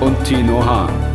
[0.00, 1.14] und Tino Hahn.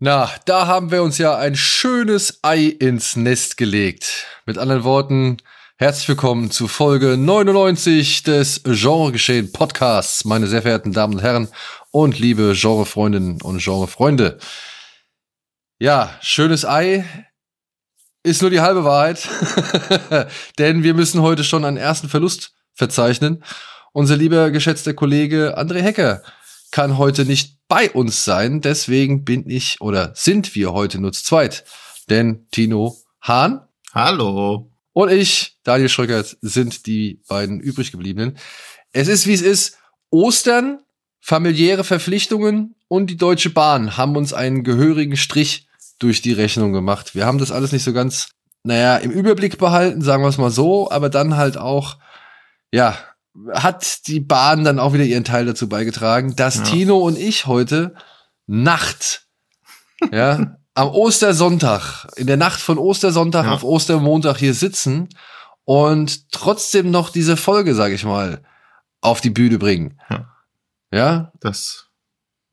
[0.00, 4.26] Na, da haben wir uns ja ein schönes Ei ins Nest gelegt.
[4.44, 5.38] Mit anderen Worten,
[5.76, 11.48] herzlich willkommen zu Folge 99 des Genregeschehen Podcasts, meine sehr verehrten Damen und Herren
[11.90, 14.38] und liebe Genrefreundinnen und Genrefreunde.
[15.80, 17.04] Ja, schönes Ei
[18.22, 19.28] ist nur die halbe Wahrheit,
[20.58, 23.42] denn wir müssen heute schon einen ersten Verlust verzeichnen.
[23.92, 26.22] Unser lieber geschätzter Kollege André Hecker
[26.70, 28.60] kann heute nicht bei uns sein.
[28.60, 31.64] Deswegen bin ich oder sind wir heute nur zu zweit.
[32.08, 33.66] Denn Tino Hahn.
[33.92, 34.70] Hallo.
[34.92, 38.38] Und ich, Daniel Schröckert, sind die beiden übrig gebliebenen.
[38.92, 39.78] Es ist, wie es ist.
[40.10, 40.84] Ostern,
[41.24, 45.66] familiäre Verpflichtungen und die Deutsche Bahn haben uns einen gehörigen Strich
[45.98, 47.14] durch die Rechnung gemacht.
[47.14, 48.28] Wir haben das alles nicht so ganz,
[48.62, 51.96] naja, im Überblick behalten, sagen wir es mal so, aber dann halt auch,
[52.72, 52.98] ja,
[53.54, 56.62] hat die Bahn dann auch wieder ihren Teil dazu beigetragen, dass ja.
[56.64, 57.94] Tino und ich heute
[58.46, 59.26] Nacht,
[60.12, 63.52] ja, am Ostersonntag, in der Nacht von Ostersonntag ja.
[63.52, 65.08] auf Ostermontag hier sitzen
[65.64, 68.42] und trotzdem noch diese Folge, sag ich mal,
[69.00, 69.98] auf die Bühne bringen.
[70.10, 70.33] Ja.
[70.94, 71.32] Ja?
[71.40, 71.88] Das,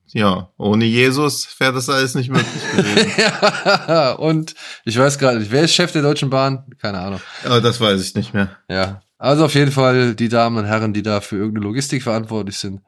[0.08, 3.11] ja, ohne Jesus wäre das alles nicht möglich gewesen.
[3.88, 6.66] ja, und ich weiß gerade nicht, wer ist Chef der Deutschen Bahn?
[6.80, 7.22] Keine Ahnung.
[7.45, 8.58] Ja, das weiß ich nicht mehr.
[8.69, 12.58] Ja, also auf jeden Fall die Damen und Herren, die da für irgendeine Logistik verantwortlich
[12.58, 12.81] sind.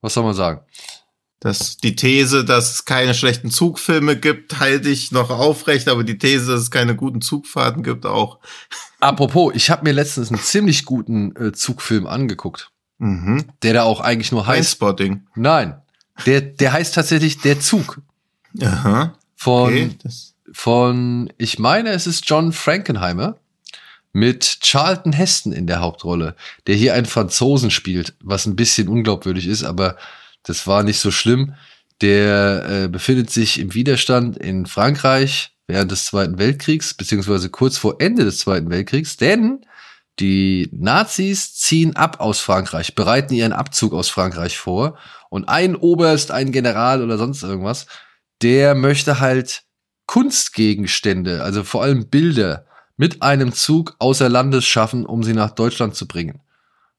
[0.00, 0.60] Was soll man sagen?
[1.38, 6.18] Das, die These, dass es keine schlechten Zugfilme gibt, halte ich noch aufrecht, aber die
[6.18, 8.40] These, dass es keine guten Zugfahrten gibt, auch.
[9.00, 12.71] Apropos, ich habe mir letztens einen ziemlich guten äh, Zugfilm angeguckt.
[13.02, 13.46] Mhm.
[13.64, 14.70] Der da auch eigentlich nur heißt.
[14.70, 15.26] Spotting.
[15.34, 15.74] Nein.
[16.24, 18.00] Der, der heißt tatsächlich Der Zug.
[18.62, 19.18] Aha.
[19.34, 19.90] Von, okay,
[20.52, 23.36] von, ich meine, es ist John Frankenheimer
[24.12, 26.36] mit Charlton Heston in der Hauptrolle,
[26.68, 29.96] der hier einen Franzosen spielt, was ein bisschen unglaubwürdig ist, aber
[30.44, 31.54] das war nicht so schlimm.
[32.02, 37.96] Der äh, befindet sich im Widerstand in Frankreich während des Zweiten Weltkriegs, beziehungsweise kurz vor
[38.00, 39.64] Ende des Zweiten Weltkriegs, denn
[40.18, 44.98] die Nazis ziehen ab aus Frankreich, bereiten ihren Abzug aus Frankreich vor
[45.30, 47.86] und ein Oberst, ein General oder sonst irgendwas,
[48.42, 49.62] der möchte halt
[50.06, 55.94] Kunstgegenstände, also vor allem Bilder, mit einem Zug außer Landes schaffen, um sie nach Deutschland
[55.94, 56.40] zu bringen.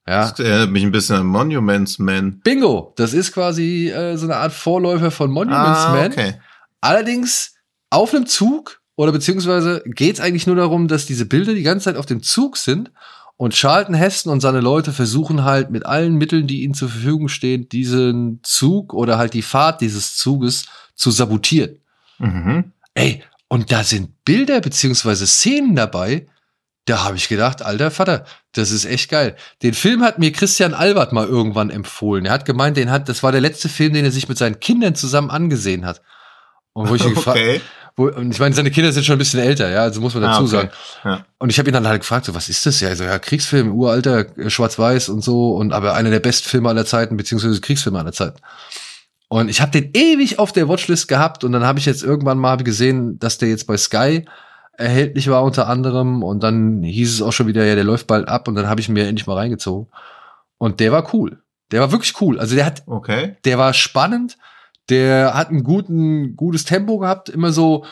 [0.08, 0.30] Ja.
[0.30, 2.40] Das erinnert mich ein bisschen an Monuments Man.
[2.40, 2.94] Bingo!
[2.98, 6.12] Das ist quasi äh, so eine Art Vorläufer von Monuments ah, Man.
[6.12, 6.34] Okay.
[6.82, 7.56] Allerdings
[7.90, 11.86] auf einem Zug oder beziehungsweise geht es eigentlich nur darum, dass diese Bilder die ganze
[11.86, 12.92] Zeit auf dem Zug sind
[13.38, 17.28] und Charlton Heston und seine Leute versuchen halt mit allen Mitteln, die ihnen zur Verfügung
[17.28, 20.66] stehen, diesen Zug oder halt die Fahrt dieses Zuges
[20.96, 21.80] zu sabotieren.
[22.20, 22.72] Mhm.
[22.94, 26.28] Ey, und da sind Bilder beziehungsweise Szenen dabei,
[26.86, 29.36] da habe ich gedacht, alter Vater, das ist echt geil.
[29.62, 32.26] Den Film hat mir Christian Albert mal irgendwann empfohlen.
[32.26, 34.60] Er hat gemeint, den hat, das war der letzte Film, den er sich mit seinen
[34.60, 36.02] Kindern zusammen angesehen hat.
[36.74, 37.62] Und wo ich ihn gefragt, okay.
[37.96, 40.24] Wo, und ich meine, seine Kinder sind schon ein bisschen älter, ja, also muss man
[40.24, 40.50] dazu ah, okay.
[40.50, 40.70] sagen.
[41.04, 41.26] Ja.
[41.38, 42.90] Und ich habe ihn dann halt gefragt, so, was ist das ja?
[42.90, 46.86] Also ja, Kriegsfilm, uralter, äh, schwarz-weiß und so, und aber einer der besten Filme aller
[46.86, 48.40] Zeiten, beziehungsweise Kriegsfilme aller Zeiten.
[49.28, 52.38] Und ich habe den ewig auf der Watchlist gehabt und dann habe ich jetzt irgendwann
[52.38, 54.26] mal gesehen, dass der jetzt bei Sky
[54.78, 58.28] erhältlich war unter anderem und dann hieß es auch schon wieder, ja, der läuft bald
[58.28, 59.88] ab und dann habe ich mir endlich mal reingezogen.
[60.58, 61.42] Und der war cool.
[61.72, 62.40] Der war wirklich cool.
[62.40, 63.38] Also der hat, okay.
[63.46, 64.38] der war spannend,
[64.90, 67.86] der hat ein guten, gutes Tempo gehabt, immer so,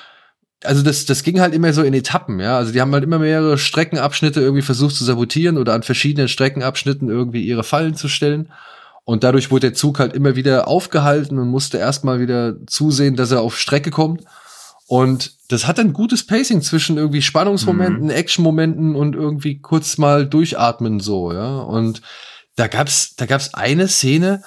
[0.63, 2.57] also das, das ging halt immer so in Etappen, ja.
[2.57, 7.09] Also die haben halt immer mehrere Streckenabschnitte irgendwie versucht zu sabotieren oder an verschiedenen Streckenabschnitten
[7.09, 8.51] irgendwie ihre Fallen zu stellen.
[9.03, 13.31] Und dadurch wurde der Zug halt immer wieder aufgehalten und musste erstmal wieder zusehen, dass
[13.31, 14.23] er auf Strecke kommt.
[14.87, 18.09] Und das hat ein gutes Pacing zwischen irgendwie Spannungsmomenten, mhm.
[18.09, 21.59] Actionmomenten und irgendwie kurz mal durchatmen so, ja.
[21.59, 22.01] Und
[22.55, 24.43] da gab's, da gab's eine Szene,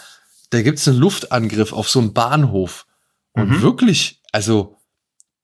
[0.55, 2.87] da gibt's einen Luftangriff auf so einen Bahnhof.
[3.33, 3.62] Und mhm.
[3.62, 4.77] wirklich, also,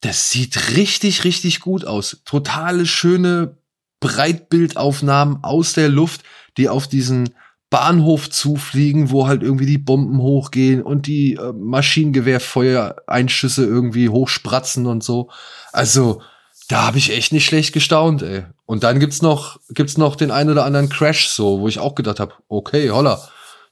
[0.01, 2.23] das sieht richtig, richtig gut aus.
[2.25, 3.59] Totale schöne
[3.99, 6.23] Breitbildaufnahmen aus der Luft,
[6.57, 7.31] die auf diesen
[7.71, 15.03] Bahnhof zufliegen, wo halt irgendwie die Bomben hochgehen und die äh, Maschinengewehrfeuereinschüsse irgendwie hochspratzen und
[15.03, 15.29] so.
[15.73, 16.23] Also,
[16.69, 18.45] da habe ich echt nicht schlecht gestaunt, ey.
[18.65, 21.97] Und dann gibt's noch, gibt's noch den einen oder anderen Crash, so, wo ich auch
[21.97, 23.21] gedacht habe, okay, holla,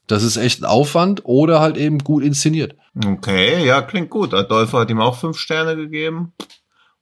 [0.08, 2.74] das ist echt ein Aufwand oder halt eben gut inszeniert.
[3.06, 4.34] Okay, ja, klingt gut.
[4.34, 6.32] Adolfo hat ihm auch fünf Sterne gegeben.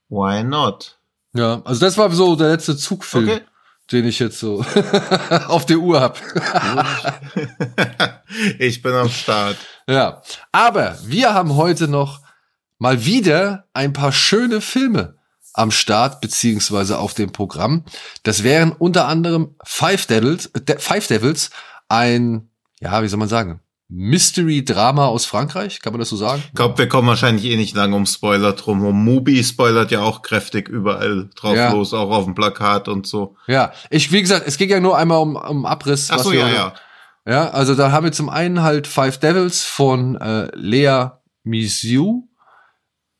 [0.08, 0.99] Why not?
[1.32, 3.29] Ja, also das war so der letzte Zugfilm.
[3.29, 3.41] Okay
[3.93, 4.64] den ich jetzt so
[5.49, 6.20] auf der Uhr hab.
[8.58, 9.56] ich bin am Start.
[9.88, 12.20] Ja, aber wir haben heute noch
[12.79, 15.17] mal wieder ein paar schöne Filme
[15.55, 17.85] am Start beziehungsweise auf dem Programm.
[18.25, 21.50] Das wären unter anderem Five Devils, De Five Devils,
[21.88, 22.50] ein,
[22.81, 26.43] ja, wie soll man sagen, Mystery-Drama aus Frankreich, kann man das so sagen?
[26.49, 28.81] Ich glaube, wir kommen wahrscheinlich eh nicht lange um Spoiler drum.
[28.81, 31.70] Mubi spoilert ja auch kräftig überall drauf ja.
[31.73, 33.37] los, auch auf dem Plakat und so.
[33.46, 36.11] Ja, ich, wie gesagt, es ging ja nur einmal um, um Abriss.
[36.11, 36.75] Ach so, ja, ja.
[37.28, 41.08] Ja, also da haben wir zum einen halt Five Devils von äh, Lea
[41.43, 42.28] Misiu,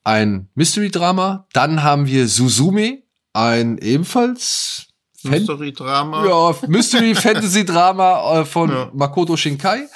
[0.05, 1.47] ein Mystery-Drama.
[1.53, 4.86] Dann haben wir Suzume, ein ebenfalls
[5.31, 6.27] Mystery-Drama.
[6.27, 8.91] Ja, Mystery-Fantasy-Drama äh, von ja.
[8.95, 9.89] Makoto Shinkai.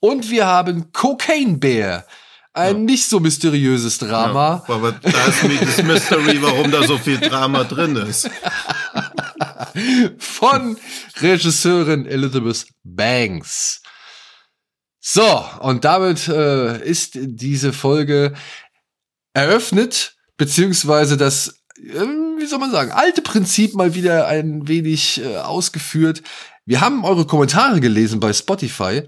[0.00, 2.04] Und wir haben Cocaine Bear.
[2.52, 2.82] Ein ja.
[2.82, 4.64] nicht so mysteriöses Drama.
[4.66, 8.28] Ja, aber da ist mir das Mystery, warum da so viel Drama drin ist.
[10.18, 10.76] Von
[11.20, 13.82] Regisseurin Elizabeth Banks.
[15.00, 18.34] So, und damit äh, ist diese Folge
[19.32, 22.04] eröffnet, beziehungsweise das, äh,
[22.40, 26.22] wie soll man sagen, alte Prinzip mal wieder ein wenig äh, ausgeführt.
[26.66, 29.02] Wir haben eure Kommentare gelesen bei Spotify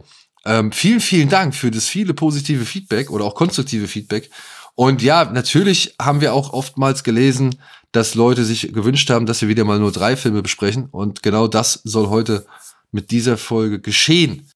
[0.44, 4.30] ähm, vielen, vielen Dank für das viele positive Feedback oder auch konstruktive Feedback.
[4.74, 7.56] Und ja, natürlich haben wir auch oftmals gelesen,
[7.92, 10.88] dass Leute sich gewünscht haben, dass wir wieder mal nur drei Filme besprechen.
[10.90, 12.46] Und genau das soll heute
[12.90, 14.50] mit dieser Folge geschehen.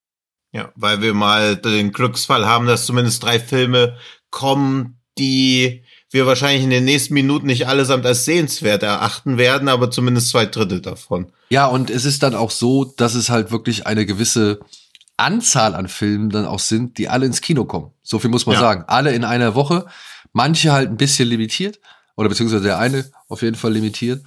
[0.52, 3.96] Ja, weil wir mal den Glücksfall haben, dass zumindest drei Filme
[4.30, 9.90] kommen, die wir wahrscheinlich in den nächsten Minuten nicht allesamt als sehenswert erachten werden, aber
[9.90, 11.26] zumindest zwei Drittel davon.
[11.48, 14.60] Ja, und es ist dann auch so, dass es halt wirklich eine gewisse
[15.16, 17.90] Anzahl an Filmen dann auch sind, die alle ins Kino kommen.
[18.02, 18.60] So viel muss man ja.
[18.60, 18.84] sagen.
[18.86, 19.86] Alle in einer Woche.
[20.32, 21.80] Manche halt ein bisschen limitiert.
[22.16, 24.22] Oder beziehungsweise der eine auf jeden Fall limitiert.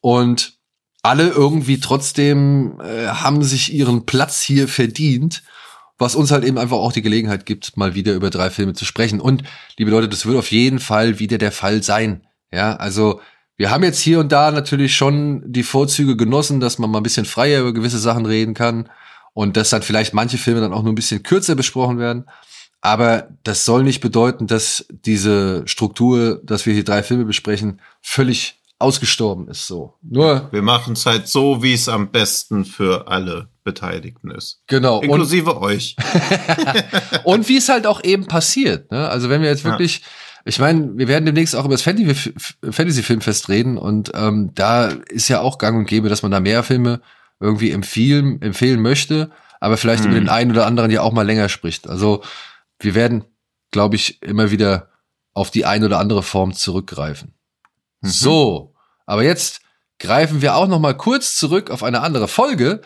[0.00, 0.54] Und
[1.02, 5.42] alle irgendwie trotzdem äh, haben sich ihren Platz hier verdient,
[6.00, 8.84] was uns halt eben einfach auch die Gelegenheit gibt, mal wieder über drei Filme zu
[8.84, 9.20] sprechen.
[9.20, 9.42] Und,
[9.76, 12.26] liebe Leute, das wird auf jeden Fall wieder der Fall sein.
[12.50, 13.20] Ja, also
[13.56, 17.04] wir haben jetzt hier und da natürlich schon die Vorzüge genossen, dass man mal ein
[17.04, 18.88] bisschen freier über gewisse Sachen reden kann
[19.34, 22.24] und dass dann vielleicht manche Filme dann auch nur ein bisschen kürzer besprochen werden.
[22.80, 28.58] Aber das soll nicht bedeuten, dass diese Struktur, dass wir hier drei Filme besprechen, völlig
[28.78, 29.66] ausgestorben ist.
[29.66, 29.94] So.
[30.00, 30.48] Nur.
[30.50, 34.62] Wir machen es halt so, wie es am besten für alle Beteiligten ist.
[34.66, 35.00] Genau.
[35.00, 35.96] Inklusive und, euch.
[37.24, 38.90] und wie es halt auch eben passiert.
[38.90, 39.08] Ne?
[39.08, 40.06] Also wenn wir jetzt wirklich, ja.
[40.44, 45.40] ich meine, wir werden demnächst auch über das Fantasy-Filmfest reden und ähm, da ist ja
[45.40, 47.00] auch gang und gäbe, dass man da mehr Filme
[47.38, 49.30] irgendwie empfehlen, empfehlen möchte,
[49.60, 50.10] aber vielleicht hm.
[50.10, 51.88] über den einen oder anderen ja auch mal länger spricht.
[51.88, 52.22] Also
[52.80, 53.24] wir werden,
[53.70, 54.88] glaube ich, immer wieder
[55.32, 57.34] auf die eine oder andere Form zurückgreifen.
[58.00, 58.08] Mhm.
[58.08, 58.74] So,
[59.06, 59.60] aber jetzt
[60.00, 62.80] greifen wir auch noch mal kurz zurück auf eine andere Folge,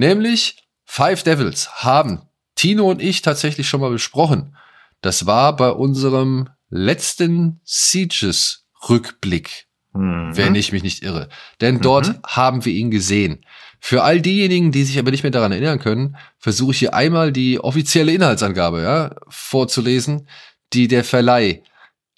[0.00, 2.22] nämlich Five Devils haben
[2.56, 4.56] Tino und ich tatsächlich schon mal besprochen.
[5.00, 10.36] Das war bei unserem letzten Sieges Rückblick, mhm.
[10.36, 11.28] wenn ich mich nicht irre.
[11.60, 12.18] Denn dort mhm.
[12.26, 13.44] haben wir ihn gesehen.
[13.78, 17.32] Für all diejenigen, die sich aber nicht mehr daran erinnern können, versuche ich hier einmal
[17.32, 20.28] die offizielle Inhaltsangabe ja, vorzulesen,
[20.72, 21.62] die der Verleih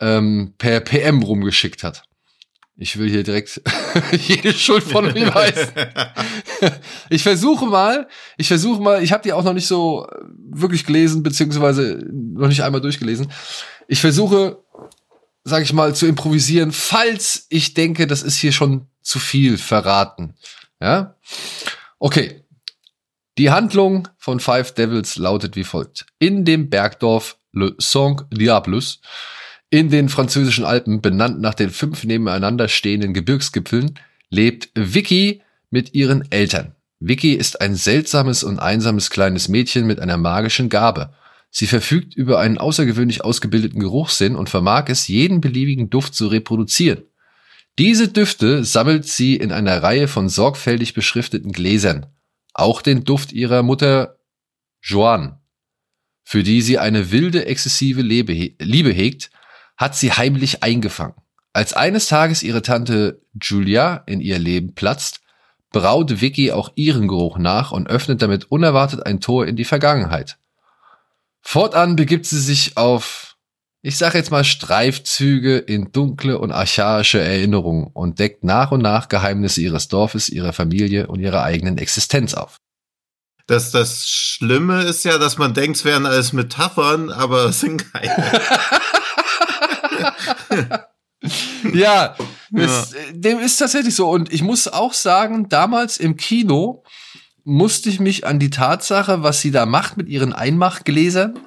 [0.01, 2.03] ähm, per PM rumgeschickt hat.
[2.83, 3.63] Ich will hier direkt
[4.27, 5.73] jede Schuld von ihm weiß.
[7.11, 10.05] ich versuche mal, ich versuche mal, ich habe die auch noch nicht so
[10.51, 13.31] wirklich gelesen, beziehungsweise noch nicht einmal durchgelesen.
[13.87, 14.59] Ich versuche,
[15.45, 20.35] sag ich mal, zu improvisieren, falls ich denke, das ist hier schon zu viel verraten.
[20.81, 21.15] Ja?
[22.01, 22.43] Okay.
[23.39, 26.07] Die Handlung von Five Devils lautet wie folgt.
[26.19, 29.01] In dem Bergdorf Le Song Diablus
[29.73, 33.99] in den französischen Alpen, benannt nach den fünf nebeneinander stehenden Gebirgsgipfeln,
[34.29, 36.75] lebt Vicky mit ihren Eltern.
[37.01, 41.15] Vicky ist ein seltsames und einsames kleines Mädchen mit einer magischen Gabe.
[41.51, 47.05] Sie verfügt über einen außergewöhnlich ausgebildeten Geruchssinn und vermag es, jeden beliebigen Duft zu reproduzieren.
[47.79, 52.05] Diese Düfte sammelt sie in einer Reihe von sorgfältig beschrifteten Gläsern.
[52.53, 54.19] Auch den Duft ihrer Mutter
[54.83, 55.41] Joanne,
[56.25, 59.31] für die sie eine wilde, exzessive Liebe hegt,
[59.77, 61.15] hat sie heimlich eingefangen.
[61.53, 65.21] Als eines Tages ihre Tante Julia in ihr Leben platzt,
[65.71, 70.39] braut Vicky auch ihren Geruch nach und öffnet damit unerwartet ein Tor in die Vergangenheit.
[71.41, 73.33] Fortan begibt sie sich auf
[73.85, 79.09] ich sage jetzt mal Streifzüge in dunkle und archaische Erinnerungen und deckt nach und nach
[79.09, 82.59] Geheimnisse ihres Dorfes, ihrer Familie und ihrer eigenen Existenz auf.
[83.49, 87.93] Das, das Schlimme ist ja, dass man denkt, es wären alles Metaphern, aber es sind
[87.93, 88.15] keine.
[91.73, 92.17] ja,
[92.51, 94.09] das, dem ist tatsächlich so.
[94.11, 96.85] Und ich muss auch sagen, damals im Kino
[97.45, 101.39] musste ich mich an die Tatsache, was sie da macht mit ihren Einmachgläsern,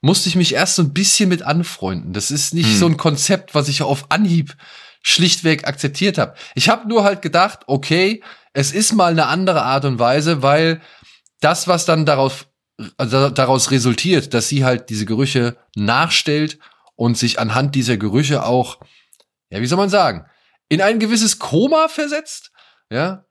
[0.00, 2.12] musste ich mich erst so ein bisschen mit anfreunden.
[2.12, 2.76] Das ist nicht hm.
[2.76, 4.56] so ein Konzept, was ich auf Anhieb
[5.02, 6.34] schlichtweg akzeptiert habe.
[6.54, 8.22] Ich habe nur halt gedacht, okay,
[8.52, 10.80] es ist mal eine andere Art und Weise, weil
[11.40, 12.48] das, was dann darauf,
[12.96, 16.58] also daraus resultiert, dass sie halt diese Gerüche nachstellt
[16.96, 18.78] und sich anhand dieser Gerüche auch,
[19.50, 20.26] ja, wie soll man sagen,
[20.68, 22.50] in ein gewisses Koma versetzt,
[22.90, 23.24] ja,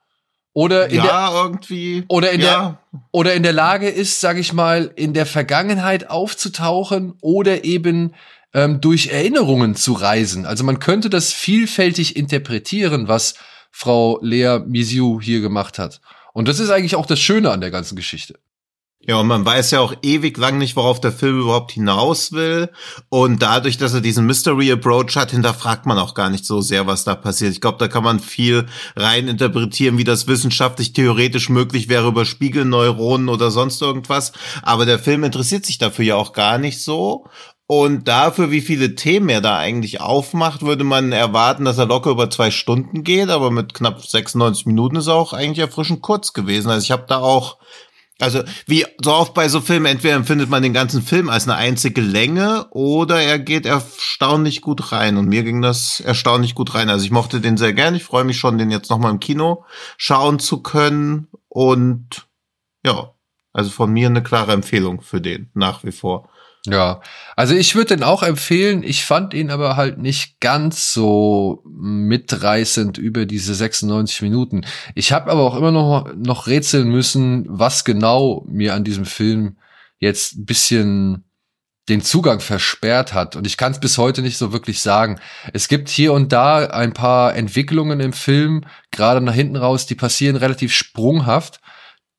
[0.56, 2.06] oder in ja, der, irgendwie.
[2.08, 2.80] Oder in ja.
[2.94, 8.14] der, oder in der Lage ist, sag ich mal, in der Vergangenheit aufzutauchen oder eben
[8.54, 10.46] ähm, durch Erinnerungen zu reisen.
[10.46, 13.36] Also man könnte das vielfältig interpretieren, was
[13.70, 16.00] Frau Lea Misiu hier gemacht hat.
[16.32, 18.40] Und das ist eigentlich auch das Schöne an der ganzen Geschichte.
[19.08, 22.70] Ja, und man weiß ja auch ewig lang nicht, worauf der Film überhaupt hinaus will.
[23.10, 26.88] Und dadurch, dass er diesen Mystery Approach hat, hinterfragt man auch gar nicht so sehr,
[26.88, 27.52] was da passiert.
[27.52, 32.26] Ich glaube, da kann man viel rein interpretieren, wie das wissenschaftlich theoretisch möglich wäre über
[32.26, 34.32] Spiegelneuronen oder sonst irgendwas.
[34.64, 37.28] Aber der Film interessiert sich dafür ja auch gar nicht so.
[37.68, 42.12] Und dafür, wie viele Themen er da eigentlich aufmacht, würde man erwarten, dass er locker
[42.12, 46.34] über zwei Stunden geht, aber mit knapp 96 Minuten ist er auch eigentlich erfrischend kurz
[46.34, 46.70] gewesen.
[46.70, 47.58] Also ich habe da auch
[48.20, 51.58] also wie so oft bei so Filmen, entweder empfindet man den ganzen Film als eine
[51.58, 55.18] einzige Länge oder er geht erstaunlich gut rein.
[55.18, 56.90] Und mir ging das erstaunlich gut rein.
[56.90, 57.96] Also ich mochte den sehr gern.
[57.96, 59.66] Ich freue mich schon, den jetzt nochmal im Kino
[59.98, 61.28] schauen zu können.
[61.50, 62.28] Und
[62.86, 63.14] ja,
[63.52, 66.30] also von mir eine klare Empfehlung für den nach wie vor.
[66.66, 67.02] Ja,
[67.36, 68.82] also ich würde den auch empfehlen.
[68.82, 74.66] Ich fand ihn aber halt nicht ganz so mitreißend über diese 96 Minuten.
[74.96, 79.58] Ich habe aber auch immer noch, noch rätseln müssen, was genau mir an diesem Film
[80.00, 81.24] jetzt ein bisschen
[81.88, 83.36] den Zugang versperrt hat.
[83.36, 85.20] Und ich kann es bis heute nicht so wirklich sagen.
[85.54, 89.96] Es gibt hier und da ein paar Entwicklungen im Film, gerade nach hinten raus, die
[89.96, 91.62] passieren relativ sprunghaft.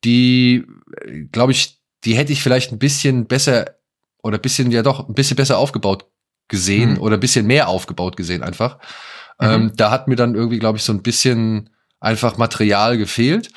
[0.04, 0.64] Die,
[1.32, 3.75] glaube ich, die hätte ich vielleicht ein bisschen besser
[4.26, 6.06] oder bisschen, ja doch, ein bisschen besser aufgebaut
[6.48, 7.00] gesehen mhm.
[7.00, 8.78] oder ein bisschen mehr aufgebaut gesehen einfach.
[9.40, 9.46] Mhm.
[9.46, 13.50] Ähm, da hat mir dann irgendwie, glaube ich, so ein bisschen einfach Material gefehlt.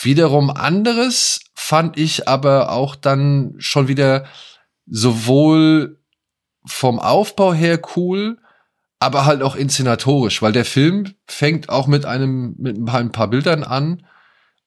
[0.00, 4.26] Wiederum anderes fand ich aber auch dann schon wieder
[4.86, 5.98] sowohl
[6.66, 8.38] vom Aufbau her cool,
[8.98, 13.62] aber halt auch inszenatorisch, weil der Film fängt auch mit einem, mit ein paar Bildern
[13.62, 14.06] an,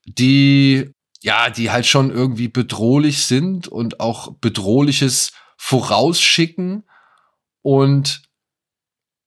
[0.06, 6.84] die ja, die halt schon irgendwie bedrohlich sind und auch bedrohliches vorausschicken
[7.62, 8.22] und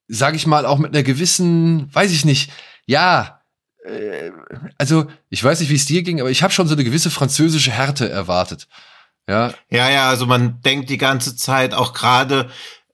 [0.08, 2.52] sag ich mal auch mit einer gewissen, weiß ich nicht,
[2.86, 3.42] ja,
[3.84, 4.30] äh,
[4.78, 7.10] also ich weiß nicht, wie es dir ging, aber ich habe schon so eine gewisse
[7.10, 8.68] französische Härte erwartet.
[9.28, 9.54] Ja.
[9.70, 12.50] Ja, ja, also man denkt die ganze Zeit auch gerade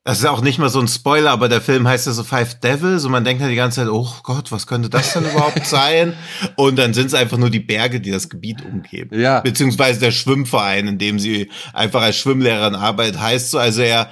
[0.06, 2.60] das ist auch nicht mal so ein Spoiler, aber der Film heißt ja so Five
[2.60, 5.66] Devils und man denkt ja die ganze Zeit, oh Gott, was könnte das denn überhaupt
[5.66, 6.14] sein?
[6.54, 9.18] Und dann sind es einfach nur die Berge, die das Gebiet umgeben.
[9.18, 9.40] Ja.
[9.40, 14.08] Beziehungsweise der Schwimmverein, in dem sie einfach als Schwimmlehrerin arbeitet, heißt so, also er,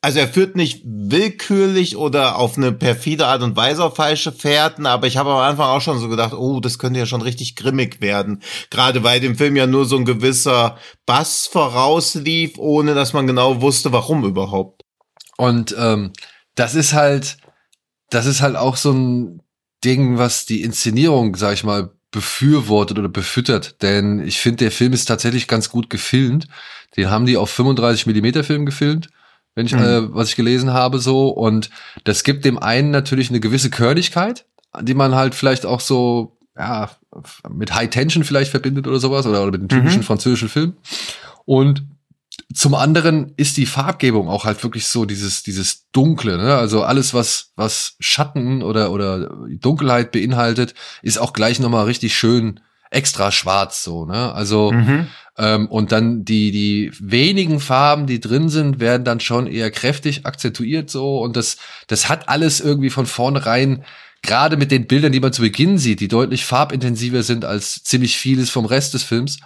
[0.00, 4.86] also er führt nicht willkürlich oder auf eine perfide Art und Weise auf falsche Fährten,
[4.86, 7.56] aber ich habe am Anfang auch schon so gedacht, oh, das könnte ja schon richtig
[7.56, 8.42] grimmig werden.
[8.70, 13.60] Gerade weil dem Film ja nur so ein gewisser Bass vorauslief, ohne dass man genau
[13.60, 14.79] wusste, warum überhaupt.
[15.40, 16.12] Und ähm,
[16.54, 17.38] das ist halt,
[18.10, 19.40] das ist halt auch so ein
[19.82, 23.80] Ding, was die Inszenierung, sag ich mal, befürwortet oder befüttert.
[23.80, 26.46] Denn ich finde, der Film ist tatsächlich ganz gut gefilmt.
[26.94, 29.08] Den haben die auf 35 Millimeter Film gefilmt,
[29.54, 29.82] wenn ich, mhm.
[29.82, 31.28] äh, was ich gelesen habe, so.
[31.28, 31.70] Und
[32.04, 34.44] das gibt dem einen natürlich eine gewisse Körnigkeit,
[34.82, 36.90] die man halt vielleicht auch so, ja,
[37.48, 40.06] mit High Tension vielleicht verbindet oder sowas oder, oder mit dem typischen mhm.
[40.06, 40.76] französischen Film.
[41.46, 41.86] Und
[42.52, 46.56] zum anderen ist die Farbgebung auch halt wirklich so dieses, dieses Dunkle, ne?
[46.56, 52.60] Also alles, was, was Schatten oder, oder Dunkelheit beinhaltet, ist auch gleich nochmal richtig schön
[52.90, 54.32] extra schwarz, so, ne?
[54.32, 55.06] Also, mhm.
[55.38, 60.26] ähm, und dann die, die wenigen Farben, die drin sind, werden dann schon eher kräftig
[60.26, 61.20] akzentuiert, so.
[61.20, 61.56] Und das,
[61.86, 63.84] das hat alles irgendwie von vornherein,
[64.22, 68.16] gerade mit den Bildern, die man zu Beginn sieht, die deutlich farbintensiver sind als ziemlich
[68.16, 69.38] vieles vom Rest des Films,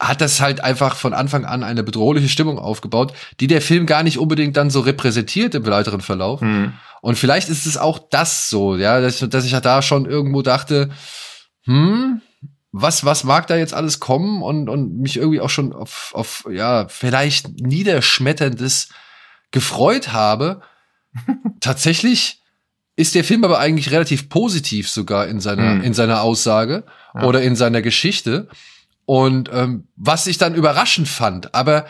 [0.00, 4.02] hat das halt einfach von Anfang an eine bedrohliche Stimmung aufgebaut, die der Film gar
[4.02, 6.40] nicht unbedingt dann so repräsentiert im weiteren Verlauf.
[6.40, 6.72] Mhm.
[7.02, 10.40] Und vielleicht ist es auch das so, ja, dass, dass ich ja da schon irgendwo
[10.40, 10.88] dachte,
[11.64, 12.22] hm,
[12.72, 16.46] was, was mag da jetzt alles kommen und, und mich irgendwie auch schon auf, auf,
[16.50, 18.88] ja, vielleicht niederschmetterndes
[19.50, 20.62] gefreut habe.
[21.60, 22.40] Tatsächlich
[22.96, 25.82] ist der Film aber eigentlich relativ positiv sogar in seiner, hm.
[25.82, 27.24] in seiner Aussage ja.
[27.24, 28.48] oder in seiner Geschichte.
[29.10, 31.86] Und ähm, was ich dann überraschend fand, aber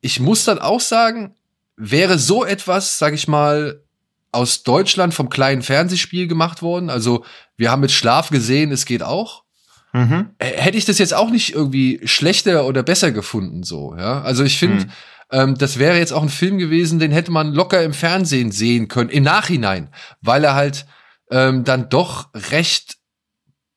[0.00, 1.36] ich muss dann auch sagen,
[1.76, 3.84] wäre so etwas, sag ich mal,
[4.32, 6.90] aus Deutschland vom kleinen Fernsehspiel gemacht worden.
[6.90, 7.24] Also
[7.56, 9.44] wir haben mit Schlaf gesehen, es geht auch.
[9.92, 10.30] Mhm.
[10.40, 14.22] Hätte ich das jetzt auch nicht irgendwie schlechter oder besser gefunden, so, ja.
[14.22, 14.90] Also ich finde, mhm.
[15.30, 18.88] ähm, das wäre jetzt auch ein Film gewesen, den hätte man locker im Fernsehen sehen
[18.88, 20.84] können, im Nachhinein, weil er halt
[21.30, 22.95] ähm, dann doch recht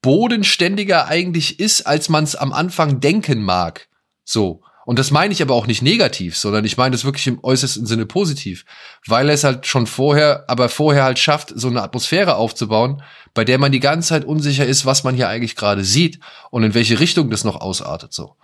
[0.02, 3.88] bodenständiger eigentlich ist, als man es am Anfang denken mag.
[4.24, 4.62] So.
[4.86, 7.86] Und das meine ich aber auch nicht negativ, sondern ich meine das wirklich im äußersten
[7.86, 8.66] Sinne positiv,
[9.06, 13.04] weil er es halt schon vorher, aber vorher halt schafft, so eine Atmosphäre aufzubauen,
[13.36, 16.64] bei der man die ganze Zeit unsicher ist, was man hier eigentlich gerade sieht und
[16.64, 18.36] in welche Richtung das noch ausartet, so.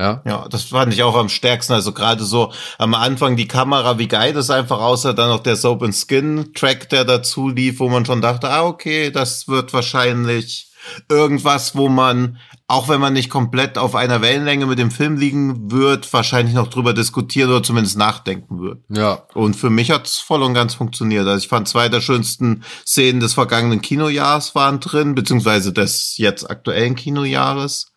[0.00, 0.22] Ja.
[0.24, 1.74] ja, das fand ich auch am stärksten.
[1.74, 5.56] Also gerade so am Anfang die Kamera, wie geil das einfach aussah, dann noch der
[5.56, 9.72] Soap and Skin Track, der dazu lief, wo man schon dachte, ah, okay, das wird
[9.72, 10.71] wahrscheinlich
[11.08, 15.70] irgendwas, wo man, auch wenn man nicht komplett auf einer Wellenlänge mit dem Film liegen
[15.70, 18.78] wird, wahrscheinlich noch drüber diskutieren oder zumindest nachdenken wird.
[18.88, 19.22] Ja.
[19.34, 21.26] Und für mich hat's voll und ganz funktioniert.
[21.26, 26.48] Also ich fand zwei der schönsten Szenen des vergangenen Kinojahres waren drin, beziehungsweise des jetzt
[26.50, 27.92] aktuellen Kinojahres.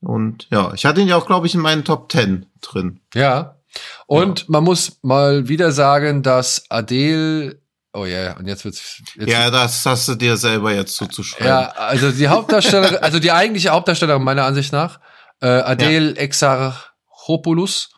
[0.00, 3.00] Und ja, ich hatte ihn ja auch, glaube ich, in meinen Top Ten drin.
[3.14, 3.56] Ja.
[4.06, 4.46] Und ja.
[4.48, 7.61] man muss mal wieder sagen, dass Adele
[7.94, 8.36] Oh ja, yeah.
[8.38, 9.02] und jetzt wird's.
[9.14, 11.46] Jetzt ja, das hast du dir selber jetzt zuzuschreiben.
[11.46, 14.98] Ja, also die Hauptdarstellerin, also die eigentliche Hauptdarstellerin meiner Ansicht nach,
[15.40, 16.16] äh, Adele ja.
[16.16, 17.90] Exarchopoulos,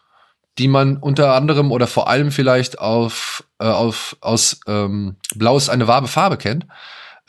[0.58, 5.68] die man unter anderem oder vor allem vielleicht auf, äh, auf aus ähm, Blau ist
[5.68, 6.66] eine wahre Farbe kennt,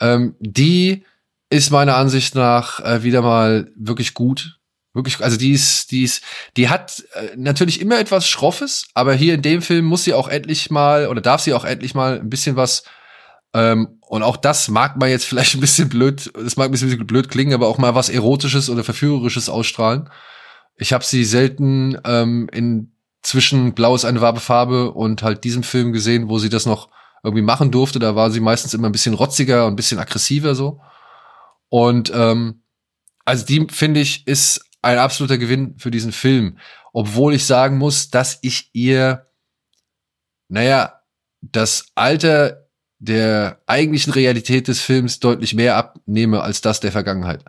[0.00, 1.04] ähm, die
[1.50, 4.55] ist meiner Ansicht nach äh, wieder mal wirklich gut
[4.96, 6.22] Wirklich, also die ist, die ist,
[6.56, 10.26] die hat äh, natürlich immer etwas Schroffes, aber hier in dem Film muss sie auch
[10.26, 12.82] endlich mal oder darf sie auch endlich mal ein bisschen was
[13.52, 17.06] ähm, und auch das mag man jetzt vielleicht ein bisschen blöd, das mag ein bisschen
[17.06, 20.08] blöd klingen, aber auch mal was Erotisches oder Verführerisches ausstrahlen.
[20.78, 22.92] Ich habe sie selten ähm, in
[23.22, 26.88] zwischen Blau ist eine wahre Farbe und halt diesem Film gesehen, wo sie das noch
[27.22, 27.98] irgendwie machen durfte.
[27.98, 30.80] Da war sie meistens immer ein bisschen rotziger und ein bisschen aggressiver so.
[31.68, 32.62] Und ähm,
[33.26, 36.58] also die finde ich ist ein absoluter Gewinn für diesen Film.
[36.92, 39.26] Obwohl ich sagen muss, dass ich ihr,
[40.48, 41.00] naja,
[41.42, 42.66] das Alter
[42.98, 47.44] der eigentlichen Realität des Films deutlich mehr abnehme als das der Vergangenheit.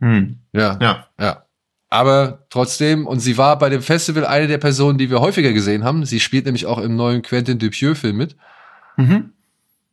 [0.00, 0.38] Hm.
[0.52, 0.78] Ja.
[0.80, 1.08] Ja.
[1.18, 1.44] Ja.
[1.90, 5.84] Aber trotzdem, und sie war bei dem Festival eine der Personen, die wir häufiger gesehen
[5.84, 6.04] haben.
[6.04, 8.36] Sie spielt nämlich auch im neuen Quentin Dupieux-Film mit.
[8.96, 9.32] Mhm.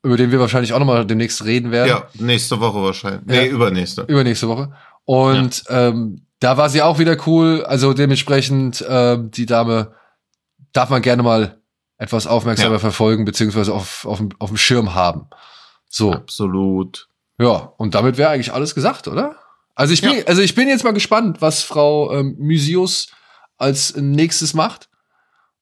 [0.03, 1.89] Über den wir wahrscheinlich auch nochmal demnächst reden werden.
[1.89, 3.25] Ja, nächste Woche wahrscheinlich.
[3.25, 3.51] Nee, ja.
[3.51, 4.01] übernächste.
[4.03, 4.73] Übernächste Woche.
[5.05, 5.89] Und ja.
[5.89, 7.63] ähm, da war sie auch wieder cool.
[7.63, 9.93] Also dementsprechend, äh, die Dame
[10.73, 11.61] darf man gerne mal
[11.97, 12.79] etwas aufmerksamer ja.
[12.79, 15.27] verfolgen, beziehungsweise auf, auf, auf dem Schirm haben.
[15.87, 16.11] So.
[16.11, 17.07] Absolut.
[17.37, 19.35] Ja, und damit wäre eigentlich alles gesagt, oder?
[19.75, 20.23] Also ich bin, ja.
[20.25, 23.09] also ich bin jetzt mal gespannt, was Frau ähm, Mysius
[23.57, 24.89] als nächstes macht.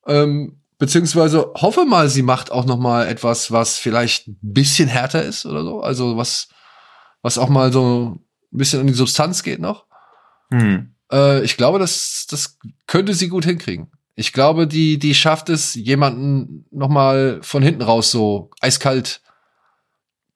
[0.08, 5.24] Ähm, beziehungsweise hoffe mal, sie macht auch noch mal etwas, was vielleicht ein bisschen härter
[5.24, 5.82] ist oder so.
[5.82, 6.48] Also was,
[7.22, 9.88] was auch mal so ein bisschen an die Substanz geht noch.
[10.51, 10.93] Hm.
[11.12, 12.57] Äh, ich glaube, das, das
[12.88, 13.91] könnte sie gut hinkriegen.
[14.15, 19.21] Ich glaube, die, die schafft es, jemanden noch mal von hinten raus so eiskalt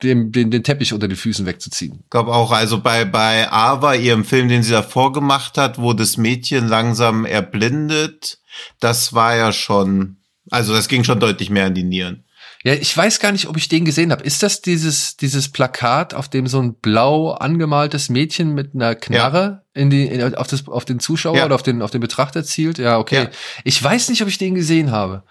[0.04, 2.00] dem, den, den Teppich unter den Füßen wegzuziehen.
[2.04, 5.94] Ich glaube auch, also bei, bei Ava, ihrem Film, den sie davor gemacht hat, wo
[5.94, 8.40] das Mädchen langsam erblindet,
[8.80, 10.18] das war ja schon,
[10.50, 12.23] also das ging schon deutlich mehr in die Nieren.
[12.64, 14.24] Ja, ich weiß gar nicht, ob ich den gesehen habe.
[14.24, 19.64] Ist das dieses, dieses Plakat, auf dem so ein blau angemaltes Mädchen mit einer Knarre
[19.76, 19.82] ja.
[19.82, 21.46] in die, in, auf, das, auf den Zuschauer ja.
[21.46, 22.78] oder auf den, auf den Betrachter zielt?
[22.78, 23.24] Ja, okay.
[23.24, 23.30] Ja.
[23.66, 25.24] Ich weiß nicht, ob ich den gesehen habe.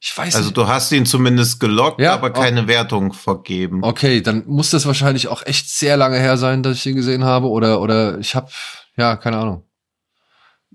[0.00, 0.56] Ich weiß also nicht.
[0.56, 2.68] du hast ihn zumindest gelockt, ja, aber keine okay.
[2.70, 3.84] Wertung vergeben.
[3.84, 7.22] Okay, dann muss das wahrscheinlich auch echt sehr lange her sein, dass ich den gesehen
[7.22, 7.48] habe.
[7.48, 8.50] Oder, oder ich habe,
[8.96, 9.64] ja, keine Ahnung.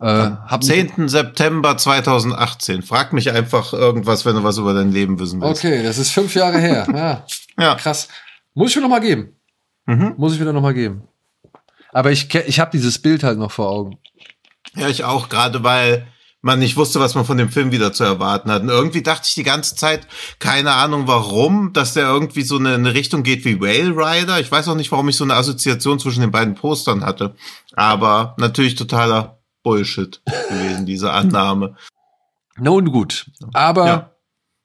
[0.02, 1.08] Äh, Am 10.
[1.08, 2.82] September 2018.
[2.82, 5.64] Frag mich einfach irgendwas, wenn du was über dein Leben wissen willst.
[5.64, 6.86] Okay, das ist fünf Jahre her.
[7.58, 7.76] Ja, ja.
[7.76, 8.10] krass.
[8.54, 9.36] Muss ich mir noch mal geben.
[9.86, 10.16] Mhm.
[10.18, 11.04] Muss ich wieder noch mal geben.
[11.94, 13.98] Aber ich, ich habe dieses Bild halt noch vor Augen.
[14.76, 16.08] Ja, ich auch, gerade weil
[16.42, 18.62] man nicht wusste, was man von dem Film wieder zu erwarten hat.
[18.62, 20.06] Und irgendwie dachte ich die ganze Zeit,
[20.38, 24.40] keine Ahnung warum, dass der irgendwie so eine, eine Richtung geht wie Whale Rider.
[24.40, 27.34] Ich weiß auch nicht, warum ich so eine Assoziation zwischen den beiden Postern hatte.
[27.74, 29.35] Aber natürlich totaler
[29.65, 31.75] Bullshit gewesen, diese Annahme.
[32.58, 34.12] Nun gut, aber ja.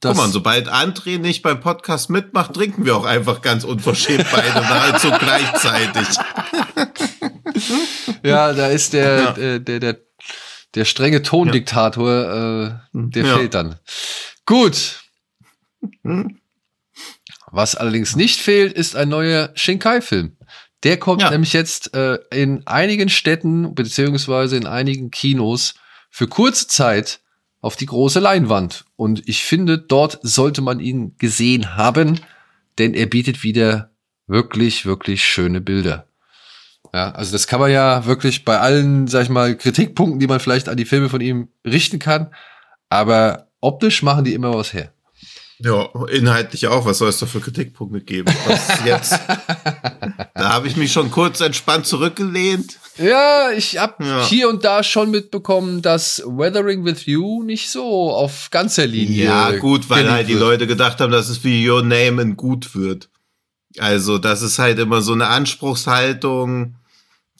[0.02, 4.60] Guck mal, sobald André nicht beim Podcast mitmacht, trinken wir auch einfach ganz unverschämt beide
[4.60, 6.08] nahezu gleichzeitig.
[8.22, 9.32] ja, da ist der, ja.
[9.32, 9.96] der, der, der,
[10.74, 13.36] der strenge Tondiktator, äh, der ja.
[13.36, 13.76] fehlt dann.
[14.46, 15.02] Gut.
[17.50, 20.36] Was allerdings nicht fehlt, ist ein neuer Shinkai-Film.
[20.82, 21.30] Der kommt ja.
[21.30, 25.74] nämlich jetzt äh, in einigen Städten beziehungsweise in einigen Kinos
[26.10, 27.20] für kurze Zeit
[27.60, 28.86] auf die große Leinwand.
[28.96, 32.20] Und ich finde, dort sollte man ihn gesehen haben,
[32.78, 33.90] denn er bietet wieder
[34.26, 36.06] wirklich, wirklich schöne Bilder.
[36.94, 40.40] Ja, also das kann man ja wirklich bei allen, sag ich mal, Kritikpunkten, die man
[40.40, 42.34] vielleicht an die Filme von ihm richten kann.
[42.88, 44.92] Aber optisch machen die immer was her.
[45.62, 46.86] Ja, inhaltlich auch.
[46.86, 48.32] Was soll es da für Kritikpunkte geben?
[48.46, 49.12] Was jetzt?
[50.34, 52.78] da habe ich mich schon kurz entspannt zurückgelehnt.
[52.96, 54.24] Ja, ich habe ja.
[54.26, 59.24] hier und da schon mitbekommen, dass Weathering with You nicht so auf ganzer Linie.
[59.24, 60.42] Ja, gut, weil halt die wird.
[60.42, 63.10] Leute gedacht haben, dass es wie Your Name in gut wird.
[63.78, 66.74] Also, das ist halt immer so eine Anspruchshaltung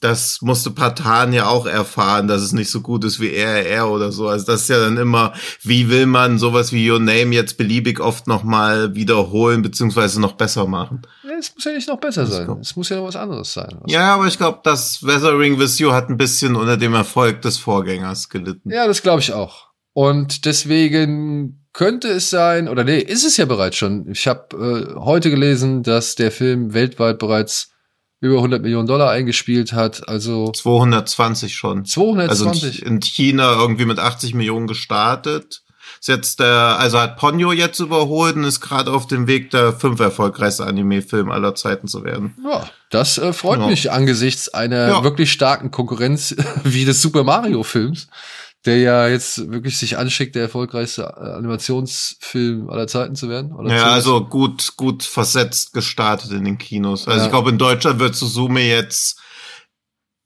[0.01, 4.13] das musste Patan ja auch erfahren, dass es nicht so gut ist wie RR oder
[4.13, 4.29] so.
[4.29, 8.01] Also das ist ja dann immer, wie will man sowas wie Your Name jetzt beliebig
[8.01, 11.03] oft nochmal wiederholen, beziehungsweise noch besser machen?
[11.39, 12.49] Es muss ja nicht noch besser sein.
[12.61, 13.79] Es muss ja noch was anderes sein.
[13.81, 17.43] Was ja, aber ich glaube, das Weathering with You hat ein bisschen unter dem Erfolg
[17.43, 18.71] des Vorgängers gelitten.
[18.71, 19.69] Ja, das glaube ich auch.
[19.93, 24.09] Und deswegen könnte es sein, oder nee, ist es ja bereits schon.
[24.11, 27.71] Ich habe äh, heute gelesen, dass der Film weltweit bereits
[28.21, 30.09] über 100 Millionen Dollar eingespielt hat.
[30.09, 31.85] Also 220 schon.
[31.85, 32.65] 220.
[32.65, 35.63] Also in China irgendwie mit 80 Millionen gestartet.
[35.99, 39.73] Ist jetzt der, also hat Ponyo jetzt überholt und ist gerade auf dem Weg, der
[39.73, 42.35] fünf erfolgreichste Anime-Film aller Zeiten zu werden.
[42.43, 43.67] Ja, das äh, freut ja.
[43.67, 45.05] mich angesichts einer ja.
[45.05, 48.09] wirklich starken Konkurrenz wie des Super Mario-Films
[48.67, 53.53] der ja jetzt wirklich sich anschickt, der erfolgreichste äh, Animationsfilm aller Zeiten zu werden.
[53.53, 57.09] Oder ja, also gut, gut versetzt gestartet in den Kinos.
[57.09, 57.25] Also ja.
[57.25, 59.21] ich glaube, in Deutschland wird Suzume jetzt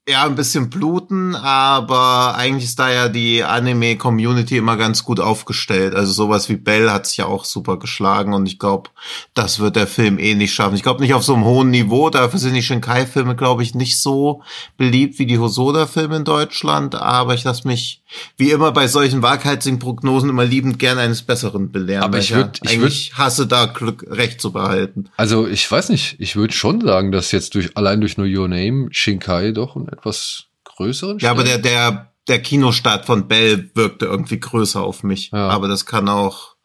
[0.07, 5.95] ja, ein bisschen bluten, aber eigentlich ist da ja die Anime-Community immer ganz gut aufgestellt.
[5.95, 8.91] Also sowas wie Bell hat sich ja auch super geschlagen und ich glaube,
[9.33, 10.75] das wird der Film eh nicht schaffen.
[10.75, 13.99] Ich glaube nicht auf so einem hohen Niveau, dafür sind die Shinkai-Filme, glaube ich, nicht
[13.99, 14.43] so
[14.77, 18.03] beliebt wie die Hosoda-Filme in Deutschland, aber ich lasse mich
[18.37, 22.03] wie immer bei solchen waghalsigen Prognosen immer liebend gern eines Besseren belehren.
[22.03, 25.09] Aber ich würde, ich würd, hasse da Glück, Recht zu behalten.
[25.17, 28.47] Also ich weiß nicht, ich würde schon sagen, dass jetzt durch, allein durch nur Your
[28.47, 34.05] Name Shinkai doch ein etwas größeren Ja, aber der, der, der Kinostart von Bell wirkte
[34.05, 35.31] irgendwie größer auf mich.
[35.31, 35.49] Ja.
[35.49, 36.55] Aber das kann auch,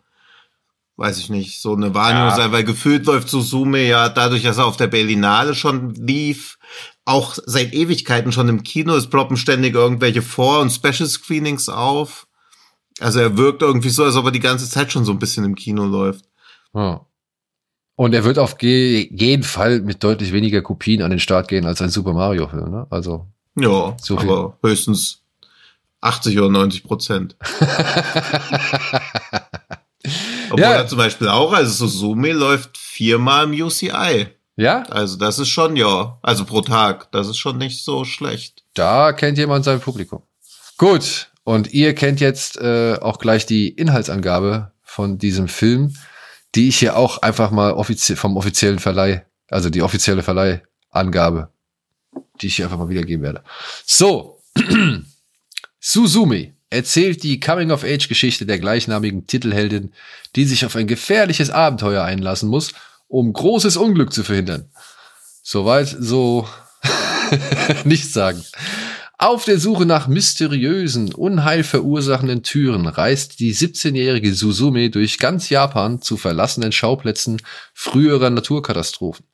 [0.96, 2.36] weiß ich nicht, so eine Wahrnehmung ja.
[2.36, 6.58] sein, weil gefühlt läuft Suzume ja dadurch, dass er auf der Berlinale schon lief,
[7.10, 8.94] auch seit Ewigkeiten schon im Kino.
[8.94, 12.26] Es ploppen ständig irgendwelche Vor- und Special-Screenings auf.
[13.00, 15.44] Also er wirkt irgendwie so, als ob er die ganze Zeit schon so ein bisschen
[15.44, 16.24] im Kino läuft.
[16.74, 17.04] Ja.
[17.96, 21.82] Und er wird auf jeden Fall mit deutlich weniger Kopien an den Start gehen als
[21.82, 22.70] ein Super Mario-Film.
[22.70, 22.86] Ne?
[22.90, 25.22] Also ja, so aber höchstens
[26.00, 27.36] 80 oder 90 Prozent.
[30.50, 30.72] Obwohl ja.
[30.72, 34.28] er zum Beispiel auch, also Suzume läuft viermal im UCI.
[34.60, 34.82] Ja?
[34.90, 38.62] Also das ist schon, ja, also pro Tag, das ist schon nicht so schlecht.
[38.74, 40.22] Da kennt jemand sein Publikum.
[40.76, 45.94] Gut, und ihr kennt jetzt äh, auch gleich die Inhaltsangabe von diesem Film,
[46.54, 51.48] die ich hier auch einfach mal offizie vom offiziellen Verleih, also die offizielle Verleihangabe,
[52.42, 53.42] die ich hier einfach mal wiedergeben werde.
[53.86, 54.42] So,
[55.80, 59.94] Suzumi erzählt die Coming-of-Age-Geschichte der gleichnamigen Titelheldin,
[60.36, 62.74] die sich auf ein gefährliches Abenteuer einlassen muss
[63.10, 64.70] um großes Unglück zu verhindern.
[65.42, 66.48] Soweit so
[67.84, 68.42] nichts sagen.
[69.18, 76.16] Auf der Suche nach mysteriösen, unheilverursachenden Türen reist die 17-jährige Suzume durch ganz Japan zu
[76.16, 77.42] verlassenen Schauplätzen
[77.74, 79.26] früherer Naturkatastrophen.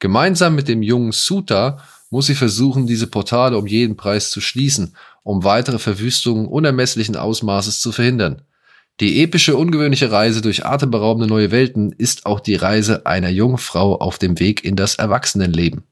[0.00, 4.96] Gemeinsam mit dem jungen Suta muss sie versuchen, diese Portale um jeden Preis zu schließen,
[5.22, 8.42] um weitere Verwüstungen unermesslichen Ausmaßes zu verhindern.
[9.00, 13.96] Die epische, ungewöhnliche Reise durch atemberaubende neue Welten ist auch die Reise einer jungen Frau
[13.96, 15.84] auf dem Weg in das Erwachsenenleben.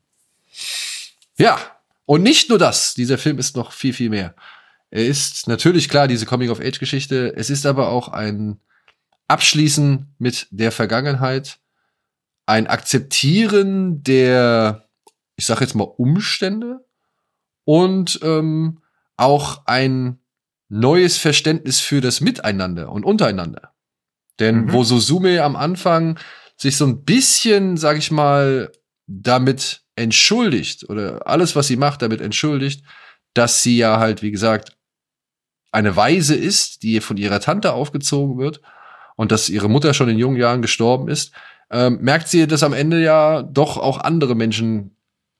[1.39, 1.59] Ja,
[2.05, 4.35] und nicht nur das, dieser Film ist noch viel, viel mehr.
[4.91, 8.61] Er ist natürlich klar diese Coming-of-Age-Geschichte, es ist aber auch ein
[9.27, 11.61] Abschließen mit der Vergangenheit,
[12.45, 14.89] ein Akzeptieren der,
[15.37, 16.85] ich sag jetzt mal, Umstände
[17.65, 18.81] und ähm,
[19.17, 20.18] auch ein
[20.69, 23.73] neues Verständnis für das Miteinander und untereinander.
[24.39, 24.73] Denn mhm.
[24.73, 26.19] wo Suzume am Anfang
[26.57, 28.73] sich so ein bisschen, sag ich mal,
[29.07, 32.85] damit entschuldigt oder alles, was sie macht, damit entschuldigt,
[33.35, 34.77] dass sie ja halt, wie gesagt,
[35.73, 38.61] eine Weise ist, die von ihrer Tante aufgezogen wird
[39.17, 41.33] und dass ihre Mutter schon in jungen Jahren gestorben ist,
[41.71, 44.97] ähm, merkt sie, dass am Ende ja doch auch andere Menschen,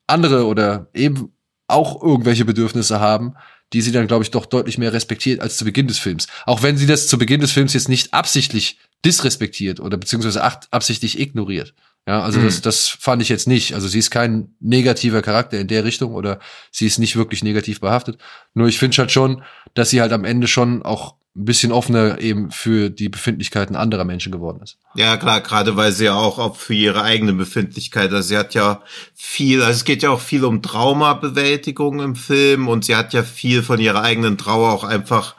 [0.07, 1.33] andere oder eben
[1.67, 3.35] auch irgendwelche Bedürfnisse haben,
[3.73, 6.27] die sie dann, glaube ich, doch deutlich mehr respektiert als zu Beginn des Films.
[6.45, 11.19] Auch wenn sie das zu Beginn des Films jetzt nicht absichtlich disrespektiert oder beziehungsweise absichtlich
[11.19, 11.73] ignoriert.
[12.07, 12.45] Ja, also mhm.
[12.45, 13.75] das, das fand ich jetzt nicht.
[13.75, 16.39] Also sie ist kein negativer Charakter in der Richtung oder
[16.71, 18.17] sie ist nicht wirklich negativ behaftet.
[18.55, 19.43] Nur ich finde halt schon,
[19.75, 24.03] dass sie halt am Ende schon auch ein bisschen offener eben für die Befindlichkeiten anderer
[24.03, 24.77] Menschen geworden ist.
[24.95, 28.53] Ja, klar, gerade weil sie ja auch, auch für ihre eigene Befindlichkeit, also sie hat
[28.55, 28.81] ja
[29.15, 33.23] viel, also es geht ja auch viel um Traumabewältigung im Film und sie hat ja
[33.23, 35.35] viel von ihrer eigenen Trauer auch einfach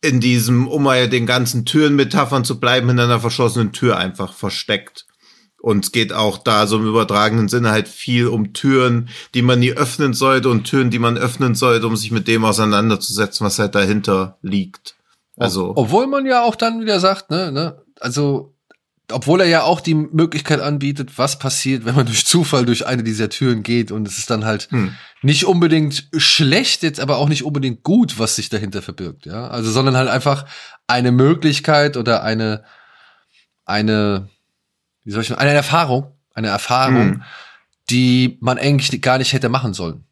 [0.00, 5.06] in diesem, um mal den ganzen Türen-Metaphern zu bleiben, in einer verschlossenen Tür einfach versteckt.
[5.60, 9.58] Und es geht auch da so im übertragenen Sinne halt viel um Türen, die man
[9.58, 13.58] nie öffnen sollte und Türen, die man öffnen sollte, um sich mit dem auseinanderzusetzen, was
[13.58, 14.97] halt dahinter liegt.
[15.38, 15.72] Also.
[15.76, 18.54] Obwohl man ja auch dann wieder sagt, ne, ne, also,
[19.10, 23.02] obwohl er ja auch die Möglichkeit anbietet, was passiert, wenn man durch Zufall durch eine
[23.02, 24.94] dieser Türen geht und es ist dann halt hm.
[25.22, 29.48] nicht unbedingt schlecht, jetzt aber auch nicht unbedingt gut, was sich dahinter verbirgt, ja.
[29.48, 30.44] Also, sondern halt einfach
[30.86, 32.64] eine Möglichkeit oder eine,
[33.64, 34.28] eine,
[35.04, 37.22] wie soll ich eine Erfahrung, eine Erfahrung, hm.
[37.90, 40.04] die man eigentlich gar nicht hätte machen sollen.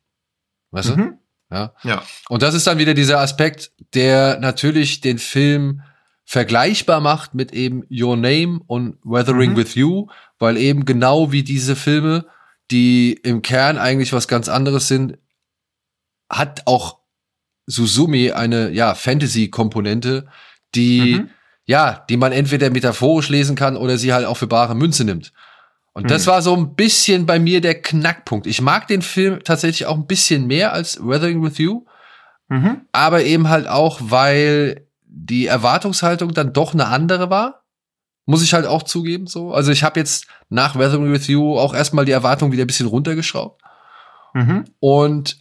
[0.71, 0.97] Weißt mhm.
[0.97, 1.19] du?
[1.51, 1.73] Ja.
[1.85, 2.03] ja.
[2.29, 5.83] Und das ist dann wieder dieser Aspekt, der natürlich den Film
[6.25, 9.57] vergleichbar macht mit eben Your Name und Weathering mhm.
[9.57, 12.27] with You, weil eben genau wie diese Filme,
[12.70, 15.18] die im Kern eigentlich was ganz anderes sind,
[16.29, 16.99] hat auch
[17.66, 20.27] Susumi eine ja Fantasy-Komponente,
[20.75, 21.31] die mhm.
[21.64, 25.33] ja, die man entweder metaphorisch lesen kann oder sie halt auch für bare Münze nimmt.
[25.96, 28.46] Und das war so ein bisschen bei mir der Knackpunkt.
[28.46, 31.87] Ich mag den Film tatsächlich auch ein bisschen mehr als Weathering with You.
[32.48, 32.82] Mhm.
[32.92, 37.64] Aber eben halt auch, weil die Erwartungshaltung dann doch eine andere war.
[38.28, 39.52] Muss ich halt auch zugeben, so.
[39.52, 42.88] Also ich habe jetzt nach Weathering with You auch erstmal die Erwartung wieder ein bisschen
[42.88, 43.62] runtergeschraubt.
[44.35, 44.64] Mhm.
[44.80, 45.38] Und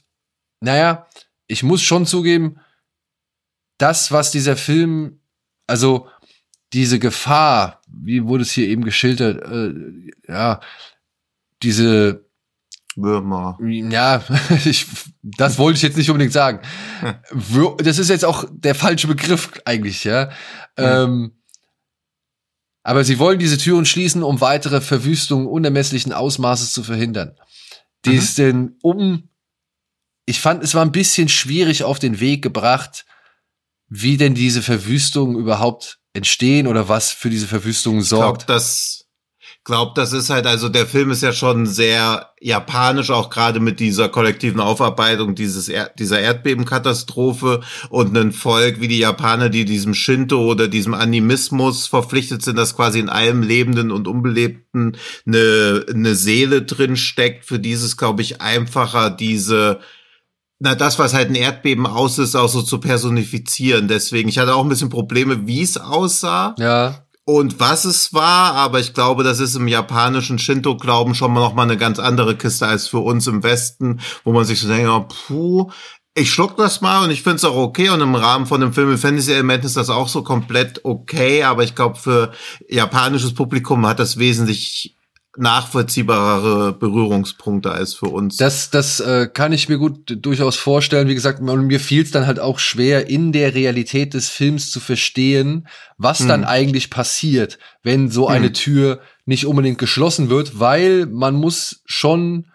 [0.60, 1.08] naja,
[1.48, 2.60] ich muss schon zugeben,
[3.78, 5.20] das, was dieser Film,
[5.68, 6.08] also
[6.74, 9.74] diese Gefahr, wie wurde es hier eben geschildert, äh,
[10.32, 10.60] ja,
[11.62, 12.25] diese
[12.96, 13.58] Würmer.
[13.62, 14.24] Ja,
[14.66, 14.88] ich,
[15.22, 16.62] das wollte ich jetzt nicht unbedingt sagen.
[17.80, 20.30] Das ist jetzt auch der falsche Begriff eigentlich, ja.
[20.78, 21.34] Ähm,
[22.84, 27.36] aber sie wollen diese Türen schließen, um weitere Verwüstungen unermesslichen Ausmaßes zu verhindern.
[28.06, 28.18] Die mhm.
[28.18, 29.30] ist denn um,
[30.26, 33.06] ich fand, es war ein bisschen schwierig auf den Weg gebracht,
[33.88, 38.44] wie denn diese Verwüstungen überhaupt entstehen oder was für diese Verwüstung sorgt.
[38.44, 39.05] Ich glaube, das
[39.66, 43.80] glaube, das ist halt, also der Film ist ja schon sehr japanisch, auch gerade mit
[43.80, 49.96] dieser kollektiven Aufarbeitung dieses er dieser Erdbebenkatastrophe und ein Volk wie die Japaner, die diesem
[49.96, 56.16] Shinto oder diesem Animismus verpflichtet sind, dass quasi in allem Lebenden und Unbelebten eine, eine
[56.16, 57.46] Seele drin steckt.
[57.46, 59.80] Für dieses, glaube ich, einfacher diese
[60.60, 63.90] na, das, was halt ein Erdbeben aus ist, auch so zu personifizieren.
[63.90, 66.56] Deswegen, ich hatte auch ein bisschen Probleme, wie es aussah.
[66.58, 67.05] Ja.
[67.28, 71.56] Und was es war, aber ich glaube, das ist im japanischen Shinto-Glauben schon mal noch
[71.56, 74.88] mal eine ganz andere Kiste als für uns im Westen, wo man sich so denkt,
[74.88, 75.72] oh, puh,
[76.14, 77.90] ich schluck das mal und ich finde es auch okay.
[77.90, 81.64] Und im Rahmen von dem Film mit Fantasy-Elementen ist das auch so komplett okay, aber
[81.64, 82.32] ich glaube, für
[82.70, 84.96] japanisches Publikum hat das wesentlich
[85.38, 88.38] nachvollziehbarere Berührungspunkte als für uns.
[88.38, 91.08] Das, das äh, kann ich mir gut durchaus vorstellen.
[91.08, 94.80] Wie gesagt, mir fiel es dann halt auch schwer, in der Realität des Films zu
[94.80, 95.68] verstehen,
[95.98, 96.28] was hm.
[96.28, 98.36] dann eigentlich passiert, wenn so hm.
[98.36, 102.48] eine Tür nicht unbedingt geschlossen wird, weil man muss schon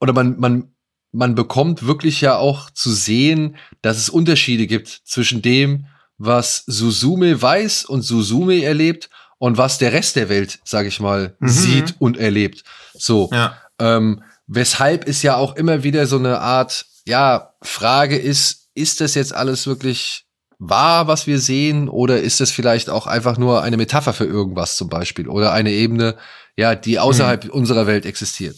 [0.00, 0.74] oder man, man,
[1.12, 5.86] man bekommt wirklich ja auch zu sehen, dass es Unterschiede gibt zwischen dem,
[6.18, 11.34] was Suzume weiß und Suzume erlebt und was der Rest der Welt, sage ich mal,
[11.40, 11.48] mhm.
[11.48, 12.62] sieht und erlebt.
[12.92, 13.30] So.
[13.32, 13.56] Ja.
[13.78, 19.14] Ähm, weshalb ist ja auch immer wieder so eine Art, ja, Frage ist, ist das
[19.14, 20.26] jetzt alles wirklich
[20.58, 24.76] wahr, was wir sehen, oder ist das vielleicht auch einfach nur eine Metapher für irgendwas
[24.76, 26.16] zum Beispiel oder eine Ebene,
[26.56, 27.50] ja, die außerhalb mhm.
[27.50, 28.56] unserer Welt existiert?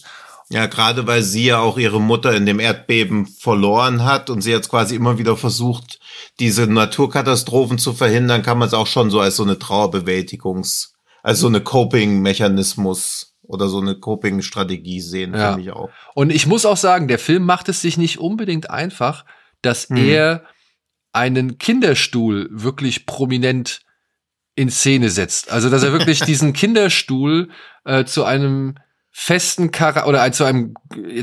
[0.52, 4.50] Ja, gerade weil sie ja auch ihre Mutter in dem Erdbeben verloren hat und sie
[4.50, 5.98] jetzt quasi immer wieder versucht,
[6.40, 10.90] diese Naturkatastrophen zu verhindern, kann man es auch schon so als so eine Trauerbewältigungs-,
[11.22, 15.52] als so eine Coping-Mechanismus oder so eine Coping-Strategie sehen, ja.
[15.52, 15.88] finde ich auch.
[16.14, 19.24] Und ich muss auch sagen, der Film macht es sich nicht unbedingt einfach,
[19.62, 19.96] dass hm.
[19.96, 20.44] er
[21.12, 23.80] einen Kinderstuhl wirklich prominent
[24.54, 25.50] in Szene setzt.
[25.50, 27.48] Also, dass er wirklich diesen Kinderstuhl
[27.86, 28.74] äh, zu einem
[29.12, 30.75] festen Charakter oder zu einem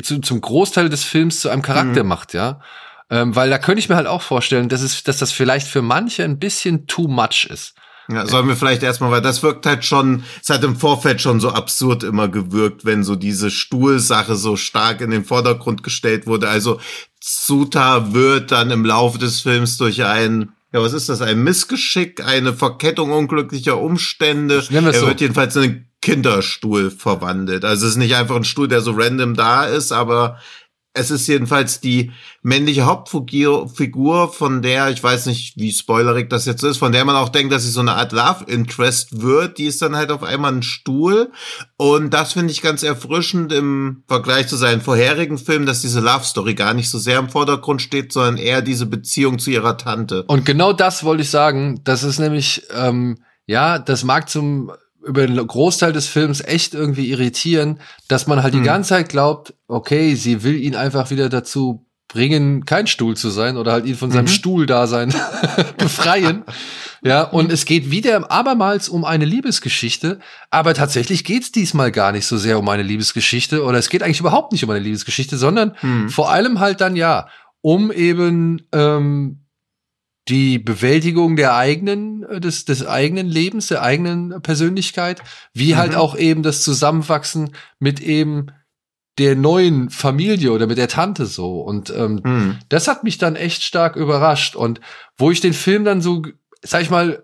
[0.04, 2.10] zu, zum Großteil des Films zu einem Charakter mhm.
[2.10, 2.62] macht, ja.
[3.10, 5.82] Ähm, weil da könnte ich mir halt auch vorstellen, dass es, dass das vielleicht für
[5.82, 7.74] manche ein bisschen too much ist.
[8.12, 11.40] Ja, sollen wir vielleicht erstmal, weil das wirkt halt schon, es hat im Vorfeld schon
[11.40, 16.50] so absurd immer gewirkt, wenn so diese Stuhlsache so stark in den Vordergrund gestellt wurde.
[16.50, 16.80] Also
[17.20, 22.26] Suta wird dann im Laufe des Films durch ein, ja, was ist das, ein Missgeschick,
[22.26, 24.64] eine Verkettung unglücklicher Umstände.
[24.72, 25.06] Er so.
[25.06, 27.66] wird jedenfalls in einen Kinderstuhl verwandelt.
[27.66, 30.38] Also es ist nicht einfach ein Stuhl, der so random da ist, aber
[30.94, 36.64] es ist jedenfalls die männliche Hauptfigur, von der, ich weiß nicht, wie spoilerig das jetzt
[36.64, 39.60] ist, von der man auch denkt, dass sie so eine Art Love Interest wird.
[39.60, 41.32] Die ist dann halt auf einmal ein Stuhl.
[41.78, 46.24] Und das finde ich ganz erfrischend im Vergleich zu seinen vorherigen Filmen, dass diese Love
[46.24, 50.24] Story gar nicht so sehr im Vordergrund steht, sondern eher diese Beziehung zu ihrer Tante.
[50.24, 51.82] Und genau das wollte ich sagen.
[51.84, 54.72] Das ist nämlich, ähm, ja, das mag zum
[55.06, 58.62] über den Großteil des Films echt irgendwie irritieren, dass man halt hm.
[58.62, 63.30] die ganze Zeit glaubt, okay, sie will ihn einfach wieder dazu bringen, kein Stuhl zu
[63.30, 64.30] sein oder halt ihn von seinem mhm.
[64.30, 65.14] Stuhldasein
[65.78, 66.44] befreien.
[67.04, 72.26] ja, und es geht wieder abermals um eine Liebesgeschichte, aber tatsächlich geht's diesmal gar nicht
[72.26, 75.78] so sehr um eine Liebesgeschichte oder es geht eigentlich überhaupt nicht um eine Liebesgeschichte, sondern
[75.84, 76.10] mhm.
[76.10, 77.28] vor allem halt dann ja
[77.62, 79.42] um eben ähm,
[80.30, 85.22] die Bewältigung der eigenen, äh, des, des eigenen Lebens, der eigenen Persönlichkeit,
[85.54, 85.96] wie halt mhm.
[85.96, 88.48] halt auch eben das Zusammenwachsen mit eben
[89.18, 91.60] der neuen Familie oder mit der Tante so.
[91.62, 92.60] Und ähm, mhm.
[92.70, 94.56] das hat mich dann echt stark überrascht.
[94.56, 94.80] Und
[95.18, 96.24] wo ich den Film dann so,
[96.62, 97.24] sag ich mal,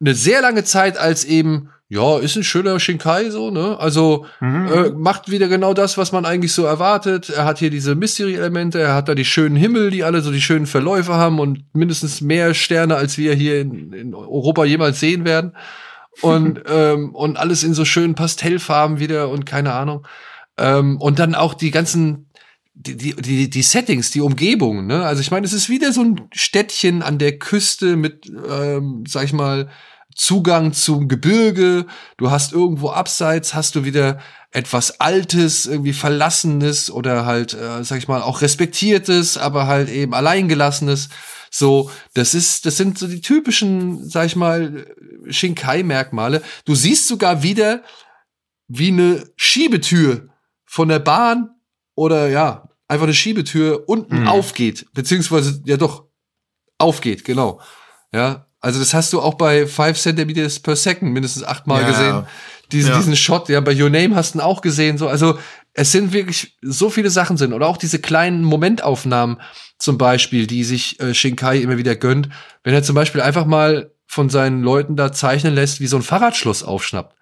[0.00, 3.78] eine sehr lange Zeit als eben ja, ist ein schöner Shinkai so, ne?
[3.78, 4.68] Also mhm.
[4.72, 7.30] äh, macht wieder genau das, was man eigentlich so erwartet.
[7.30, 10.40] Er hat hier diese Mystery-Elemente, er hat da die schönen Himmel, die alle so die
[10.40, 15.24] schönen Verläufe haben und mindestens mehr Sterne, als wir hier in, in Europa jemals sehen
[15.24, 15.52] werden.
[16.22, 20.04] Und, ähm, und alles in so schönen Pastellfarben wieder und keine Ahnung.
[20.58, 22.26] Ähm, und dann auch die ganzen
[22.78, 25.02] die, die, die, die Settings, die Umgebung, ne?
[25.04, 29.24] Also ich meine, es ist wieder so ein Städtchen an der Küste mit, ähm, sag
[29.24, 29.70] ich mal,
[30.16, 34.18] Zugang zum Gebirge, du hast irgendwo abseits, hast du wieder
[34.50, 40.14] etwas Altes, irgendwie Verlassenes oder halt, äh, sag ich mal, auch Respektiertes, aber halt eben
[40.14, 41.10] Alleingelassenes.
[41.50, 44.86] So, das ist, das sind so die typischen, sag ich mal,
[45.28, 46.42] Shinkai-Merkmale.
[46.64, 47.82] Du siehst sogar wieder,
[48.68, 50.30] wie eine Schiebetür
[50.64, 51.50] von der Bahn
[51.94, 54.28] oder ja, einfach eine Schiebetür unten mhm.
[54.28, 56.06] aufgeht, beziehungsweise ja doch
[56.78, 57.60] aufgeht, genau.
[58.12, 61.88] Ja, also das hast du auch bei 5 Centimeters per Second mindestens achtmal ja.
[61.88, 62.26] gesehen.
[62.72, 62.96] Diesen, ja.
[62.96, 64.98] diesen Shot, ja, bei Your Name hast du ihn auch gesehen.
[64.98, 65.38] So, also
[65.72, 67.52] es sind wirklich so viele Sachen sind.
[67.52, 69.40] Oder auch diese kleinen Momentaufnahmen
[69.78, 72.28] zum Beispiel, die sich äh, Shinkai immer wieder gönnt.
[72.64, 76.02] Wenn er zum Beispiel einfach mal von seinen Leuten da zeichnen lässt, wie so ein
[76.02, 77.14] Fahrradschloss aufschnappt.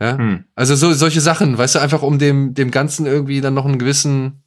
[0.00, 0.16] Ja?
[0.16, 0.44] Hm.
[0.54, 3.80] Also so, solche Sachen, weißt du, einfach um dem, dem Ganzen irgendwie dann noch einen
[3.80, 4.44] gewissen,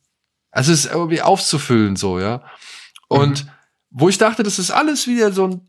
[0.52, 2.44] also es irgendwie aufzufüllen, so, ja.
[3.10, 3.50] Und mhm.
[3.90, 5.69] wo ich dachte, das ist alles wieder so ein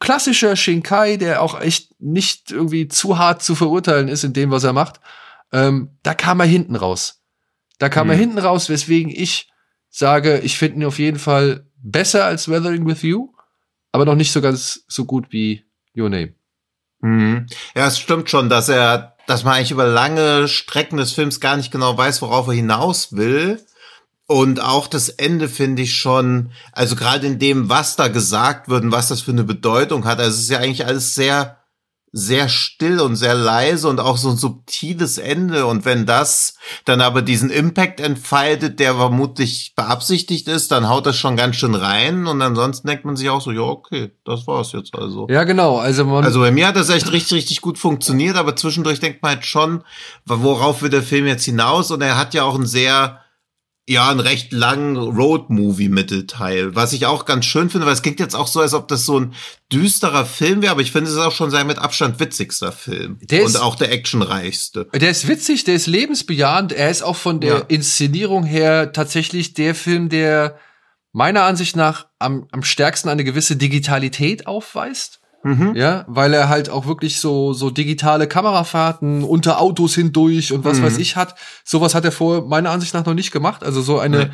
[0.00, 4.64] klassischer Shinkai, der auch echt nicht irgendwie zu hart zu verurteilen ist in dem, was
[4.64, 5.00] er macht,
[5.52, 7.22] ähm, da kam er hinten raus.
[7.78, 8.12] Da kam mhm.
[8.12, 9.50] er hinten raus, weswegen ich
[9.88, 13.32] sage, ich finde ihn auf jeden Fall besser als Weathering with You,
[13.92, 15.64] aber noch nicht so ganz so gut wie
[15.96, 16.34] Your Name.
[17.00, 17.46] Mhm.
[17.74, 21.56] Ja, es stimmt schon, dass er, dass man eigentlich über lange Strecken des Films gar
[21.56, 23.64] nicht genau weiß, worauf er hinaus will.
[24.28, 28.82] Und auch das Ende finde ich schon, also gerade in dem, was da gesagt wird
[28.82, 30.18] und was das für eine Bedeutung hat.
[30.18, 31.58] Also es ist ja eigentlich alles sehr,
[32.10, 35.66] sehr still und sehr leise und auch so ein subtiles Ende.
[35.66, 41.16] Und wenn das dann aber diesen Impact entfaltet, der vermutlich beabsichtigt ist, dann haut das
[41.16, 42.26] schon ganz schön rein.
[42.26, 45.28] Und ansonsten denkt man sich auch so, ja, okay, das war's jetzt also.
[45.30, 45.78] Ja, genau.
[45.78, 49.22] Also, man also bei mir hat das echt richtig, richtig gut funktioniert, aber zwischendurch denkt
[49.22, 49.84] man halt schon,
[50.24, 51.92] worauf will der Film jetzt hinaus?
[51.92, 53.20] Und er hat ja auch ein sehr,
[53.88, 58.34] ja, einen recht langen Road-Movie-Mittelteil, was ich auch ganz schön finde, weil es klingt jetzt
[58.34, 59.34] auch so, als ob das so ein
[59.72, 63.18] düsterer Film wäre, aber ich finde, es ist auch schon sein mit Abstand witzigster Film.
[63.22, 64.88] Der und ist, auch der actionreichste.
[64.92, 67.64] Der ist witzig, der ist lebensbejahend, er ist auch von der ja.
[67.68, 70.58] Inszenierung her tatsächlich der Film, der
[71.12, 75.20] meiner Ansicht nach am, am stärksten eine gewisse Digitalität aufweist.
[75.46, 75.76] Mhm.
[75.76, 80.80] Ja, weil er halt auch wirklich so, so digitale Kamerafahrten unter Autos hindurch und was
[80.80, 80.86] mhm.
[80.86, 81.36] weiß ich hat.
[81.62, 83.62] Sowas hat er vor meiner Ansicht nach noch nicht gemacht.
[83.62, 84.30] Also so eine mhm.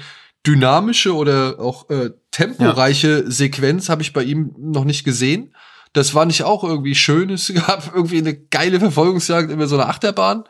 [0.46, 3.30] dynamische oder auch äh, temporeiche ja.
[3.30, 5.54] Sequenz habe ich bei ihm noch nicht gesehen.
[5.92, 7.28] Das war nicht auch irgendwie schön.
[7.28, 10.44] Es gab irgendwie eine geile Verfolgungsjagd über so eine Achterbahn.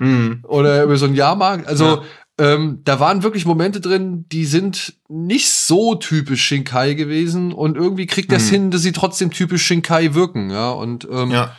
[0.00, 0.40] Mhm.
[0.42, 1.66] Oder über so einen Jahrmarkt.
[1.66, 2.02] Also ja
[2.38, 8.06] ähm, da waren wirklich Momente drin, die sind nicht so typisch Shinkai gewesen und irgendwie
[8.06, 8.50] kriegt das mhm.
[8.50, 10.70] hin, dass sie trotzdem typisch Shinkai wirken, ja.
[10.70, 11.56] Und ähm, ja.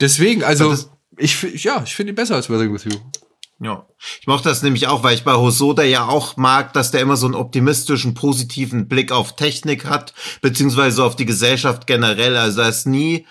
[0.00, 0.76] deswegen, also
[1.16, 2.98] ich, ja, ich finde ihn besser als Weathering with You.
[3.58, 3.86] Ja,
[4.20, 7.16] ich mochte das nämlich auch, weil ich bei Hosoda ja auch mag, dass der immer
[7.16, 12.36] so einen optimistischen, positiven Blick auf Technik hat, beziehungsweise auf die Gesellschaft generell.
[12.36, 13.26] Also da ist nie,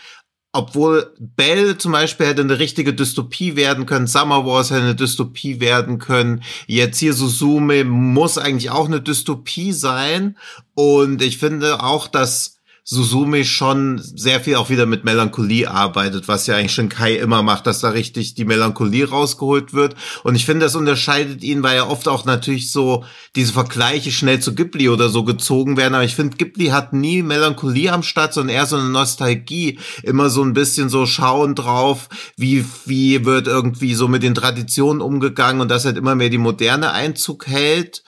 [0.55, 5.59] obwohl Bell zum Beispiel hätte eine richtige Dystopie werden können, Summer Wars hätte eine Dystopie
[5.59, 10.37] werden können, jetzt hier Suzume muss eigentlich auch eine Dystopie sein.
[10.73, 12.54] Und ich finde auch, dass
[12.87, 17.41] Suzume schon sehr viel auch wieder mit Melancholie arbeitet, was ja eigentlich schon Kai immer
[17.41, 19.95] macht, dass da richtig die Melancholie rausgeholt wird.
[20.23, 23.03] Und ich finde, das unterscheidet ihn, weil ja oft auch natürlich so
[23.35, 25.95] diese Vergleiche schnell zu Ghibli oder so gezogen werden.
[25.95, 29.79] Aber ich finde, Ghibli hat nie Melancholie am Start, sondern eher so eine Nostalgie.
[30.03, 32.07] Immer so ein bisschen so schauen drauf,
[32.37, 36.37] wie, wie wird irgendwie so mit den Traditionen umgegangen und dass halt immer mehr die
[36.37, 38.03] Moderne Einzug hält.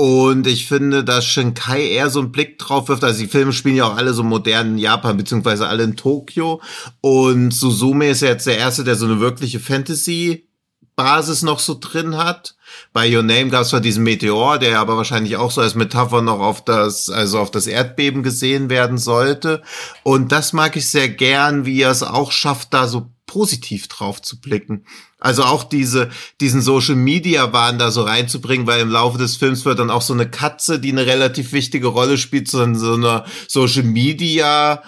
[0.00, 3.02] Und ich finde, dass Shinkai eher so einen Blick drauf wirft.
[3.02, 6.62] Also die Filme spielen ja auch alle so modern in Japan, beziehungsweise alle in Tokio.
[7.00, 12.16] Und Suzume ist ja jetzt der Erste, der so eine wirkliche Fantasy-Basis noch so drin
[12.16, 12.54] hat.
[12.92, 16.22] Bei Your Name gab es zwar diesen Meteor, der aber wahrscheinlich auch so als Metapher
[16.22, 19.64] noch auf das, also auf das Erdbeben gesehen werden sollte.
[20.04, 24.22] Und das mag ich sehr gern, wie er es auch schafft, da so positiv drauf
[24.22, 24.84] zu blicken.
[25.20, 26.10] Also auch diese,
[26.40, 30.02] diesen Social Media Wahn da so reinzubringen, weil im Laufe des Films wird dann auch
[30.02, 34.82] so eine Katze, die eine relativ wichtige Rolle spielt, so, so einer Social Media,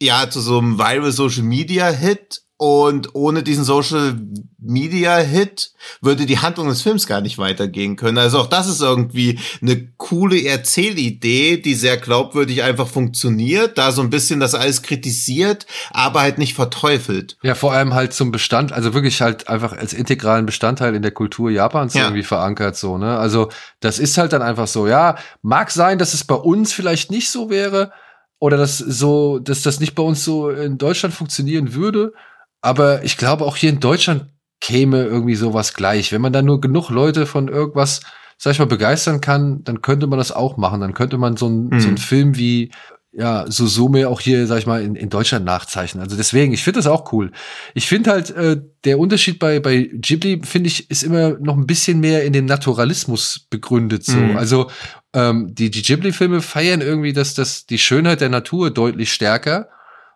[0.00, 4.16] ja, zu so einem Viral Social Media Hit und ohne diesen Social
[4.58, 8.16] Media Hit würde die Handlung des Films gar nicht weitergehen können.
[8.16, 14.00] Also auch das ist irgendwie eine coole Erzählidee, die sehr glaubwürdig einfach funktioniert, da so
[14.00, 17.36] ein bisschen das alles kritisiert, aber halt nicht verteufelt.
[17.42, 21.12] Ja, vor allem halt zum Bestand, also wirklich halt einfach als integralen Bestandteil in der
[21.12, 22.04] Kultur Japans ja.
[22.04, 23.18] irgendwie verankert so, ne?
[23.18, 23.50] Also
[23.80, 27.28] das ist halt dann einfach so, ja, mag sein, dass es bei uns vielleicht nicht
[27.28, 27.92] so wäre
[28.38, 32.14] oder dass so, dass das nicht bei uns so in Deutschland funktionieren würde
[32.66, 34.26] aber ich glaube, auch hier in Deutschland
[34.60, 36.10] käme irgendwie sowas gleich.
[36.10, 38.00] Wenn man da nur genug Leute von irgendwas,
[38.38, 40.80] sag ich mal, begeistern kann, dann könnte man das auch machen.
[40.80, 41.80] Dann könnte man so, ein, mhm.
[41.80, 42.72] so einen Film wie
[43.12, 46.02] ja, Susume auch hier, sag ich mal, in, in Deutschland nachzeichnen.
[46.02, 47.30] Also deswegen, ich finde das auch cool.
[47.74, 51.68] Ich finde halt, äh, der Unterschied bei, bei Ghibli, finde ich, ist immer noch ein
[51.68, 54.04] bisschen mehr in dem Naturalismus begründet.
[54.04, 54.16] So.
[54.16, 54.36] Mhm.
[54.36, 54.70] Also
[55.14, 59.68] ähm, die, die Ghibli-Filme feiern irgendwie dass das, die Schönheit der Natur deutlich stärker,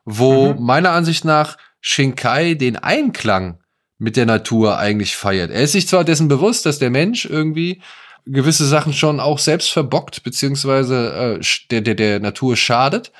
[0.05, 0.65] wo mhm.
[0.65, 3.59] meiner Ansicht nach Shinkai den Einklang
[3.99, 5.51] mit der Natur eigentlich feiert.
[5.51, 7.83] Er ist sich zwar dessen bewusst, dass der Mensch irgendwie
[8.27, 13.13] gewisse Sachen schon auch selbst verbockt, beziehungsweise äh, der, der, der Natur schadet.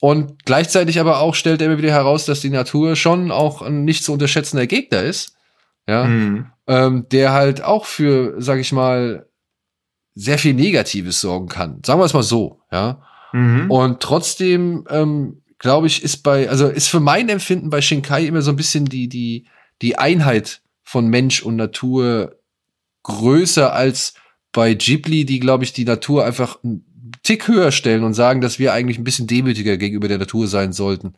[0.00, 3.84] Und gleichzeitig aber auch stellt er immer wieder heraus, dass die Natur schon auch ein
[3.84, 5.36] nicht zu unterschätzender Gegner ist.
[5.86, 6.04] Ja.
[6.04, 6.46] Mhm.
[6.66, 9.26] Ähm, der halt auch für, sag ich mal,
[10.14, 11.80] sehr viel Negatives sorgen kann.
[11.84, 13.02] Sagen wir es mal so, ja.
[13.32, 13.70] Mhm.
[13.70, 18.42] Und trotzdem ähm, glaube ich, ist bei, also ist für mein Empfinden bei Shinkai immer
[18.42, 19.46] so ein bisschen die, die,
[19.82, 22.38] die Einheit von Mensch und Natur
[23.02, 24.14] größer als
[24.52, 26.84] bei Ghibli, die, glaube ich, die Natur einfach einen
[27.22, 30.72] Tick höher stellen und sagen, dass wir eigentlich ein bisschen demütiger gegenüber der Natur sein
[30.72, 31.14] sollten.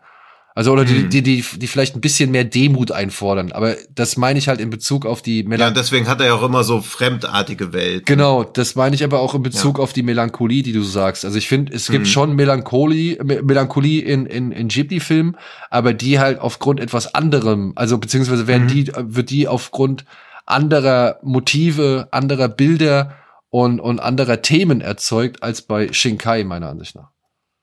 [0.60, 1.08] Also, oder die, mhm.
[1.08, 3.50] die, die, die vielleicht ein bisschen mehr Demut einfordern.
[3.52, 5.74] Aber das meine ich halt in Bezug auf die Melancholie.
[5.74, 8.04] Ja, deswegen hat er ja auch immer so fremdartige Welt.
[8.04, 9.82] Genau, das meine ich aber auch in Bezug ja.
[9.82, 11.24] auf die Melancholie, die du sagst.
[11.24, 12.10] Also ich finde, es gibt mhm.
[12.10, 15.38] schon Melancholie, Melancholie in, in, in Ghibli-Filmen,
[15.70, 18.68] aber die halt aufgrund etwas anderem, also beziehungsweise werden mhm.
[18.68, 20.04] die, wird die aufgrund
[20.44, 23.14] anderer Motive, anderer Bilder
[23.48, 27.08] und, und anderer Themen erzeugt als bei Shinkai, meiner Ansicht nach.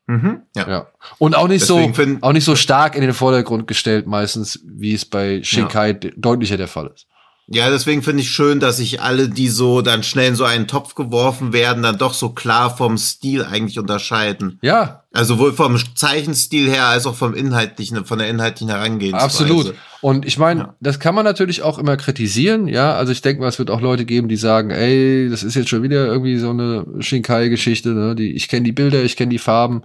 [0.08, 0.70] Mhm, ja.
[0.70, 0.88] ja.
[1.18, 4.94] Und auch nicht Deswegen so, auch nicht so stark in den Vordergrund gestellt meistens, wie
[4.94, 6.10] es bei Shinkai ja.
[6.16, 7.08] deutlicher der Fall ist.
[7.50, 10.68] Ja, deswegen finde ich schön, dass sich alle, die so dann schnell in so einen
[10.68, 14.60] Topf geworfen werden, dann doch so klar vom Stil eigentlich unterscheiden.
[14.62, 15.04] Ja.
[15.14, 19.24] Also sowohl vom Zeichenstil her als auch vom inhaltlichen, von der inhaltlichen Herangehensweise.
[19.24, 19.74] Absolut.
[20.02, 20.76] Und ich meine, ja.
[20.82, 22.94] das kann man natürlich auch immer kritisieren, ja.
[22.94, 25.70] Also ich denke mal, es wird auch Leute geben, die sagen, ey, das ist jetzt
[25.70, 28.14] schon wieder irgendwie so eine Shinkai-Geschichte, ne?
[28.14, 29.84] Die, ich kenne die Bilder, ich kenne die Farben.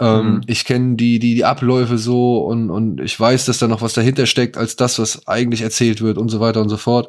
[0.00, 0.40] Ähm, mhm.
[0.46, 3.92] Ich kenne die, die, die Abläufe so und, und ich weiß, dass da noch was
[3.92, 7.08] dahinter steckt, als das, was eigentlich erzählt wird und so weiter und so fort.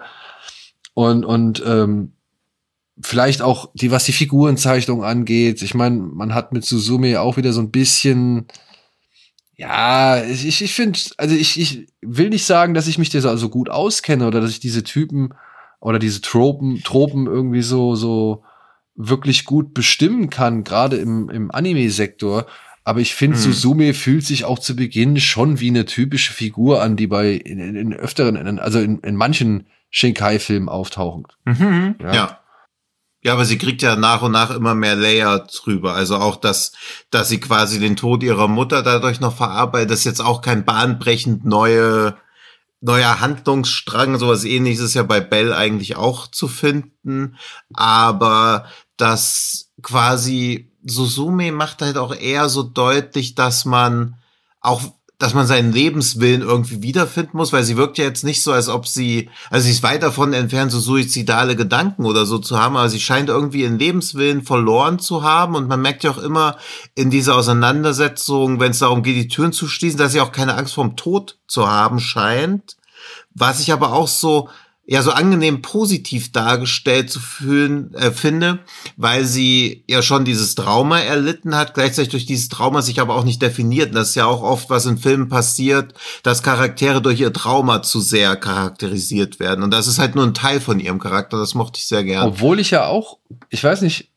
[0.93, 2.11] Und, und ähm,
[3.01, 5.61] vielleicht auch die, was die Figurenzeichnung angeht.
[5.61, 8.47] Ich meine, man hat mit Suzume auch wieder so ein bisschen,
[9.55, 13.49] ja, ich, ich finde, also ich, ich will nicht sagen, dass ich mich da so
[13.49, 15.33] gut auskenne oder dass ich diese Typen
[15.79, 18.43] oder diese Tropen, Tropen irgendwie so, so
[18.95, 22.45] wirklich gut bestimmen kann, gerade im, im Anime-Sektor.
[22.84, 23.43] Aber ich finde, hm.
[23.43, 27.59] Suzume fühlt sich auch zu Beginn schon wie eine typische Figur an, die bei in,
[27.59, 31.27] in, in öfteren, also in, in manchen Shinkai-Filmen auftauchen.
[31.45, 32.13] Mhm, ja.
[32.13, 32.38] ja.
[33.23, 35.93] Ja, aber sie kriegt ja nach und nach immer mehr Layer drüber.
[35.93, 36.71] Also auch, dass,
[37.11, 40.65] dass sie quasi den Tod ihrer Mutter dadurch noch verarbeitet, das ist jetzt auch kein
[40.65, 42.15] bahnbrechend neue
[42.82, 47.38] neuer Handlungsstrang, sowas ähnliches ist ja bei Bell eigentlich auch zu finden,
[47.73, 48.65] aber
[48.97, 54.15] das quasi Susume macht halt auch eher so deutlich, dass man
[54.61, 54.82] auch
[55.21, 58.69] dass man seinen Lebenswillen irgendwie wiederfinden muss, weil sie wirkt ja jetzt nicht so, als
[58.69, 62.75] ob sie, also sie ist weit davon entfernt, so suizidale Gedanken oder so zu haben,
[62.75, 66.57] aber sie scheint irgendwie ihren Lebenswillen verloren zu haben und man merkt ja auch immer
[66.95, 70.55] in dieser Auseinandersetzung, wenn es darum geht, die Türen zu schließen, dass sie auch keine
[70.55, 72.77] Angst vorm Tod zu haben scheint.
[73.36, 74.49] Was ich aber auch so,
[74.91, 78.59] ja so angenehm positiv dargestellt zu fühlen äh, finde,
[78.97, 83.23] weil sie ja schon dieses Trauma erlitten hat, gleichzeitig durch dieses Trauma sich aber auch
[83.23, 83.91] nicht definiert.
[83.91, 87.81] Und das ist ja auch oft, was in Filmen passiert, dass Charaktere durch ihr Trauma
[87.83, 89.63] zu sehr charakterisiert werden.
[89.63, 91.37] Und das ist halt nur ein Teil von ihrem Charakter.
[91.37, 92.27] Das mochte ich sehr gerne.
[92.27, 94.11] Obwohl ich ja auch, ich weiß nicht,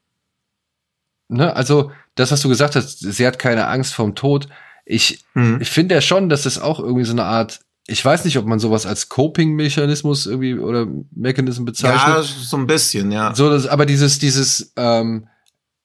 [1.28, 4.48] ne, also das, was du gesagt hast, sie hat keine Angst vorm Tod.
[4.84, 5.60] Ich, hm.
[5.60, 8.46] ich finde ja schon, dass es auch irgendwie so eine Art ich weiß nicht, ob
[8.46, 12.16] man sowas als Coping-Mechanismus irgendwie oder Mechanism bezeichnet.
[12.16, 13.34] Ja, so ein bisschen, ja.
[13.34, 15.28] So, das, aber dieses, dieses, ähm,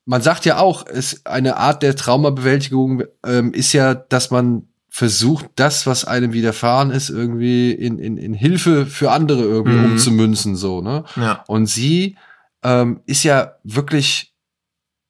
[0.06, 5.45] man sagt ja auch, es eine Art der Traumabewältigung ähm, ist ja, dass man versucht,
[5.56, 9.91] das, was einem widerfahren ist, irgendwie in, in, in Hilfe für andere irgendwie mhm.
[9.91, 11.04] umzumünzen, so, ne?
[11.16, 11.43] Ja.
[11.47, 12.18] Und sie
[12.64, 14.34] ähm, ist ja wirklich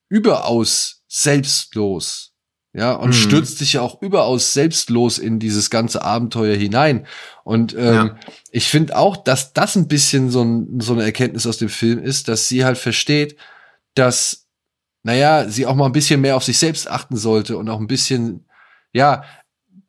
[0.09, 2.28] überaus selbstlos
[2.73, 3.13] ja, und mhm.
[3.13, 7.07] stürzt sich ja auch überaus selbstlos in dieses ganze Abenteuer hinein.
[7.43, 8.15] Und ähm, ja.
[8.51, 11.99] ich finde auch, dass das ein bisschen so, ein, so eine Erkenntnis aus dem Film
[11.99, 13.37] ist, dass sie halt versteht,
[13.95, 14.47] dass,
[15.01, 17.87] naja, sie auch mal ein bisschen mehr auf sich selbst achten sollte und auch ein
[17.87, 18.45] bisschen,
[18.93, 19.23] ja,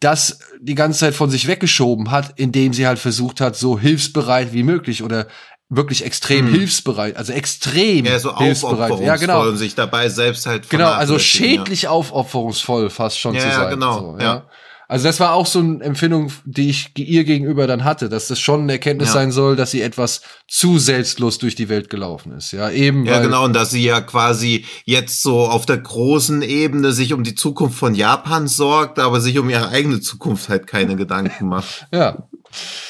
[0.01, 4.55] das die ganze Zeit von sich weggeschoben hat, indem sie halt versucht hat, so hilfsbereit
[4.55, 5.27] wie möglich oder
[5.71, 6.55] wirklich extrem hm.
[6.55, 9.01] hilfsbereit, also extrem ja, so hilfsbereit.
[9.01, 9.49] Ja, genau.
[9.49, 11.91] Und sich dabei selbst halt Genau, also schädlich ja.
[11.91, 13.63] aufopferungsvoll fast schon ja, zu sein.
[13.63, 13.99] Ja, genau.
[13.99, 14.45] So, ja.
[14.89, 18.41] Also das war auch so eine Empfindung, die ich ihr gegenüber dann hatte, dass das
[18.41, 19.15] schon eine Erkenntnis ja.
[19.15, 22.51] sein soll, dass sie etwas zu selbstlos durch die Welt gelaufen ist.
[22.51, 23.07] Ja, eben.
[23.07, 23.45] Ja, genau.
[23.45, 27.79] Und dass sie ja quasi jetzt so auf der großen Ebene sich um die Zukunft
[27.79, 31.87] von Japan sorgt, aber sich um ihre eigene Zukunft halt keine Gedanken macht.
[31.93, 32.27] Ja.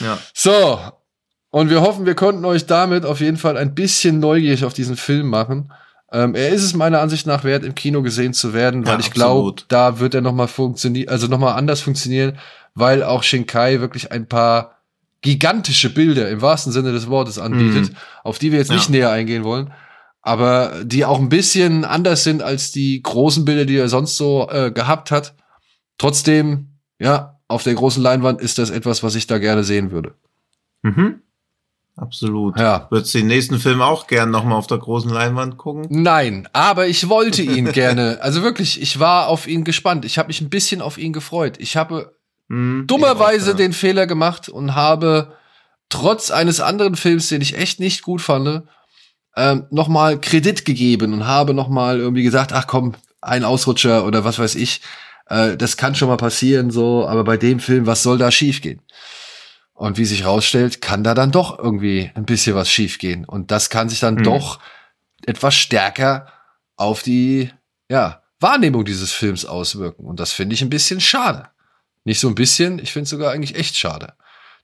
[0.00, 0.18] Ja.
[0.32, 0.80] So,
[1.50, 4.96] und wir hoffen, wir konnten euch damit auf jeden Fall ein bisschen neugierig auf diesen
[4.96, 5.72] Film machen.
[6.12, 9.00] Ähm, er ist es meiner Ansicht nach wert, im Kino gesehen zu werden, weil ja,
[9.00, 12.38] ich glaube, da wird er noch mal funktionieren, also noch mal anders funktionieren,
[12.74, 14.76] weil auch Shinkai wirklich ein paar
[15.22, 17.96] gigantische Bilder im wahrsten Sinne des Wortes anbietet, mhm.
[18.24, 19.72] auf die wir jetzt nicht näher eingehen wollen,
[20.22, 24.48] aber die auch ein bisschen anders sind als die großen Bilder, die er sonst so
[24.50, 25.34] äh, gehabt hat.
[25.98, 30.14] Trotzdem, ja, auf der großen Leinwand ist das etwas, was ich da gerne sehen würde.
[30.82, 31.20] Mhm.
[32.00, 32.58] Absolut.
[32.58, 32.86] Ja.
[32.88, 35.86] Würdest du den nächsten Film auch gern nochmal auf der großen Leinwand gucken?
[35.90, 38.18] Nein, aber ich wollte ihn gerne.
[38.22, 40.06] Also wirklich, ich war auf ihn gespannt.
[40.06, 41.56] Ich habe mich ein bisschen auf ihn gefreut.
[41.58, 42.14] Ich habe
[42.48, 43.58] hm, dummerweise auch, ja.
[43.58, 45.34] den Fehler gemacht und habe
[45.90, 48.62] trotz eines anderen Films, den ich echt nicht gut fand,
[49.36, 54.38] ähm, nochmal Kredit gegeben und habe nochmal irgendwie gesagt, ach komm, ein Ausrutscher oder was
[54.38, 54.80] weiß ich.
[55.26, 58.80] Äh, das kann schon mal passieren, so, aber bei dem Film, was soll da schiefgehen?
[59.80, 63.24] Und wie sich rausstellt, kann da dann doch irgendwie ein bisschen was schiefgehen.
[63.24, 64.24] Und das kann sich dann hm.
[64.24, 64.60] doch
[65.24, 66.30] etwas stärker
[66.76, 67.50] auf die
[67.88, 70.04] ja, Wahrnehmung dieses Films auswirken.
[70.04, 71.48] Und das finde ich ein bisschen schade.
[72.04, 74.12] Nicht so ein bisschen, ich finde es sogar eigentlich echt schade.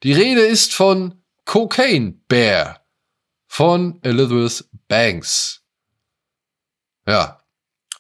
[0.03, 1.15] Die Rede ist von
[1.47, 2.83] Cocaine Bear
[3.47, 5.63] von Elizabeth Banks.
[7.09, 7.41] Ja.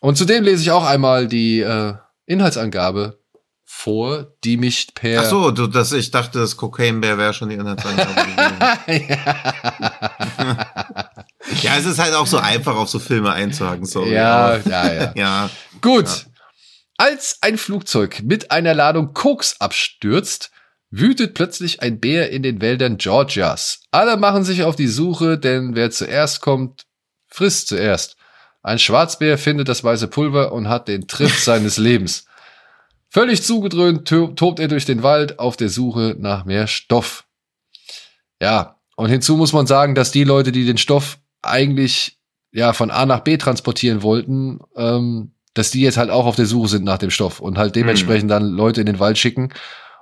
[0.00, 1.94] Und zudem lese ich auch einmal die äh,
[2.26, 3.24] Inhaltsangabe
[3.68, 5.20] vor, die mich per.
[5.20, 8.14] Ach so, du, das, ich dachte, das Cocaine Bear wäre schon die Inhaltsangabe
[11.62, 14.12] ja, es ist halt auch so einfach, auf so Filme einzuhaken, sorry.
[14.12, 15.12] Ja, ja, ja.
[15.16, 15.50] ja.
[15.82, 16.06] Gut.
[16.06, 16.14] Ja.
[16.96, 20.52] Als ein Flugzeug mit einer Ladung Koks abstürzt,
[20.90, 23.80] wütet plötzlich ein Bär in den Wäldern Georgias.
[23.90, 26.86] Alle machen sich auf die Suche, denn wer zuerst kommt,
[27.26, 28.16] frisst zuerst.
[28.62, 32.25] Ein Schwarzbär findet das weiße Pulver und hat den Triff seines Lebens.
[33.08, 37.24] Völlig zugedröhnt tobt er durch den Wald auf der Suche nach mehr Stoff.
[38.40, 42.18] Ja, und hinzu muss man sagen, dass die Leute, die den Stoff eigentlich
[42.52, 46.46] ja von A nach B transportieren wollten, ähm, dass die jetzt halt auch auf der
[46.46, 48.28] Suche sind nach dem Stoff und halt dementsprechend mhm.
[48.28, 49.50] dann Leute in den Wald schicken,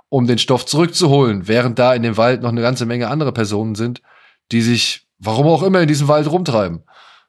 [0.08, 3.74] um den Stoff zurückzuholen, während da in dem Wald noch eine ganze Menge andere Personen
[3.74, 4.02] sind,
[4.50, 6.84] die sich, warum auch immer, in diesem Wald rumtreiben.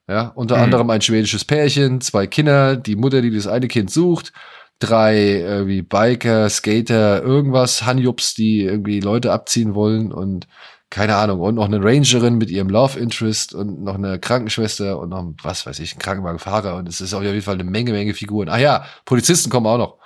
[0.07, 0.63] Ja, unter mhm.
[0.63, 4.31] anderem ein schwedisches Pärchen, zwei Kinder, die Mutter, die das eine Kind sucht
[4.79, 10.47] drei irgendwie Biker, Skater, irgendwas, Hanjups, die irgendwie Leute abziehen wollen und
[10.91, 15.09] keine Ahnung, und noch eine Rangerin mit ihrem Love Interest und noch eine Krankenschwester und
[15.09, 18.13] noch, was weiß ich, ein Krankenwagenfahrer und es ist auf jeden Fall eine Menge, Menge
[18.13, 18.47] Figuren.
[18.49, 19.97] Ah ja, Polizisten kommen auch noch.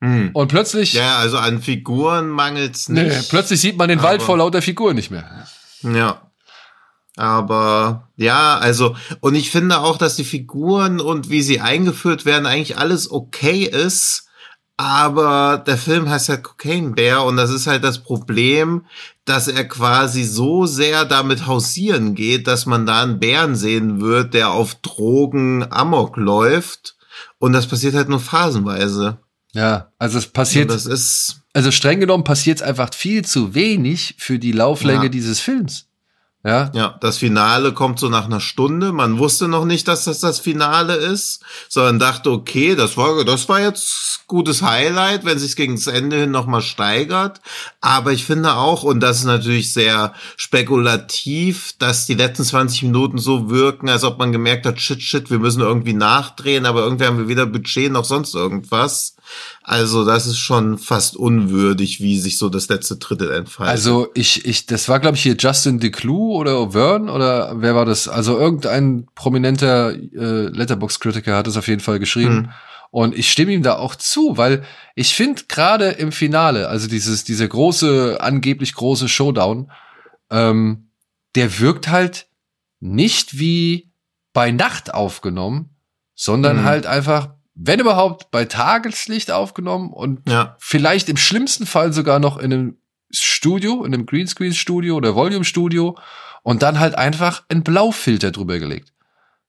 [0.00, 0.30] Hm.
[0.32, 0.94] Und plötzlich.
[0.94, 3.06] Ja, also an Figuren mangelt's nicht.
[3.06, 5.46] Nee, plötzlich sieht man den Wald vor lauter Figuren nicht mehr.
[5.82, 6.31] Ja.
[7.16, 12.46] Aber ja, also, und ich finde auch, dass die Figuren und wie sie eingeführt werden,
[12.46, 14.28] eigentlich alles okay ist.
[14.78, 18.86] Aber der Film heißt halt Cocaine Bear und das ist halt das Problem,
[19.24, 24.34] dass er quasi so sehr damit hausieren geht, dass man da einen Bären sehen wird,
[24.34, 26.96] der auf Drogen Amok läuft.
[27.38, 29.18] Und das passiert halt nur phasenweise.
[29.52, 30.70] Ja, also es passiert.
[30.70, 31.42] Und das ist.
[31.52, 35.08] Also streng genommen passiert es einfach viel zu wenig für die Lauflänge ja.
[35.10, 35.86] dieses Films.
[36.44, 36.72] Ja.
[36.74, 38.92] Ja, das Finale kommt so nach einer Stunde.
[38.92, 43.48] Man wusste noch nicht, dass das das Finale ist, sondern dachte, okay, das war, das
[43.48, 47.40] war jetzt gutes Highlight, wenn sich gegen das Ende hin nochmal steigert.
[47.80, 53.18] Aber ich finde auch, und das ist natürlich sehr spekulativ, dass die letzten 20 Minuten
[53.18, 57.06] so wirken, als ob man gemerkt hat, shit, shit, wir müssen irgendwie nachdrehen, aber irgendwie
[57.06, 59.14] haben wir weder Budget noch sonst irgendwas.
[59.62, 63.72] Also das ist schon fast unwürdig, wie sich so das letzte Drittel entfaltet.
[63.72, 67.84] Also ich, ich, das war glaube ich hier Justin DeClue oder Vern oder wer war
[67.84, 68.08] das?
[68.08, 72.36] Also irgendein prominenter äh, Letterbox-Kritiker hat es auf jeden Fall geschrieben.
[72.36, 72.50] Hm.
[72.90, 74.64] Und ich stimme ihm da auch zu, weil
[74.94, 79.70] ich finde gerade im Finale, also dieses, dieser große, angeblich große Showdown,
[80.30, 80.90] ähm,
[81.34, 82.26] der wirkt halt
[82.80, 83.92] nicht wie
[84.34, 85.70] bei Nacht aufgenommen,
[86.14, 86.64] sondern hm.
[86.64, 87.30] halt einfach
[87.64, 90.56] wenn überhaupt, bei Tageslicht aufgenommen und ja.
[90.58, 92.76] vielleicht im schlimmsten Fall sogar noch in einem
[93.10, 95.96] Studio, in einem Greenscreen-Studio oder Volume-Studio
[96.42, 98.92] und dann halt einfach ein Blaufilter drüber gelegt.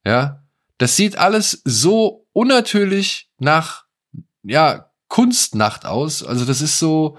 [0.06, 0.44] Ja,
[0.78, 3.86] das sieht alles so unnatürlich nach,
[4.44, 6.24] ja, Kunstnacht aus.
[6.24, 7.18] Also das ist so,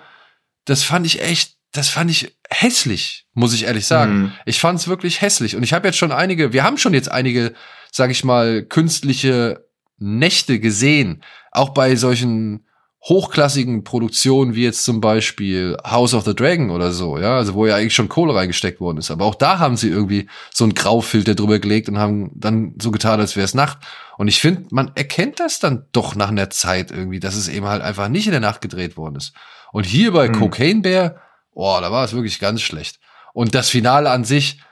[0.64, 4.14] das fand ich echt, das fand ich hässlich, muss ich ehrlich sagen.
[4.14, 4.32] Mhm.
[4.46, 5.56] Ich fand es wirklich hässlich.
[5.56, 7.54] Und ich habe jetzt schon einige, wir haben schon jetzt einige,
[7.90, 9.63] sag ich mal, künstliche
[9.98, 11.22] Nächte gesehen,
[11.52, 12.66] auch bei solchen
[13.04, 17.66] hochklassigen Produktionen wie jetzt zum Beispiel House of the Dragon oder so, ja, also wo
[17.66, 19.10] ja eigentlich schon Kohle reingesteckt worden ist.
[19.10, 22.90] Aber auch da haben sie irgendwie so einen Graufilter drüber gelegt und haben dann so
[22.90, 23.78] getan, als wäre es Nacht.
[24.16, 27.66] Und ich finde, man erkennt das dann doch nach einer Zeit irgendwie, dass es eben
[27.66, 29.34] halt einfach nicht in der Nacht gedreht worden ist.
[29.72, 30.38] Und hier bei hm.
[30.38, 31.16] Cocaine Bear,
[31.52, 33.00] oh, da war es wirklich ganz schlecht.
[33.34, 34.62] Und das Finale an sich,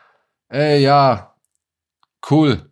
[0.50, 1.34] äh, ja,
[2.30, 2.70] cool.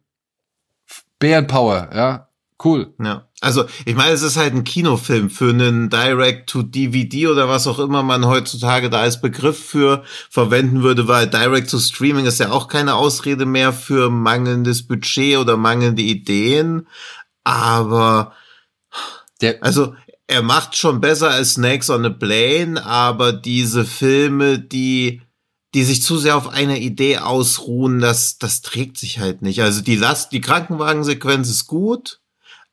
[1.18, 2.29] Bärenpower, ja,
[2.62, 2.94] Cool.
[3.02, 3.26] Ja.
[3.40, 8.02] Also, ich meine, es ist halt ein Kinofilm für einen Direct-to-DVD oder was auch immer
[8.02, 13.46] man heutzutage da als Begriff für verwenden würde, weil Direct-to-Streaming ist ja auch keine Ausrede
[13.46, 16.86] mehr für mangelndes Budget oder mangelnde Ideen.
[17.44, 18.34] Aber,
[19.40, 19.94] Der also,
[20.26, 25.22] er macht schon besser als Snakes on a Plane, aber diese Filme, die
[25.74, 29.62] die sich zu sehr auf einer Idee ausruhen, das, das trägt sich halt nicht.
[29.62, 32.19] Also die Last, die Krankenwagensequenz ist gut,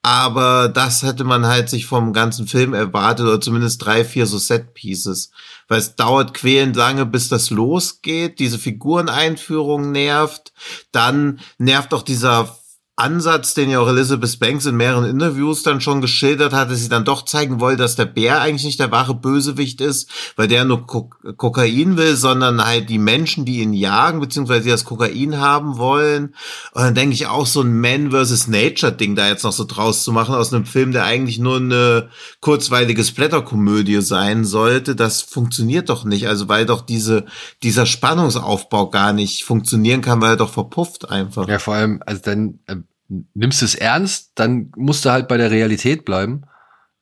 [0.08, 4.38] aber das hätte man halt sich vom ganzen Film erwartet oder zumindest drei, vier so
[4.38, 5.32] Set-Pieces.
[5.68, 8.40] Weil es dauert quälend lange, bis das losgeht.
[8.40, 10.54] Diese Figureneinführung nervt.
[10.94, 12.58] Dann nervt auch dieser
[13.00, 16.90] Ansatz, den ja auch Elizabeth Banks in mehreren Interviews dann schon geschildert hat, dass sie
[16.90, 20.66] dann doch zeigen wollte, dass der Bär eigentlich nicht der wahre Bösewicht ist, weil der
[20.66, 25.38] nur Ko Kokain will, sondern halt die Menschen, die ihn jagen, beziehungsweise die das Kokain
[25.38, 26.34] haben wollen.
[26.74, 29.66] Und dann denke ich auch so ein Man versus Nature Ding da jetzt noch so
[29.66, 32.10] draus zu machen aus einem Film, der eigentlich nur eine
[32.42, 36.28] kurzweilige Splatterkomödie sein sollte, das funktioniert doch nicht.
[36.28, 37.26] Also weil doch diese,
[37.62, 41.48] dieser Spannungsaufbau gar nicht funktionieren kann, weil er doch verpufft einfach.
[41.48, 42.78] Ja, vor allem, also dann, äh
[43.10, 46.44] nimmst es ernst, dann musst du halt bei der Realität bleiben.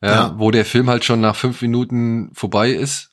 [0.02, 0.34] Ja, ja.
[0.36, 3.10] wo der Film halt schon nach fünf Minuten vorbei ist.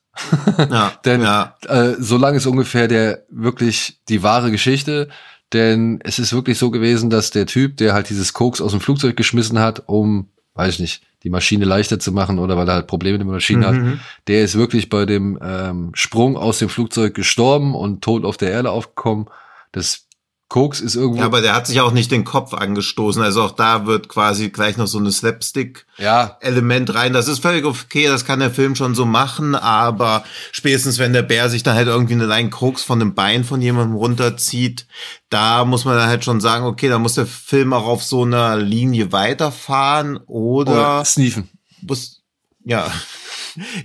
[0.58, 1.56] ja, denn ja.
[1.66, 5.10] Äh, so lang ist ungefähr der wirklich die wahre Geschichte.
[5.54, 8.82] Denn es ist wirklich so gewesen, dass der Typ, der halt dieses Koks aus dem
[8.82, 12.74] Flugzeug geschmissen hat, um, weiß ich nicht, die Maschine leichter zu machen oder weil er
[12.74, 13.92] halt Probleme mit der Maschine mhm.
[13.92, 18.36] hat, der ist wirklich bei dem ähm, Sprung aus dem Flugzeug gestorben und tot auf
[18.36, 19.28] der Erde aufgekommen.
[19.72, 20.08] Das
[20.54, 21.22] Koks ist irgendwo.
[21.22, 23.24] Ja, aber der hat sich auch nicht den Kopf angestoßen.
[23.24, 26.96] Also auch da wird quasi gleich noch so eine Slapstick-Element ja.
[26.96, 27.12] rein.
[27.12, 31.24] Das ist völlig okay, das kann der Film schon so machen, aber spätestens wenn der
[31.24, 34.86] Bär sich dann halt irgendwie eine Line Koks von dem Bein von jemandem runterzieht,
[35.32, 38.22] da muss man dann halt schon sagen, okay, da muss der Film auch auf so
[38.22, 41.50] einer Linie weiterfahren oder, oder sneefen.
[41.82, 42.23] Muss,
[42.66, 42.92] ja.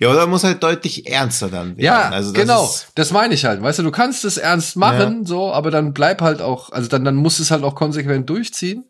[0.00, 1.80] Ja, oder muss halt deutlich ernster dann werden.
[1.80, 2.74] Ja, also das genau.
[2.94, 3.62] Das meine ich halt.
[3.62, 5.26] Weißt du, du kannst es ernst machen, ja.
[5.26, 8.28] so, aber dann bleib halt auch, also dann, dann musst du es halt auch konsequent
[8.30, 8.84] durchziehen.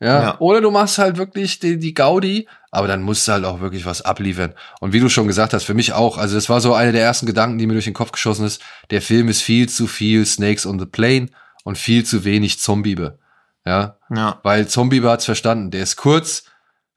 [0.00, 0.22] Ja.
[0.22, 0.36] ja.
[0.40, 3.86] Oder du machst halt wirklich die, die Gaudi, aber dann musst du halt auch wirklich
[3.86, 4.54] was abliefern.
[4.80, 7.02] Und wie du schon gesagt hast, für mich auch, also das war so einer der
[7.02, 8.60] ersten Gedanken, die mir durch den Kopf geschossen ist.
[8.90, 11.28] Der Film ist viel zu viel Snakes on the Plane
[11.64, 13.18] und viel zu wenig Zombiebe.
[13.64, 13.98] Ja.
[14.14, 14.40] ja.
[14.42, 15.70] Weil Zombiebe hat's verstanden.
[15.70, 16.44] Der ist kurz,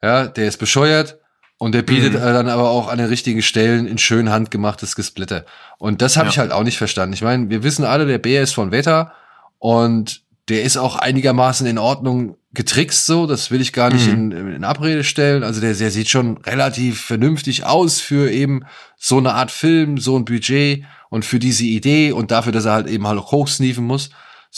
[0.02, 1.18] ja, der ist bescheuert
[1.60, 2.20] Und der bietet mhm.
[2.20, 5.46] dann aber auch an den richtigen Stellen in schön handgemachtes Gesplitter.
[5.80, 6.32] Und das habe ja.
[6.32, 7.14] ich halt auch nicht verstanden.
[7.14, 9.12] Ich meine, wir wissen alle, der Bär ist von Wetter
[9.58, 13.26] und der ist auch einigermaßen in Ordnung getrickst so.
[13.26, 14.32] Das will ich gar nicht mhm.
[14.32, 15.44] in, in Abrede stellen.
[15.44, 18.64] Also der, der sieht schon relativ vernünftig aus für eben
[18.96, 22.74] so eine Art Film, so ein Budget und für diese Idee und dafür, dass er
[22.74, 24.10] halt eben halt hochsniefen muss.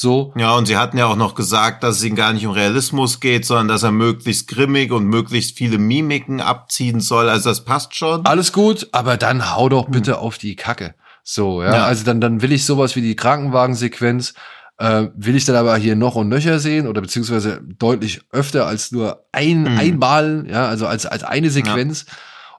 [0.01, 0.31] So.
[0.37, 3.19] Ja, und sie hatten ja auch noch gesagt, dass es ihnen gar nicht um Realismus
[3.19, 7.27] geht, sondern dass er möglichst grimmig und möglichst viele Mimiken abziehen soll.
[7.27, 8.25] Also das passt schon.
[8.25, 10.19] Alles gut, aber dann hau doch bitte hm.
[10.19, 10.95] auf die Kacke.
[11.21, 11.75] So, ja.
[11.75, 11.85] ja.
[11.85, 14.35] Also dann, dann will ich sowas wie die Krankenwagensequenz,
[14.77, 18.93] äh, will ich dann aber hier noch und nöcher sehen oder beziehungsweise deutlich öfter als
[18.93, 19.79] nur ein, hm.
[19.79, 22.05] einmal, ja, also als, als eine Sequenz.
[22.07, 22.13] Ja.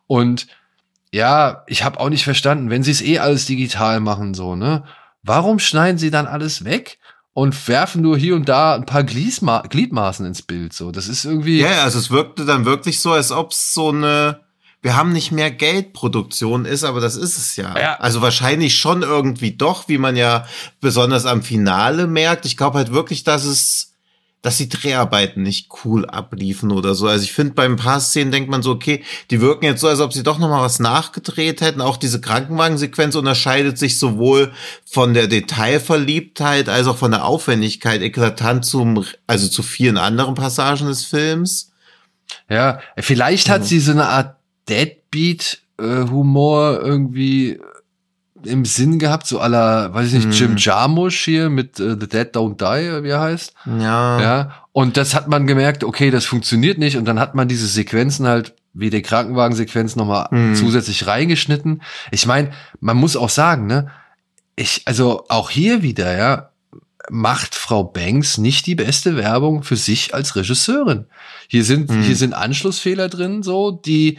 [0.09, 0.47] Und
[1.11, 4.84] ja, ich habe auch nicht verstanden, wenn sie es eh alles digital machen, so, ne?
[5.22, 6.99] Warum schneiden sie dann alles weg?
[7.33, 10.72] Und werfen nur hier und da ein paar Gliedma Gliedmaßen ins Bild.
[10.72, 11.61] So, das ist irgendwie.
[11.61, 14.41] Ja, also es wirkte dann wirklich so, als ob es so eine
[14.83, 17.78] wir haben nicht mehr Geldproduktion ist, aber das ist es ja.
[17.78, 17.95] ja.
[17.97, 20.47] Also wahrscheinlich schon irgendwie doch, wie man ja
[20.81, 22.47] besonders am Finale merkt.
[22.47, 23.89] Ich glaube halt wirklich, dass es
[24.43, 27.07] dass die Dreharbeiten nicht cool abliefen oder so.
[27.07, 29.88] Also ich finde, bei ein paar Szenen denkt man so, okay, die wirken jetzt so,
[29.88, 31.82] als ob sie doch noch mal was nachgedreht hätten.
[31.82, 34.53] Auch diese Krankenwagensequenz unterscheidet sich sowohl
[34.86, 40.86] von der Detailverliebtheit als auch von der Aufwendigkeit eklatant zum, also zu vielen anderen Passagen
[40.86, 41.72] des Films.
[42.49, 44.36] Ja, vielleicht hat sie so eine Art
[44.68, 47.61] Deadbeat-Humor irgendwie
[48.45, 50.32] im Sinn gehabt, so aller, weiß ich nicht, hm.
[50.32, 53.55] Jim Jarmusch hier mit uh, The Dead Don't Die, wie er heißt.
[53.66, 54.20] Ja.
[54.20, 54.55] Ja.
[54.72, 56.97] Und das hat man gemerkt, okay, das funktioniert nicht.
[56.97, 60.55] Und dann hat man diese Sequenzen halt, wie die Krankenwagensequenz nochmal hm.
[60.55, 61.82] zusätzlich reingeschnitten.
[62.11, 63.88] Ich meine, man muss auch sagen, ne,
[64.57, 66.51] ich, also auch hier wieder, ja,
[67.11, 71.07] macht Frau Banks nicht die beste Werbung für sich als Regisseurin.
[71.49, 72.03] Hier sind, hm.
[72.03, 74.18] hier sind Anschlussfehler drin, so, die,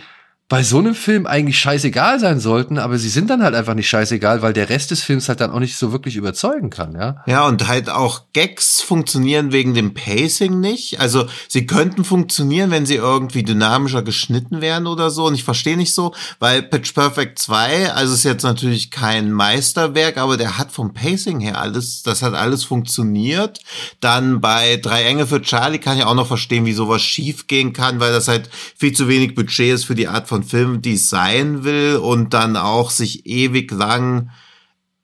[0.51, 3.87] bei so einem Film eigentlich scheißegal sein sollten, aber sie sind dann halt einfach nicht
[3.87, 7.23] scheißegal, weil der Rest des Films halt dann auch nicht so wirklich überzeugen kann, ja.
[7.25, 10.99] Ja, und halt auch Gags funktionieren wegen dem Pacing nicht.
[10.99, 15.27] Also sie könnten funktionieren, wenn sie irgendwie dynamischer geschnitten wären oder so.
[15.27, 20.17] Und ich verstehe nicht so, weil Pitch Perfect 2, also ist jetzt natürlich kein Meisterwerk,
[20.17, 23.61] aber der hat vom Pacing her alles, das hat alles funktioniert.
[24.01, 27.71] Dann bei Drei Engel für Charlie kann ich auch noch verstehen, wie sowas schief gehen
[27.71, 30.81] kann, weil das halt viel zu wenig Budget ist für die Art von von Film
[30.81, 34.31] designen will und dann auch sich ewig lang,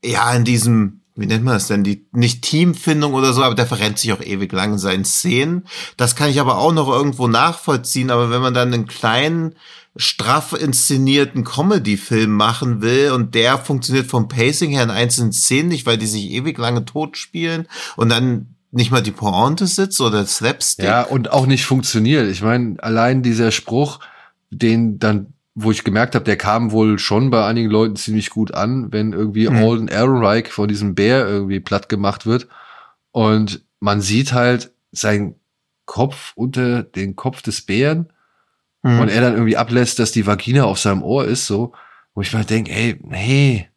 [0.03, 3.67] ja, in diesem, wie nennt man das denn, die, nicht Teamfindung oder so, aber der
[3.67, 5.65] verrennt sich auch ewig lang in seinen Szenen.
[5.97, 9.55] Das kann ich aber auch noch irgendwo nachvollziehen, aber wenn man dann einen kleinen,
[9.99, 15.87] straff inszenierten Comedy-Film machen will und der funktioniert vom Pacing her in einzelnen Szenen nicht,
[15.87, 20.23] weil die sich ewig lange tot spielen und dann nicht mal die Pointe sitzt oder
[20.27, 20.85] Slapstick.
[20.85, 22.29] Ja, und auch nicht funktioniert.
[22.29, 23.99] Ich meine, allein dieser Spruch,
[24.49, 28.53] den dann, wo ich gemerkt habe, der kam wohl schon bei einigen Leuten ziemlich gut
[28.53, 29.57] an, wenn irgendwie mhm.
[29.57, 32.47] Alden Ehrenreich von diesem Bär irgendwie platt gemacht wird.
[33.11, 35.35] Und man sieht halt seinen
[35.85, 38.11] Kopf unter den Kopf des Bären
[38.83, 38.99] mhm.
[38.99, 41.73] und er dann irgendwie ablässt, dass die Vagina auf seinem Ohr ist, so,
[42.13, 43.67] wo ich mal denke, ey, nee,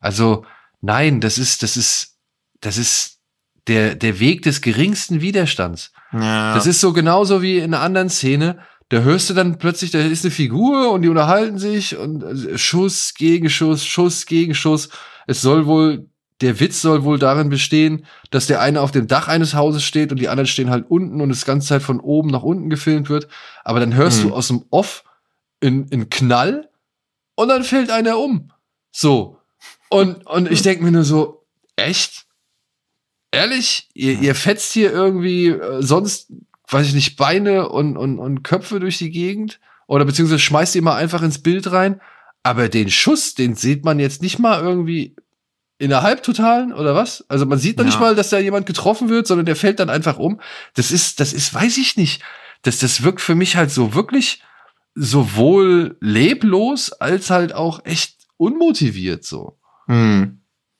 [0.00, 0.44] also
[0.80, 2.16] nein, das ist, das ist,
[2.60, 3.18] das ist
[3.66, 5.92] der, der Weg des geringsten Widerstands.
[6.12, 6.54] Ja.
[6.54, 8.58] Das ist so genauso wie in einer anderen Szene,
[8.90, 12.56] da hörst du dann plötzlich, da ist eine Figur und die unterhalten sich und äh,
[12.56, 14.88] Schuss gegen Schuss, Schuss gegen Schuss.
[15.26, 16.08] Es soll wohl,
[16.40, 20.10] der Witz soll wohl darin bestehen, dass der eine auf dem Dach eines Hauses steht
[20.10, 23.10] und die anderen stehen halt unten und das ganze Zeit von oben nach unten gefilmt
[23.10, 23.28] wird.
[23.62, 24.28] Aber dann hörst mhm.
[24.28, 25.04] du aus dem Off
[25.60, 26.70] in, in Knall
[27.34, 28.52] und dann fällt einer um.
[28.90, 29.38] So.
[29.90, 31.44] Und, und ich denke mir nur so,
[31.76, 32.26] echt?
[33.30, 33.88] Ehrlich?
[33.92, 36.32] Ihr, ihr fetzt hier irgendwie äh, sonst
[36.68, 40.80] weiß ich nicht, Beine und, und, und Köpfe durch die Gegend oder beziehungsweise schmeißt die
[40.80, 42.00] mal einfach ins Bild rein.
[42.42, 45.16] Aber den Schuss, den sieht man jetzt nicht mal irgendwie
[45.78, 47.24] in der Halbtotalen oder was?
[47.28, 47.90] Also man sieht noch ja.
[47.90, 50.40] nicht mal, dass da jemand getroffen wird, sondern der fällt dann einfach um.
[50.74, 52.22] Das ist, das ist, weiß ich nicht.
[52.62, 54.42] Das, das wirkt für mich halt so wirklich
[54.94, 59.58] sowohl leblos als halt auch echt unmotiviert so.
[59.86, 60.37] Hm.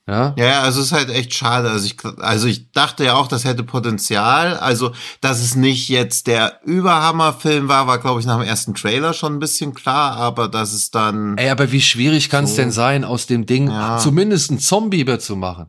[0.08, 0.34] Ja.
[0.38, 1.70] Ja, also es ist halt echt schade.
[1.70, 4.56] Also ich, also ich dachte ja auch, das hätte Potenzial.
[4.56, 9.12] Also, dass es nicht jetzt der Überhammerfilm war, war, glaube ich, nach dem ersten Trailer
[9.12, 11.36] schon ein bisschen klar, aber dass es dann.
[11.36, 13.98] Ey, aber wie schwierig kann es so denn sein, aus dem Ding ja.
[13.98, 15.66] zumindest ein Zombie zu machen?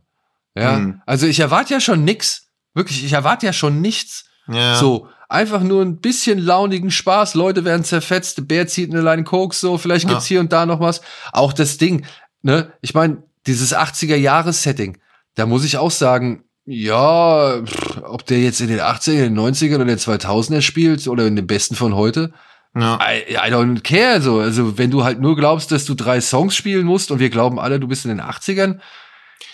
[0.55, 0.77] Ja.
[0.77, 1.01] Hm.
[1.05, 2.47] Also ich erwarte ja schon nix.
[2.73, 4.23] Wirklich, ich erwarte ja schon nichts.
[4.47, 4.77] Ja.
[4.77, 7.33] So, einfach nur ein bisschen launigen Spaß.
[7.33, 10.35] Leute werden zerfetzt, der Bär zieht eine Line Koks, so, vielleicht gibt's ja.
[10.35, 11.01] hier und da noch was.
[11.33, 12.05] Auch das Ding,
[12.41, 12.71] ne?
[12.81, 14.97] Ich meine, dieses 80er-Jahres-Setting,
[15.35, 17.61] da muss ich auch sagen, ja,
[18.03, 21.25] ob der jetzt in den 80er, in den 90ern oder in den 2000er spielt oder
[21.25, 22.31] in den besten von heute,
[22.75, 22.99] Ja.
[23.01, 24.21] I, I don't care.
[24.21, 24.39] So.
[24.39, 27.59] Also, wenn du halt nur glaubst, dass du drei Songs spielen musst und wir glauben
[27.59, 28.79] alle, du bist in den 80ern.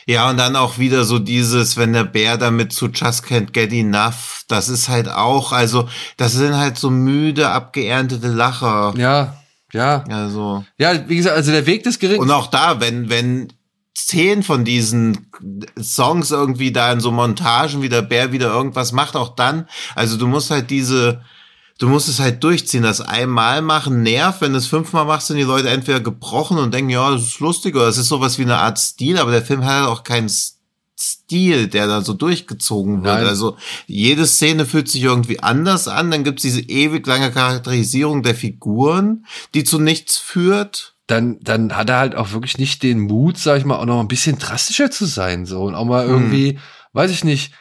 [0.07, 3.71] Ja, und dann auch wieder so dieses, wenn der Bär damit zu Just Can't Get
[3.71, 8.93] Enough, das ist halt auch, also, das sind halt so müde, abgeerntete Lacher.
[8.97, 9.37] Ja,
[9.71, 10.03] ja.
[10.09, 10.65] Also.
[10.77, 12.19] Ja, wie gesagt, also der Weg des Geringen.
[12.19, 13.53] Und auch da, wenn, wenn
[13.95, 15.31] zehn von diesen
[15.81, 20.17] Songs irgendwie da in so Montagen, wie der Bär wieder irgendwas macht, auch dann, also
[20.17, 21.21] du musst halt diese,
[21.79, 22.83] du musst es halt durchziehen.
[22.83, 26.73] Das einmal machen nervt, wenn du es fünfmal machst, sind die Leute entweder gebrochen und
[26.73, 29.41] denken, ja, das ist lustig, oder es ist sowas wie eine Art Stil, aber der
[29.41, 30.29] Film hat halt auch keinen
[30.97, 33.19] Stil, der da so durchgezogen wird.
[33.19, 33.27] Nein.
[33.27, 36.11] Also jede Szene fühlt sich irgendwie anders an.
[36.11, 41.89] Dann gibt's diese ewig lange Charakterisierung der Figuren, die zu nichts führt dann, dann hat
[41.89, 44.89] er halt auch wirklich nicht den Mut, sag ich mal, auch noch ein bisschen drastischer
[44.89, 46.59] zu sein, so und auch mal irgendwie, hm.
[46.93, 47.53] weiß ich nicht,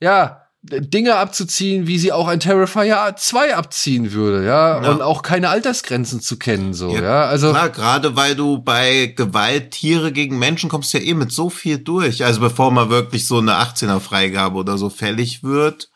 [0.00, 4.80] ja, Dinge abzuziehen, wie sie auch ein Terrifier 2 abziehen würde, ja?
[4.80, 7.02] ja, und auch keine Altersgrenzen zu kennen, so, ja.
[7.02, 7.24] ja?
[7.24, 11.50] Also klar, gerade weil du bei Gewalt Tiere gegen Menschen kommst ja eh mit so
[11.50, 15.91] viel durch, also bevor man wirklich so eine 18er Freigabe oder so fällig wird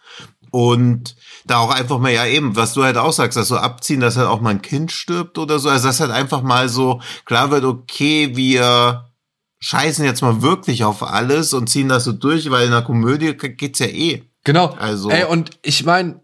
[0.57, 4.01] und da auch einfach mal, ja eben, was du halt auch sagst, dass so abziehen,
[4.01, 5.69] dass halt auch mal ein Kind stirbt oder so.
[5.69, 9.11] Also das halt einfach mal so klar wird, okay, wir
[9.59, 13.35] scheißen jetzt mal wirklich auf alles und ziehen das so durch, weil in der Komödie
[13.35, 14.23] geht's ja eh.
[14.45, 14.75] Genau.
[14.79, 15.11] Also.
[15.11, 16.23] Ey, und ich meine,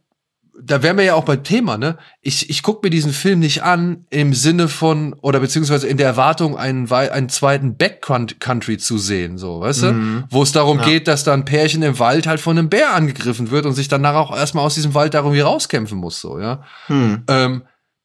[0.61, 1.96] da wären wir ja auch beim Thema, ne?
[2.20, 6.07] Ich, ich gucke mir diesen Film nicht an im Sinne von, oder beziehungsweise in der
[6.07, 10.24] Erwartung, einen, einen zweiten Backcountry zu sehen, so, weißt mhm.
[10.28, 10.36] du?
[10.36, 10.84] Wo es darum ja.
[10.84, 13.88] geht, dass da ein Pärchen im Wald halt von einem Bär angegriffen wird und sich
[13.88, 16.62] danach auch erstmal aus diesem Wald darum rauskämpfen muss, so, ja?
[16.88, 17.24] Mhm.
[17.28, 17.62] Ähm,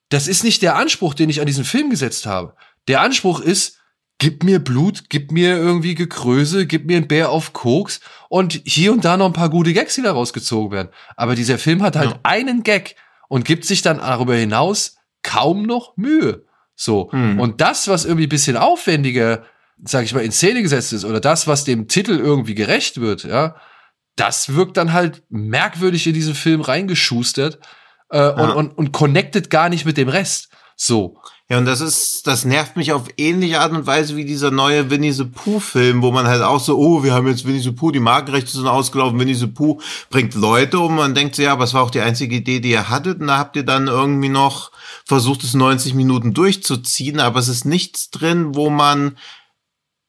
[0.09, 2.53] das ist nicht der Anspruch, den ich an diesen Film gesetzt habe.
[2.87, 3.77] Der Anspruch ist,
[4.19, 7.99] gib mir Blut, gib mir irgendwie Gekröse, gib mir ein Bär auf Koks
[8.29, 10.89] und hier und da noch ein paar gute Gags, die da rausgezogen werden.
[11.15, 12.19] Aber dieser Film hat halt ja.
[12.23, 12.95] einen Gag
[13.29, 16.45] und gibt sich dann darüber hinaus kaum noch Mühe.
[16.75, 17.11] So.
[17.11, 17.39] Hm.
[17.39, 19.43] Und das, was irgendwie bisschen aufwendiger,
[19.83, 23.23] sag ich mal, in Szene gesetzt ist oder das, was dem Titel irgendwie gerecht wird,
[23.23, 23.55] ja,
[24.15, 27.59] das wirkt dann halt merkwürdig in diesen Film reingeschustert
[28.11, 28.29] äh, ja.
[28.31, 30.49] und, und, und connected gar nicht mit dem Rest.
[30.75, 31.19] So.
[31.49, 34.89] Ja, und das ist, das nervt mich auf ähnliche Art und Weise wie dieser neue
[34.89, 37.91] Winnie the Pooh-Film, wo man halt auch so, oh, wir haben jetzt Winnie the Pooh,
[37.91, 39.79] die Markenrechte sind ausgelaufen, Winnie the Pooh
[40.09, 40.97] bringt Leute um.
[40.97, 43.21] Man denkt so, ja, aber es war auch die einzige Idee, die ihr hattet.
[43.21, 44.71] Und da habt ihr dann irgendwie noch
[45.05, 49.15] versucht, es 90 Minuten durchzuziehen, aber es ist nichts drin, wo man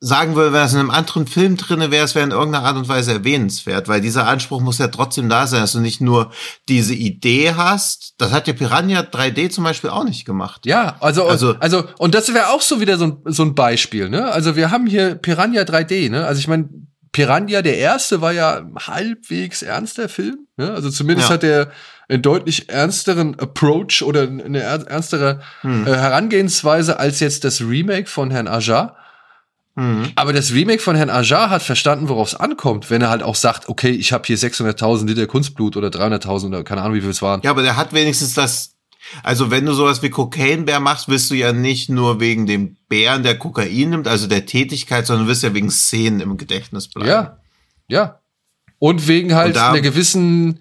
[0.00, 2.76] sagen würde, wenn es in einem anderen Film drinne wäre, es wäre in irgendeiner Art
[2.76, 6.30] und Weise erwähnenswert, weil dieser Anspruch muss ja trotzdem da sein, dass du nicht nur
[6.68, 8.14] diese Idee hast.
[8.18, 10.66] Das hat ja Piranha 3D zum Beispiel auch nicht gemacht.
[10.66, 14.08] Ja, also, also, also und das wäre auch so wieder so ein, so ein Beispiel,
[14.08, 14.30] ne?
[14.30, 16.26] Also wir haben hier Piranha 3D, ne?
[16.26, 16.68] Also ich meine,
[17.10, 20.46] Piranha, der erste, war ja halbwegs ernster Film.
[20.56, 20.70] Ne?
[20.70, 21.34] Also zumindest ja.
[21.34, 21.72] hat er
[22.08, 25.86] einen deutlich ernsteren Approach oder eine ernstere hm.
[25.86, 28.96] äh, Herangehensweise als jetzt das Remake von Herrn Ajar.
[29.78, 30.12] Mhm.
[30.16, 33.36] Aber das Remake von Herrn Ajar hat verstanden, worauf es ankommt, wenn er halt auch
[33.36, 37.10] sagt, okay, ich habe hier 600.000 Liter Kunstblut oder 300.000 oder keine Ahnung, wie viel
[37.10, 37.40] es waren.
[37.44, 38.74] Ja, aber der hat wenigstens das
[39.22, 43.22] also wenn du sowas wie Kokainbär machst, wirst du ja nicht nur wegen dem Bären,
[43.22, 47.08] der Kokain nimmt, also der Tätigkeit, sondern wirst ja wegen Szenen im Gedächtnis bleiben.
[47.08, 47.38] Ja,
[47.88, 48.20] ja.
[48.78, 50.60] Und wegen halt Und einer gewissen,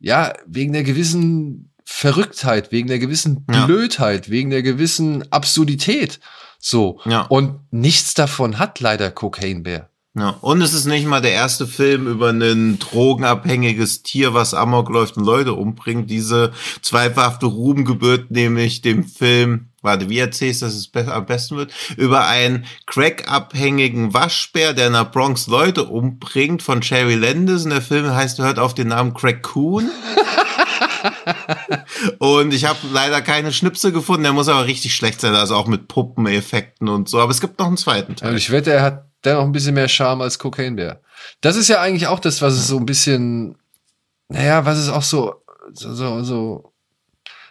[0.00, 4.32] ja, wegen der gewissen Verrücktheit, wegen der gewissen Blödheit, ja.
[4.32, 6.20] wegen der gewissen Absurdität.
[6.66, 6.98] So.
[7.04, 7.22] Ja.
[7.22, 9.90] Und nichts davon hat leider Cocaine Bear.
[10.16, 10.30] Ja.
[10.40, 15.18] Und es ist nicht mal der erste Film über ein drogenabhängiges Tier, was Amok läuft
[15.18, 16.08] und Leute umbringt.
[16.08, 21.26] Diese zweifelhafte Ruhm gebührt nämlich dem Film, warte, wie erzählst du, dass es be am
[21.26, 21.72] besten wird?
[21.98, 27.64] Über einen crackabhängigen Waschbär, der in der Bronx Leute umbringt, von Cherry Landis.
[27.64, 29.90] Und der Film heißt, hört auf den Namen Crackcoon.
[32.18, 34.24] und ich habe leider keine Schnipsel gefunden.
[34.24, 37.20] Der muss aber richtig schlecht sein, also auch mit Puppeneffekten und so.
[37.20, 38.30] Aber es gibt noch einen zweiten Teil.
[38.30, 41.00] Und ich wette, er hat dennoch ein bisschen mehr Charme als Cocaine Bear.
[41.40, 43.56] Das ist ja eigentlich auch das, was es so ein bisschen,
[44.28, 45.34] naja, was es auch so,
[45.72, 46.72] so, so, so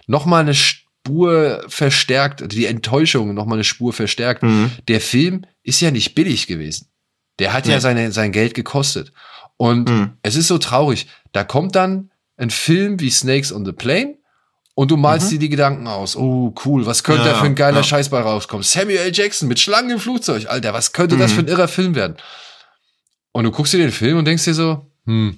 [0.07, 4.43] noch mal eine Spur verstärkt, die Enttäuschung noch mal eine Spur verstärkt.
[4.43, 4.71] Mhm.
[4.87, 6.87] Der Film ist ja nicht billig gewesen.
[7.39, 7.71] Der hat nee.
[7.71, 9.11] ja seine, sein Geld gekostet.
[9.57, 10.13] Und mhm.
[10.21, 11.07] es ist so traurig.
[11.31, 14.17] Da kommt dann ein Film wie Snakes on the Plane
[14.75, 15.31] und du malst mhm.
[15.31, 16.15] dir die Gedanken aus.
[16.15, 17.83] Oh, cool, was könnte ja, da für ein geiler ja.
[17.83, 18.63] Scheiß bei rauskommen?
[18.63, 19.11] Samuel L.
[19.13, 20.47] Jackson mit Schlangen im Flugzeug.
[20.49, 21.19] Alter, was könnte mhm.
[21.19, 22.17] das für ein irrer Film werden?
[23.31, 25.37] Und du guckst dir den Film und denkst dir so, hm,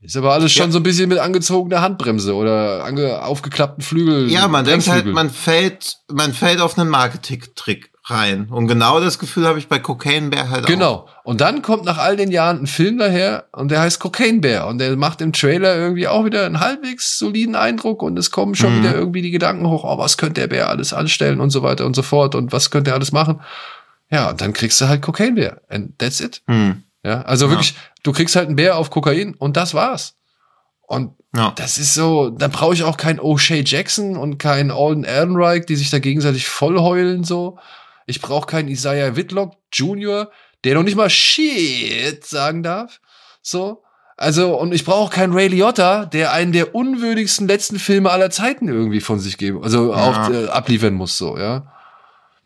[0.00, 0.72] ist aber alles schon ja.
[0.72, 4.30] so ein bisschen mit angezogener Handbremse oder ange aufgeklappten Flügel.
[4.30, 8.48] Ja, man denkt halt, man fällt, man fällt auf einen Marketing-Trick rein.
[8.50, 10.90] Und genau das Gefühl habe ich bei Cocaine Bear halt genau.
[10.90, 11.04] auch.
[11.04, 11.18] Genau.
[11.24, 14.66] Und dann kommt nach all den Jahren ein Film daher und der heißt Cocaine Bear
[14.66, 18.54] und der macht im Trailer irgendwie auch wieder einen halbwegs soliden Eindruck und es kommen
[18.54, 18.82] schon mhm.
[18.82, 21.84] wieder irgendwie die Gedanken hoch, oh, was könnte der Bär alles anstellen und so weiter
[21.84, 23.40] und so fort und was könnte er alles machen.
[24.10, 26.42] Ja, und dann kriegst du halt Cocaine Bear and that's it.
[26.46, 26.84] Mhm.
[27.04, 27.52] Ja, also ja.
[27.52, 30.14] wirklich, du kriegst halt einen Bär auf Kokain und das war's.
[30.86, 31.52] Und ja.
[31.56, 35.76] das ist so, da brauche ich auch keinen O'Shea Jackson und keinen Alden Ehrenreich, die
[35.76, 37.58] sich da gegenseitig vollheulen so.
[38.08, 40.30] Ich brauche keinen Isaiah Whitlock Jr.,
[40.64, 43.00] der noch nicht mal Shit sagen darf.
[43.42, 43.82] So.
[44.16, 48.66] Also, und ich brauche keinen Ray Liotta, der einen der unwürdigsten letzten Filme aller Zeiten
[48.66, 49.96] irgendwie von sich geben, also ja.
[49.96, 51.72] auch äh, abliefern muss, so, ja.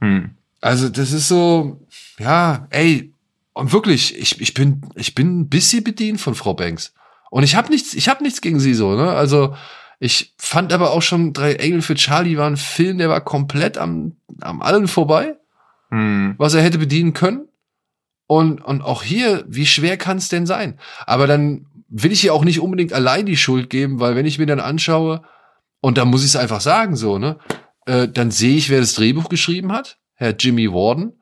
[0.00, 0.36] Hm.
[0.60, 1.80] Also, das ist so,
[2.18, 3.14] ja, ey,
[3.54, 6.92] und wirklich, ich, ich bin, ich bin ein bisschen bedient von Frau Banks.
[7.30, 9.10] Und ich habe nichts, ich habe nichts gegen sie so, ne?
[9.12, 9.56] Also,
[9.98, 13.78] ich fand aber auch schon drei Engel für Charlie war ein Film, der war komplett
[13.78, 15.36] am, am allen vorbei
[15.92, 16.34] hm.
[16.38, 17.48] was er hätte bedienen können.
[18.26, 20.78] Und, und auch hier, wie schwer kann es denn sein?
[21.06, 24.38] Aber dann will ich ihr auch nicht unbedingt allein die Schuld geben, weil wenn ich
[24.38, 25.22] mir dann anschaue,
[25.80, 27.38] und da muss ich es einfach sagen, so, ne,
[27.84, 31.20] äh, dann sehe ich, wer das Drehbuch geschrieben hat, Herr Jimmy Warden.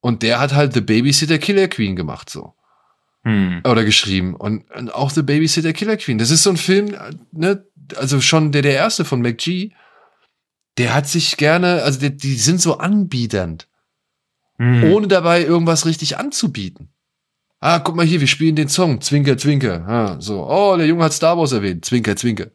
[0.00, 2.54] Und der hat halt The Babysitter Killer Queen gemacht, so.
[3.24, 3.60] Hm.
[3.64, 4.34] Oder geschrieben.
[4.34, 6.16] Und, und, auch The Babysitter Killer Queen.
[6.16, 6.96] Das ist so ein Film,
[7.32, 9.72] ne, also schon der, der erste von McG,
[10.78, 13.67] der hat sich gerne, also die, die sind so anbiedernd
[14.58, 14.84] mhm.
[14.92, 16.88] ohne dabei irgendwas richtig anzubieten.
[17.60, 19.84] Ah, guck mal hier, wir spielen den Song, Zwinker, Zwinker.
[19.88, 22.48] Ah, so, oh, der Junge hat Star Wars erwähnt, Zwinker, Zwinker.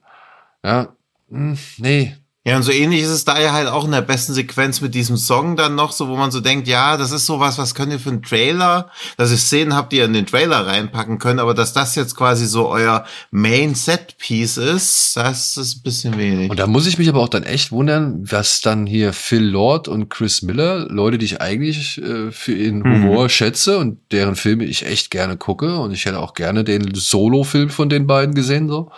[0.63, 0.95] Ja,
[1.29, 2.15] hm, nee,
[2.45, 4.93] ja, und so ähnlich ist es da ja halt auch in der besten Sequenz mit
[4.93, 7.93] diesem Song dann noch so, wo man so denkt, ja, das ist sowas, was könnt
[7.93, 11.39] ihr für einen Trailer, dass ihr Szenen habt, die ihr in den Trailer reinpacken könnt,
[11.39, 16.17] aber dass das jetzt quasi so euer Main Set Piece ist, das ist ein bisschen
[16.17, 16.49] wenig.
[16.49, 19.87] Und da muss ich mich aber auch dann echt wundern, was dann hier Phil Lord
[19.87, 23.29] und Chris Miller, Leute, die ich eigentlich äh, für ihren Humor mhm.
[23.29, 27.69] schätze und deren Filme ich echt gerne gucke und ich hätte auch gerne den Solo-Film
[27.69, 28.91] von den beiden gesehen, so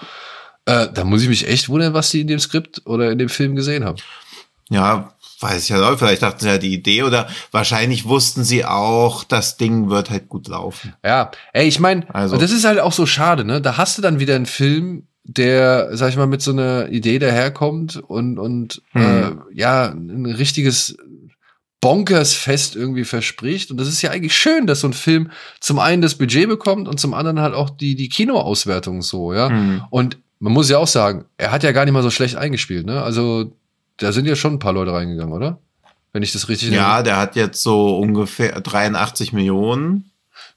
[0.65, 3.29] äh, da muss ich mich echt wundern, was die in dem Skript oder in dem
[3.29, 3.97] Film gesehen haben.
[4.69, 5.97] Ja, weiß ich ja auch.
[5.97, 10.27] Vielleicht dachten sie ja die Idee oder wahrscheinlich wussten sie auch, das Ding wird halt
[10.27, 10.93] gut laufen.
[11.03, 12.37] Ja, ey, ich meine, also.
[12.37, 13.61] das ist halt auch so schade, ne?
[13.61, 17.19] Da hast du dann wieder einen Film, der, sag ich mal, mit so einer Idee
[17.19, 19.01] daherkommt und, und hm.
[19.01, 20.97] äh, ja, ein richtiges
[21.81, 23.69] Bonkers-Fest irgendwie verspricht.
[23.69, 26.87] Und das ist ja eigentlich schön, dass so ein Film zum einen das Budget bekommt
[26.87, 29.49] und zum anderen halt auch die, die Kinoauswertung so, ja.
[29.49, 29.83] Hm.
[29.91, 32.85] Und man muss ja auch sagen, er hat ja gar nicht mal so schlecht eingespielt,
[32.85, 33.01] ne?
[33.01, 33.51] Also,
[33.97, 35.57] da sind ja schon ein paar Leute reingegangen, oder?
[36.13, 40.11] Wenn ich das richtig Ja, der hat jetzt so ungefähr 83 Millionen.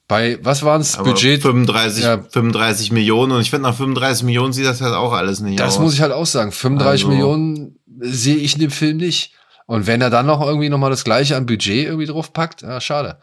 [0.07, 0.99] Bei, was waren es?
[0.99, 1.41] Budget?
[1.41, 2.18] 35, ja.
[2.20, 3.32] 35 Millionen.
[3.32, 5.74] Und ich finde, nach 35 Millionen sieht das halt auch alles nicht das aus.
[5.76, 6.53] Das muss ich halt auch sagen.
[6.53, 7.09] 35 also.
[7.09, 9.32] Millionen sehe ich in dem Film nicht.
[9.64, 12.61] Und wenn er dann noch irgendwie noch mal das gleiche an Budget irgendwie drauf packt,
[12.61, 13.18] ja, schade.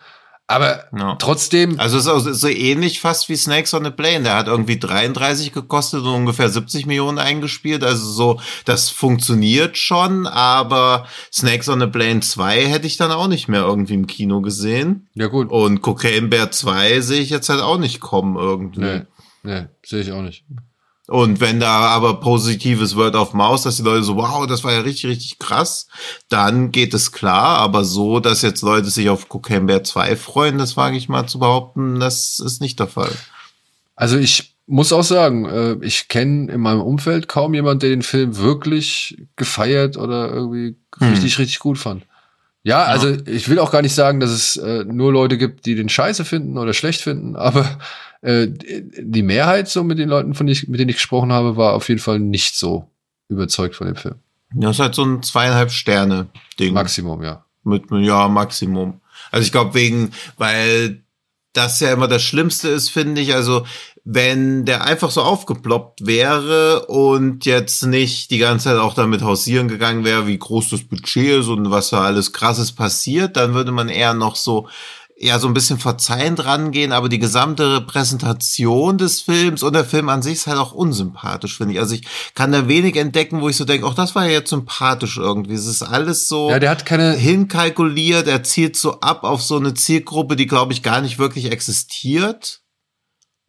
[0.48, 1.16] Aber ja.
[1.16, 1.80] trotzdem.
[1.80, 4.24] Also es ist so ähnlich fast wie Snakes on a Plane.
[4.24, 7.84] Der hat irgendwie 33 gekostet und ungefähr 70 Millionen eingespielt.
[7.84, 13.28] Also so, das funktioniert schon, aber Snakes on a Plane 2 hätte ich dann auch
[13.28, 15.08] nicht mehr irgendwie im Kino gesehen.
[15.16, 15.50] Ja, gut.
[15.50, 18.82] Und Cocaine Bear 2 sehe ich jetzt halt auch nicht kommen irgendwie.
[18.82, 19.02] Nee,
[19.41, 20.46] nee sehe ich auch nicht.
[21.08, 24.74] Und wenn da aber positives Word of Mouse, dass die Leute so, wow, das war
[24.74, 25.88] ja richtig, richtig krass,
[26.30, 27.60] dann geht es klar.
[27.60, 31.39] Aber so, dass jetzt Leute sich auf Bear 2 freuen, das wage ich mal zu
[31.39, 33.12] behaupten, das ist nicht der Fall.
[33.95, 38.01] Also ich muss auch sagen, äh, ich kenne in meinem Umfeld kaum jemand, der den
[38.01, 41.10] Film wirklich gefeiert oder irgendwie hm.
[41.10, 42.03] richtig, richtig gut fand.
[42.66, 45.76] Ja, also ich will auch gar nicht sagen, dass es äh, nur Leute gibt, die
[45.76, 47.78] den scheiße finden oder schlecht finden, aber
[48.22, 51.74] äh, die Mehrheit so mit den Leuten, von ich, mit denen ich gesprochen habe, war
[51.74, 52.89] auf jeden Fall nicht so
[53.30, 54.16] überzeugt von dem Film.
[54.55, 56.28] Ja, ist halt so ein zweieinhalb Sterne
[56.59, 56.74] Ding.
[56.74, 57.45] Maximum, ja.
[57.63, 58.99] Mit, ja, Maximum.
[59.32, 61.03] Also ich glaube wegen, weil
[61.58, 63.34] das ja immer das Schlimmste ist, finde ich.
[63.34, 63.66] Also
[64.03, 69.68] wenn der einfach so aufgeploppt wäre und jetzt nicht die ganze Zeit auch damit hausieren
[69.68, 73.72] gegangen wäre, wie groß das Budget ist und was da alles krasses passiert, dann würde
[73.72, 74.68] man eher noch so
[75.18, 80.09] ja so ein bisschen verzeihend rangehen, aber die gesamte Präsentation des Films und der Film
[80.09, 81.80] an sich ist halt auch unsympathisch, finde ich.
[81.80, 82.03] Also ich
[82.34, 85.53] kann da wenig entdecken, wo ich so denke, auch das war ja jetzt sympathisch irgendwie.
[85.53, 89.55] Es ist alles so ja, der hat keine hinkalkuliert, er zielt so ab auf so
[89.55, 92.61] eine Zielgruppe, die glaube ich gar nicht wirklich existiert.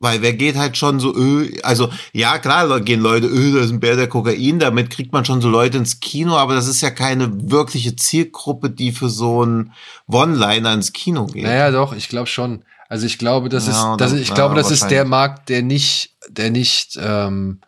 [0.07, 3.73] Weil wer geht halt schon so, öh, also ja klar gehen Leute, öh, da ist
[3.73, 6.81] ein Bär der Kokain, damit kriegt man schon so Leute ins Kino, aber das ist
[6.81, 9.73] ja keine wirkliche Zielgruppe, die für so einen
[10.07, 11.43] One-Liner ins Kino geht.
[11.43, 12.63] Naja, doch, ich glaube schon.
[12.89, 15.63] Also ich glaube, das ja, ist, das, ich ja, glaube, das ist der Markt, der
[15.63, 17.59] nicht, der nicht ähm,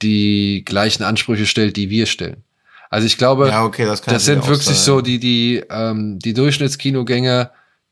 [0.00, 2.44] die gleichen Ansprüche stellt, die wir stellen.
[2.88, 7.50] Also ich glaube, ja, okay, das, das sind wirklich so die, die, ähm, die Durchschnittskinogänger,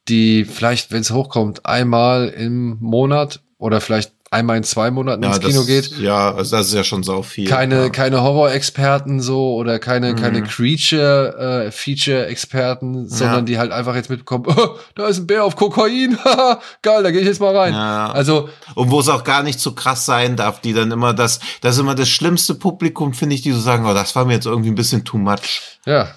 [0.09, 5.29] die vielleicht, wenn es hochkommt, einmal im Monat oder vielleicht einmal in zwei Monaten ja,
[5.29, 5.97] ins Kino das, geht.
[5.99, 7.49] Ja, also das ist ja schon so viel.
[7.49, 7.91] Keine, ja.
[7.91, 10.17] keine Horror-Experten so oder keine, mhm.
[10.17, 13.43] keine Creature-Feature-Experten, äh, sondern ja.
[13.43, 16.19] die halt einfach jetzt mitbekommen, oh, da ist ein Bär auf Kokain,
[16.83, 17.73] geil, da gehe ich jetzt mal rein.
[17.73, 18.11] Ja.
[18.11, 21.39] Also und wo es auch gar nicht so krass sein darf, die dann immer das,
[21.61, 24.35] das ist immer das schlimmste Publikum, finde ich, die so sagen, oh, das war mir
[24.35, 25.61] jetzt irgendwie ein bisschen too much.
[25.87, 26.09] Ja,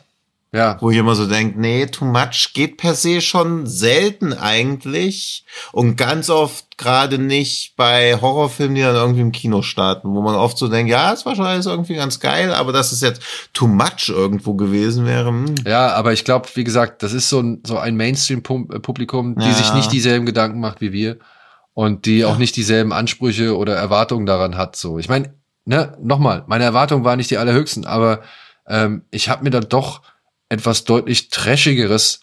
[0.52, 0.78] ja.
[0.80, 5.46] Wo ich immer so denke, nee, too much geht per se schon selten eigentlich.
[5.74, 10.36] Und ganz oft gerade nicht bei Horrorfilmen, die dann irgendwie im Kino starten, wo man
[10.36, 13.22] oft so denkt, ja, es war schon alles irgendwie ganz geil, aber dass es jetzt
[13.54, 15.28] too much irgendwo gewesen wäre.
[15.28, 15.56] Hm.
[15.66, 19.54] Ja, aber ich glaube, wie gesagt, das ist so ein, so ein Mainstream-Publikum, die ja.
[19.54, 21.18] sich nicht dieselben Gedanken macht wie wir
[21.74, 24.78] und die auch nicht dieselben Ansprüche oder Erwartungen daran hat.
[24.78, 25.34] So, ich meine,
[25.66, 28.22] ne, nochmal, meine Erwartungen waren nicht die allerhöchsten, aber
[28.68, 30.02] ähm, ich habe mir dann doch
[30.50, 32.22] etwas deutlich trashigeres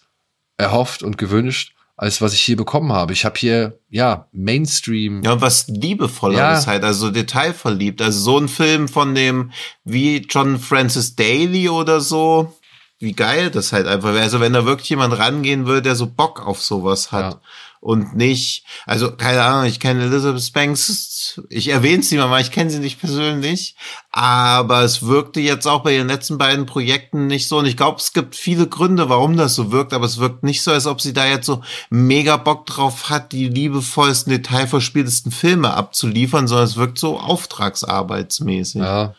[0.57, 3.13] erhofft und gewünscht, als was ich hier bekommen habe.
[3.13, 5.23] Ich habe hier, ja, Mainstream.
[5.23, 6.71] Ja, was liebevolleres ja.
[6.71, 8.01] halt, also detailverliebt.
[8.01, 9.51] Also so ein Film von dem,
[9.83, 12.53] wie John Francis Daly oder so,
[12.99, 14.23] wie geil das halt einfach wäre.
[14.23, 17.33] Also wenn da wirklich jemand rangehen würde, der so Bock auf sowas hat.
[17.33, 17.41] Ja
[17.83, 22.69] und nicht, also keine Ahnung, ich kenne Elizabeth Banks, ich erwähne sie mal, ich kenne
[22.69, 23.75] sie nicht persönlich,
[24.09, 27.99] aber es wirkte jetzt auch bei ihren letzten beiden Projekten nicht so und ich glaube,
[27.99, 31.01] es gibt viele Gründe, warum das so wirkt, aber es wirkt nicht so, als ob
[31.01, 36.77] sie da jetzt so mega Bock drauf hat, die liebevollsten, detailverspieltesten Filme abzuliefern, sondern es
[36.77, 38.81] wirkt so auftragsarbeitsmäßig.
[38.81, 39.13] Ja.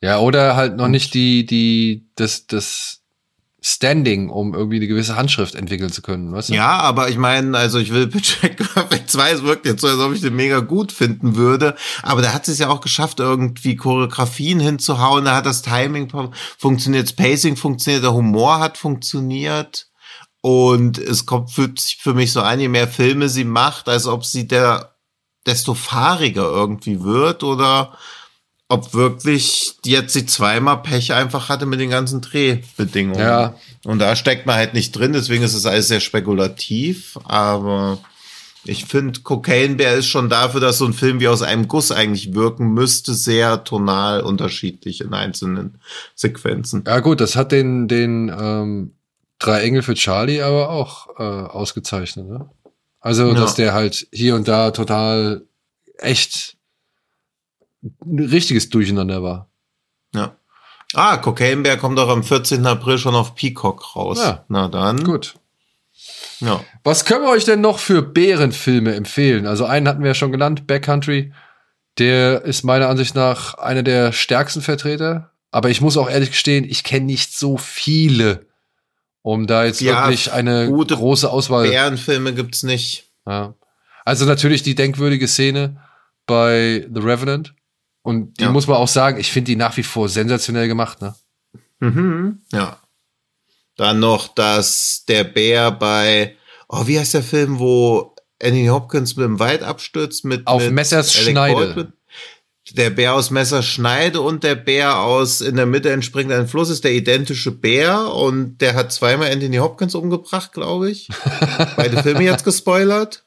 [0.00, 2.97] Ja, oder halt noch nicht die, die, das, das,
[3.60, 6.54] Standing, um irgendwie eine gewisse Handschrift entwickeln zu können, weißt du?
[6.54, 9.98] Ja, aber ich meine, also ich will Pitchback Perfect 2, es wirkt jetzt so, als
[9.98, 13.74] ob ich den mega gut finden würde, aber da hat es ja auch geschafft, irgendwie
[13.74, 16.08] Choreografien hinzuhauen, da hat das Timing
[16.56, 19.86] funktioniert, das Pacing funktioniert, der Humor hat funktioniert.
[20.40, 24.24] Und es kommt für, für mich so an, je mehr Filme sie macht, als ob
[24.24, 24.94] sie der
[25.46, 27.96] desto fahriger irgendwie wird oder
[28.68, 33.20] ob wirklich jetzt die zweimal Pech einfach hatte mit den ganzen Drehbedingungen.
[33.20, 33.54] Ja.
[33.84, 37.98] Und da steckt man halt nicht drin, deswegen ist es alles sehr spekulativ, aber
[38.64, 41.90] ich finde, Cocaine Bear ist schon dafür, dass so ein Film wie aus einem Guss
[41.90, 45.80] eigentlich wirken müsste, sehr tonal unterschiedlich in einzelnen
[46.14, 46.84] Sequenzen.
[46.86, 48.92] Ja, gut, das hat den, den ähm,
[49.38, 52.50] Drei Engel für Charlie aber auch äh, ausgezeichnet, ne?
[53.00, 53.34] Also, ja.
[53.34, 55.46] dass der halt hier und da total
[55.98, 56.56] echt
[57.82, 59.50] ein richtiges Durcheinander war.
[60.14, 60.36] Ja.
[60.94, 62.64] Ah, Cocaine Bear kommt doch am 14.
[62.66, 64.18] April schon auf Peacock raus.
[64.18, 64.44] Ja.
[64.48, 65.04] Na dann.
[65.04, 65.34] Gut.
[66.40, 66.64] Ja.
[66.84, 69.46] Was können wir euch denn noch für Bärenfilme empfehlen?
[69.46, 71.32] Also einen hatten wir ja schon genannt, Backcountry.
[71.98, 75.32] Der ist meiner Ansicht nach einer der stärksten Vertreter.
[75.50, 78.46] Aber ich muss auch ehrlich gestehen, ich kenne nicht so viele,
[79.22, 81.68] um da jetzt ja, wirklich eine gute große Auswahl.
[81.68, 83.06] Bärenfilme gibt's nicht.
[83.26, 83.54] Ja.
[84.04, 85.82] Also natürlich die denkwürdige Szene
[86.26, 87.54] bei The Revenant.
[88.02, 88.50] Und die ja.
[88.50, 91.14] muss man auch sagen, ich finde die nach wie vor sensationell gemacht, ne?
[91.80, 92.42] Mhm.
[92.52, 92.78] Ja.
[93.76, 96.36] Dann noch, dass der Bär bei,
[96.68, 100.72] oh, wie heißt der Film, wo Anthony Hopkins mit dem Wald abstürzt mit auf mit
[100.72, 101.54] Messers Alec Schneide.
[101.54, 101.92] Baldwin.
[102.72, 106.68] Der Bär aus Messers Schneide und der Bär aus in der Mitte entspringt ein Fluss
[106.68, 111.08] ist der identische Bär und der hat zweimal Anthony Hopkins umgebracht, glaube ich.
[111.76, 113.24] Beide Filme jetzt gespoilert.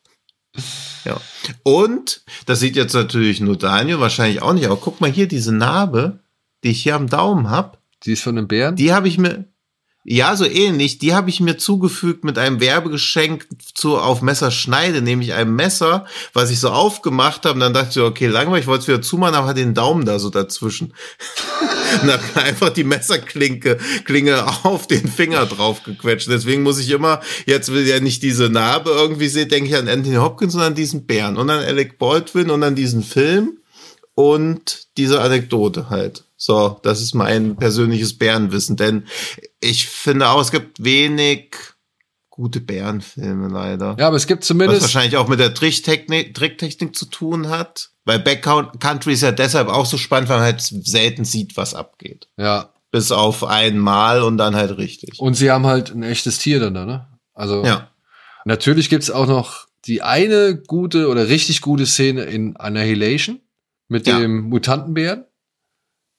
[1.05, 1.19] Ja.
[1.63, 5.53] Und, das sieht jetzt natürlich nur Daniel, wahrscheinlich auch nicht, aber guck mal hier, diese
[5.53, 6.19] Narbe,
[6.63, 7.77] die ich hier am Daumen habe.
[8.05, 8.75] Die ist von einem Bären?
[8.75, 9.45] Die habe ich mir,
[10.03, 10.97] ja, so ähnlich.
[10.97, 16.49] Die habe ich mir zugefügt mit einem Werbegeschenk zu auf Messerschneide, nämlich einem Messer, was
[16.49, 17.53] ich so aufgemacht habe.
[17.53, 20.05] Und dann dachte ich, okay, langweilig, ich wollte es wieder zumachen, aber hat den Daumen
[20.05, 20.93] da so dazwischen.
[22.01, 26.29] und dann einfach die Messerklinke Klinge auf den Finger drauf gequetscht.
[26.29, 29.87] Deswegen muss ich immer, jetzt will ja nicht diese Narbe irgendwie sehen, denke ich an
[29.87, 33.59] Anthony Hopkins, sondern an diesen Bären und an Alec Baldwin und an diesen Film
[34.15, 36.25] und diese Anekdote halt.
[36.43, 39.05] So, das ist mein persönliches Bärenwissen, denn
[39.59, 41.55] ich finde auch, es gibt wenig
[42.31, 43.95] gute Bärenfilme leider.
[43.99, 44.81] Ja, aber es gibt zumindest.
[44.81, 47.91] Was wahrscheinlich auch mit der Tricktechnik, Tricktechnik zu tun hat.
[48.05, 52.27] Weil Backcountry ist ja deshalb auch so spannend, weil man halt selten sieht, was abgeht.
[52.37, 52.73] Ja.
[52.89, 55.19] Bis auf einmal und dann halt richtig.
[55.19, 57.07] Und sie haben halt ein echtes Tier dann da, ne?
[57.35, 57.63] Also.
[57.63, 57.91] Ja.
[58.45, 63.41] Natürlich gibt's auch noch die eine gute oder richtig gute Szene in Annihilation
[63.89, 64.17] mit ja.
[64.17, 65.25] dem Mutantenbären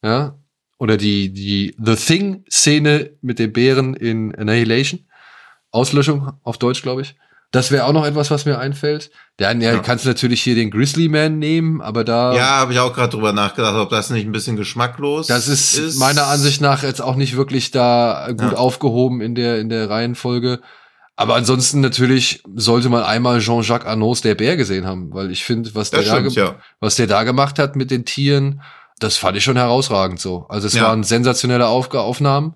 [0.02, 0.38] ja,
[0.78, 5.06] oder die, die The Thing-Szene mit den Bären in Annihilation.
[5.70, 7.14] Auslöschung auf Deutsch, glaube ich.
[7.52, 9.10] Das wäre auch noch etwas, was mir einfällt.
[9.36, 9.78] Dann ja, ja.
[9.80, 12.34] kannst du natürlich hier den Grizzly Man nehmen, aber da.
[12.34, 15.76] Ja, habe ich auch gerade drüber nachgedacht, ob das nicht ein bisschen geschmacklos das ist.
[15.76, 18.56] Das ist meiner Ansicht nach jetzt auch nicht wirklich da gut ja.
[18.56, 20.60] aufgehoben in der, in der Reihenfolge.
[21.14, 25.74] Aber ansonsten natürlich sollte man einmal Jean-Jacques Arnaud der Bär gesehen haben, weil ich finde,
[25.74, 26.54] was, der stimmt, da ja.
[26.80, 28.62] was der da gemacht hat mit den Tieren,
[29.02, 30.46] das fand ich schon herausragend so.
[30.48, 32.54] Also es waren sensationelle Auf Aufnahmen.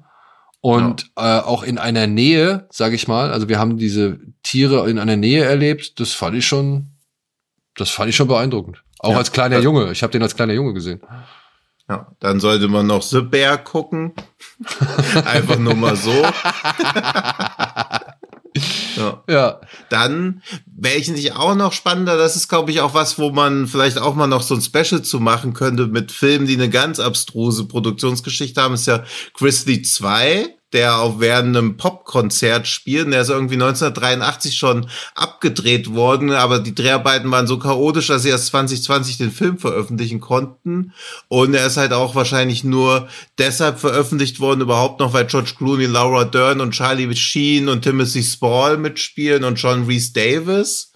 [0.61, 1.39] Und ja.
[1.39, 5.15] äh, auch in einer Nähe, sage ich mal, also wir haben diese Tiere in einer
[5.15, 6.97] Nähe erlebt, das fand ich schon,
[7.77, 8.83] das fand ich schon beeindruckend.
[8.99, 9.93] Auch ja, als kleiner Junge.
[9.93, 11.03] Ich habe den als kleiner Junge gesehen.
[11.89, 14.13] Ja, dann sollte man noch The Bear gucken.
[15.25, 16.11] Einfach nur mal so.
[18.97, 19.23] Ja.
[19.29, 19.61] ja.
[19.89, 23.99] Dann, welchen ich auch noch spannender, das ist, glaube ich, auch was, wo man vielleicht
[23.99, 27.67] auch mal noch so ein Special zu machen könnte mit Filmen, die eine ganz abstruse
[27.67, 29.05] Produktionsgeschichte haben, ist ja
[29.35, 33.13] Grizzly 2 der auf während einem Popkonzert spielt.
[33.13, 38.31] Der ist irgendwie 1983 schon abgedreht worden, aber die Dreharbeiten waren so chaotisch, dass sie
[38.31, 40.93] erst 2020 den Film veröffentlichen konnten.
[41.29, 45.87] Und er ist halt auch wahrscheinlich nur deshalb veröffentlicht worden, überhaupt noch, weil George Clooney,
[45.87, 50.93] Laura Dern und Charlie Sheen und Timothy Spall mitspielen und John Reese Davis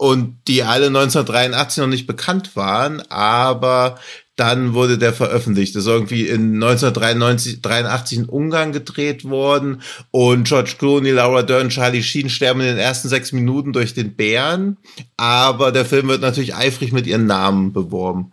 [0.00, 3.98] und die alle 1983 noch nicht bekannt waren, aber
[4.40, 5.76] dann wurde der veröffentlicht.
[5.76, 11.68] Das ist irgendwie in 1993, 83 in Ungarn gedreht worden und George Clooney, Laura Dern,
[11.68, 14.78] Charlie Sheen sterben in den ersten sechs Minuten durch den Bären,
[15.18, 18.32] aber der Film wird natürlich eifrig mit ihren Namen beworben.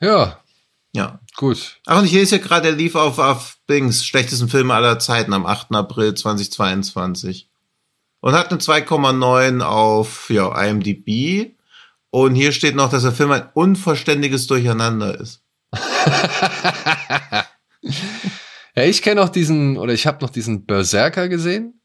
[0.00, 0.40] Ja.
[0.92, 1.20] Ja.
[1.36, 1.76] Gut.
[1.86, 5.32] Ach, und ich lese ja gerade, der lief auf, auf Bings, schlechtesten Film aller Zeiten
[5.32, 5.72] am 8.
[5.76, 7.48] April 2022.
[8.20, 11.52] Und hat eine 2,9 auf ja, IMDb.
[12.10, 15.42] Und hier steht noch, dass der Film ein unverständiges Durcheinander ist.
[18.74, 21.80] ja, ich kenne auch diesen, oder ich habe noch diesen Berserker gesehen.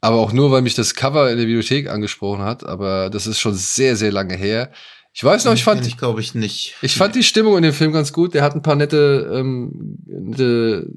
[0.00, 2.64] Aber auch nur, weil mich das Cover in der Bibliothek angesprochen hat.
[2.64, 4.72] Aber das ist schon sehr, sehr lange her.
[5.14, 5.86] Ich weiß noch, ich fand.
[5.86, 6.76] Ich glaube ich nicht.
[6.82, 8.34] Ich fand die Stimmung in dem Film ganz gut.
[8.34, 10.88] Der hat ein paar nette, ähm, nette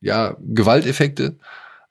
[0.00, 1.38] ja, Gewalteffekte.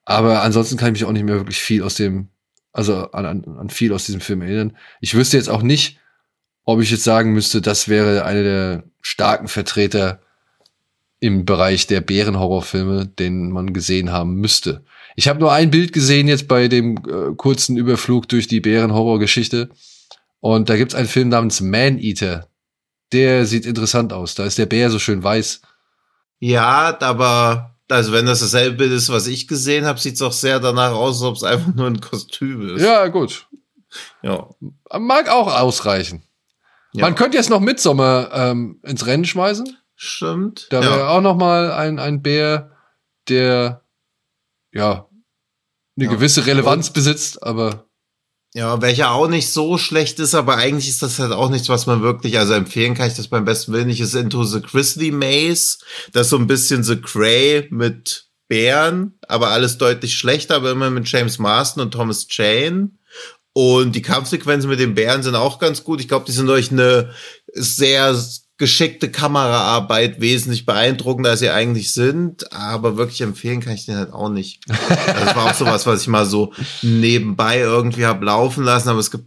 [0.03, 2.30] Aber ansonsten kann ich mich auch nicht mehr wirklich viel aus dem
[2.73, 4.77] also an, an, an viel aus diesem Film erinnern.
[4.99, 5.99] Ich wüsste jetzt auch nicht,
[6.64, 10.22] ob ich jetzt sagen müsste, das wäre einer der starken Vertreter
[11.19, 14.84] im Bereich der Bärenhorrorfilme, den man gesehen haben müsste.
[15.15, 19.69] Ich habe nur ein Bild gesehen jetzt bei dem äh, kurzen Überflug durch die Bärenhorrorgeschichte.
[20.39, 22.48] Und da gibt's einen Film namens Man Eater.
[23.11, 24.35] Der sieht interessant aus.
[24.35, 25.61] Da ist der Bär so schön weiß.
[26.39, 30.31] Ja, aber also wenn das dasselbe Bild ist, was ich gesehen habe, sieht es auch
[30.31, 32.81] sehr danach aus, als ob es einfach nur ein Kostüm ist.
[32.81, 33.47] Ja, gut.
[34.22, 34.49] Ja.
[34.97, 36.23] Mag auch ausreichen.
[36.93, 37.05] Ja.
[37.05, 39.77] Man könnte jetzt noch Midsommer ähm, ins Rennen schmeißen.
[39.95, 40.68] Stimmt.
[40.72, 41.07] Da wäre ja.
[41.09, 42.72] auch noch mal ein, ein Bär,
[43.30, 43.84] der
[44.73, 45.07] ja
[45.95, 46.11] eine ja.
[46.11, 47.85] gewisse Relevanz besitzt, aber
[48.53, 51.85] ja, welcher auch nicht so schlecht ist, aber eigentlich ist das halt auch nichts, was
[51.85, 55.11] man wirklich, also empfehlen kann ich das beim besten Willen nicht, ist Into the Grizzly
[55.11, 55.77] Maze.
[56.11, 60.89] Das ist so ein bisschen The Cray mit Bären, aber alles deutlich schlechter, aber immer
[60.89, 62.91] mit James Marston und Thomas Jane.
[63.53, 66.01] Und die Kampfsequenzen mit den Bären sind auch ganz gut.
[66.01, 67.13] Ich glaube, die sind durch eine
[67.53, 68.13] sehr
[68.61, 72.53] geschickte Kameraarbeit wesentlich beeindruckender, als sie eigentlich sind.
[72.53, 74.61] Aber wirklich empfehlen kann ich den halt auch nicht.
[74.69, 78.89] Also das war auch sowas, was ich mal so nebenbei irgendwie hab laufen lassen.
[78.89, 79.25] Aber es gibt,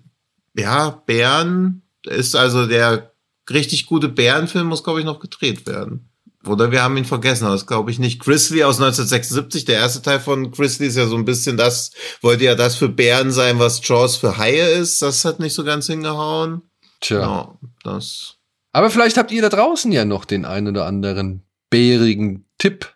[0.57, 3.13] ja, Bären ist also der
[3.51, 6.09] richtig gute Bärenfilm muss, glaube ich, noch gedreht werden.
[6.47, 8.21] Oder wir haben ihn vergessen, aber das glaube ich nicht.
[8.21, 11.91] Grizzly aus 1976, der erste Teil von Grizzly ist ja so ein bisschen das,
[12.21, 15.03] wollte ja das für Bären sein, was Jaws für Haie ist.
[15.03, 16.63] Das hat nicht so ganz hingehauen.
[17.01, 17.21] Tja.
[17.21, 18.37] Ja, das
[18.75, 22.93] aber vielleicht habt ihr da draußen ja noch den einen oder anderen bärigen Tipp.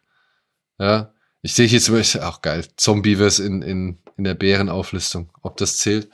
[0.81, 5.57] Ja, ich sehe hier zum Beispiel, auch geil, Zombieverse in, in, in der Bärenauflistung, ob
[5.57, 6.11] das zählt.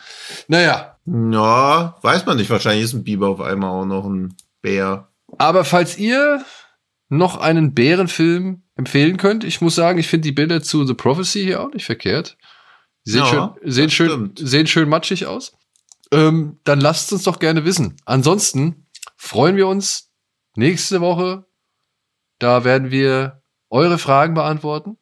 [0.48, 0.98] Naja.
[1.06, 2.50] Ja, weiß man nicht.
[2.50, 5.08] Wahrscheinlich ist ein Biber auf einmal auch noch ein Bär.
[5.38, 6.44] Aber falls ihr
[7.08, 11.42] noch einen Bärenfilm empfehlen könnt, ich muss sagen, ich finde die Bilder zu The Prophecy
[11.42, 12.36] hier auch nicht verkehrt.
[13.06, 15.56] Die sehen, ja, schön, sehen, schön, sehen schön matschig aus.
[16.12, 17.96] Ähm, dann lasst uns doch gerne wissen.
[18.04, 18.84] Ansonsten
[19.16, 20.12] freuen wir uns
[20.56, 21.46] nächste Woche.
[22.38, 24.96] Da werden wir eure Fragen beantworten.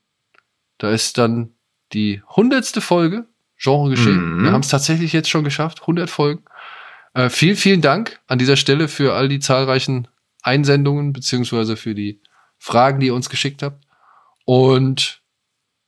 [0.78, 1.54] Da ist dann
[1.92, 3.26] die hundertste Folge
[3.56, 4.38] Genre geschehen.
[4.38, 4.44] Mhm.
[4.44, 6.42] Wir haben es tatsächlich jetzt schon geschafft, 100 Folgen.
[7.14, 10.08] Äh, vielen, vielen Dank an dieser Stelle für all die zahlreichen
[10.42, 12.20] Einsendungen beziehungsweise für die
[12.58, 13.84] Fragen, die ihr uns geschickt habt.
[14.44, 15.22] Und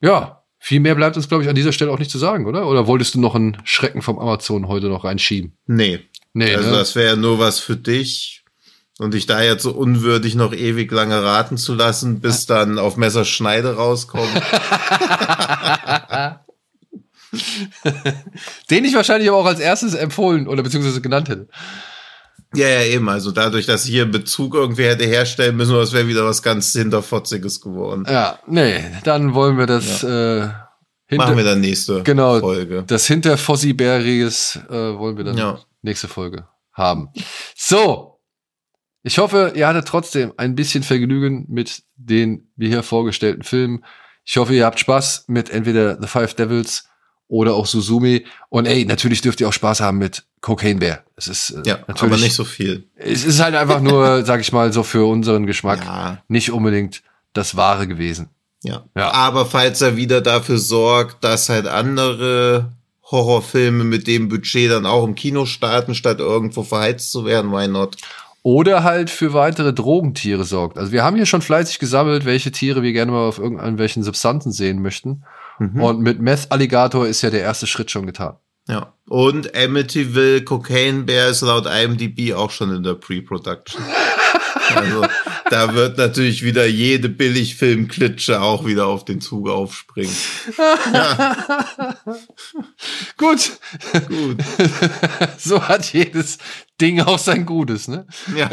[0.01, 2.67] ja, viel mehr bleibt uns, glaube ich, an dieser Stelle auch nicht zu sagen, oder?
[2.67, 5.53] Oder wolltest du noch einen Schrecken vom Amazon heute noch reinschieben?
[5.67, 6.01] Nee,
[6.35, 6.77] Nee, also ne?
[6.77, 8.43] das wäre nur was für dich.
[8.99, 12.97] Und dich da jetzt so unwürdig noch ewig lange raten zu lassen, bis dann auf
[12.97, 14.31] Messerschneide rauskommt.
[18.71, 21.49] Den ich wahrscheinlich aber auch als erstes empfohlen oder beziehungsweise genannt hätte.
[22.57, 23.09] Ja, ja, eben.
[23.09, 26.73] Also dadurch, dass ich hier Bezug irgendwie hätte herstellen müssen, das wäre wieder was ganz
[26.73, 28.07] Hinterfotziges geworden.
[28.09, 30.45] Ja, nee, dann wollen wir das ja.
[30.45, 30.51] äh,
[31.07, 32.85] hinter, Machen wir dann nächste genau, Folge.
[32.87, 35.59] Das Hinterfossibäriges äh, wollen wir dann ja.
[35.83, 37.11] nächste Folge haben.
[37.55, 38.15] So,
[39.03, 43.85] ich hoffe, ihr hattet trotzdem ein bisschen Vergnügen mit den wie hier vorgestellten Filmen.
[44.25, 46.89] Ich hoffe, ihr habt Spaß mit entweder The Five Devils
[47.29, 48.27] oder auch Suzumi.
[48.49, 50.99] Und ey, natürlich dürft ihr auch Spaß haben mit Cocaine Bear.
[51.17, 52.87] Es ist äh, ja, natürlich, aber nicht so viel.
[52.97, 56.19] Es ist halt einfach nur, sag ich mal, so für unseren Geschmack ja.
[56.29, 57.03] nicht unbedingt
[57.33, 58.29] das Wahre gewesen.
[58.63, 58.85] Ja.
[58.95, 59.11] ja.
[59.13, 62.73] Aber falls er wieder dafür sorgt, dass halt andere
[63.11, 67.67] Horrorfilme mit dem Budget dann auch im Kino starten, statt irgendwo verheizt zu werden, why
[67.67, 67.97] not?
[68.43, 70.77] Oder halt für weitere Drogentiere sorgt.
[70.77, 74.53] Also wir haben hier schon fleißig gesammelt, welche Tiere wir gerne mal auf irgendwelchen Substanzen
[74.53, 75.25] sehen möchten.
[75.59, 75.81] Mhm.
[75.81, 78.37] Und mit Meth Alligator ist ja der erste Schritt schon getan.
[78.67, 78.95] Ja.
[79.07, 83.83] Und Amityville Cocaine Bear ist laut IMDb auch schon in der Pre-Production.
[84.75, 85.07] also
[85.51, 90.15] da wird natürlich wieder jede Billigfilm-Klitsche auch wieder auf den Zug aufspringen.
[90.57, 91.95] Ja.
[93.19, 93.53] Gut.
[94.09, 94.39] Gut.
[95.39, 96.39] so hat jedes
[96.81, 98.07] Ding auch sein Gutes, ne?
[98.35, 98.51] Ja.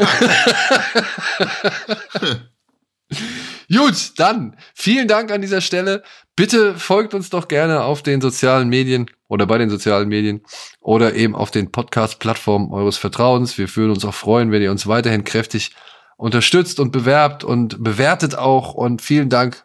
[3.70, 6.02] Gut, dann vielen Dank an dieser Stelle.
[6.36, 10.42] Bitte folgt uns doch gerne auf den sozialen Medien oder bei den sozialen Medien
[10.78, 13.56] oder eben auf den Podcast-Plattformen eures Vertrauens.
[13.56, 15.70] Wir würden uns auch freuen, wenn ihr uns weiterhin kräftig
[16.18, 18.74] unterstützt und bewerbt und bewertet auch.
[18.74, 19.64] Und vielen Dank,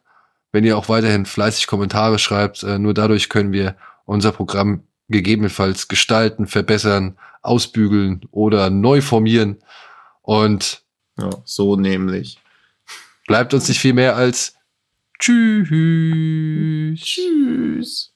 [0.53, 2.63] wenn ihr auch weiterhin fleißig Kommentare schreibt.
[2.63, 3.75] Äh, nur dadurch können wir
[4.05, 9.57] unser Programm gegebenenfalls gestalten, verbessern, ausbügeln oder neu formieren.
[10.21, 10.81] Und
[11.19, 12.39] ja, so nämlich.
[13.27, 14.55] Bleibt uns nicht viel mehr als
[15.19, 17.01] Tschüss.
[17.01, 18.13] Tschüss.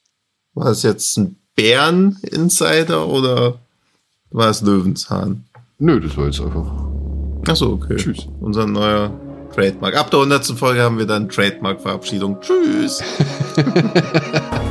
[0.54, 3.58] War jetzt ein Bären-Insider oder
[4.30, 5.44] war es Löwenzahn?
[5.78, 6.72] Nö, das war jetzt einfach.
[7.46, 7.96] Achso, okay.
[7.96, 8.26] Tschüss.
[8.40, 9.10] Unser neuer
[9.54, 9.96] Trademark.
[9.96, 10.46] Ab der 100.
[10.58, 12.38] Folge haben wir dann Trademark-Verabschiedung.
[12.40, 13.02] Tschüss.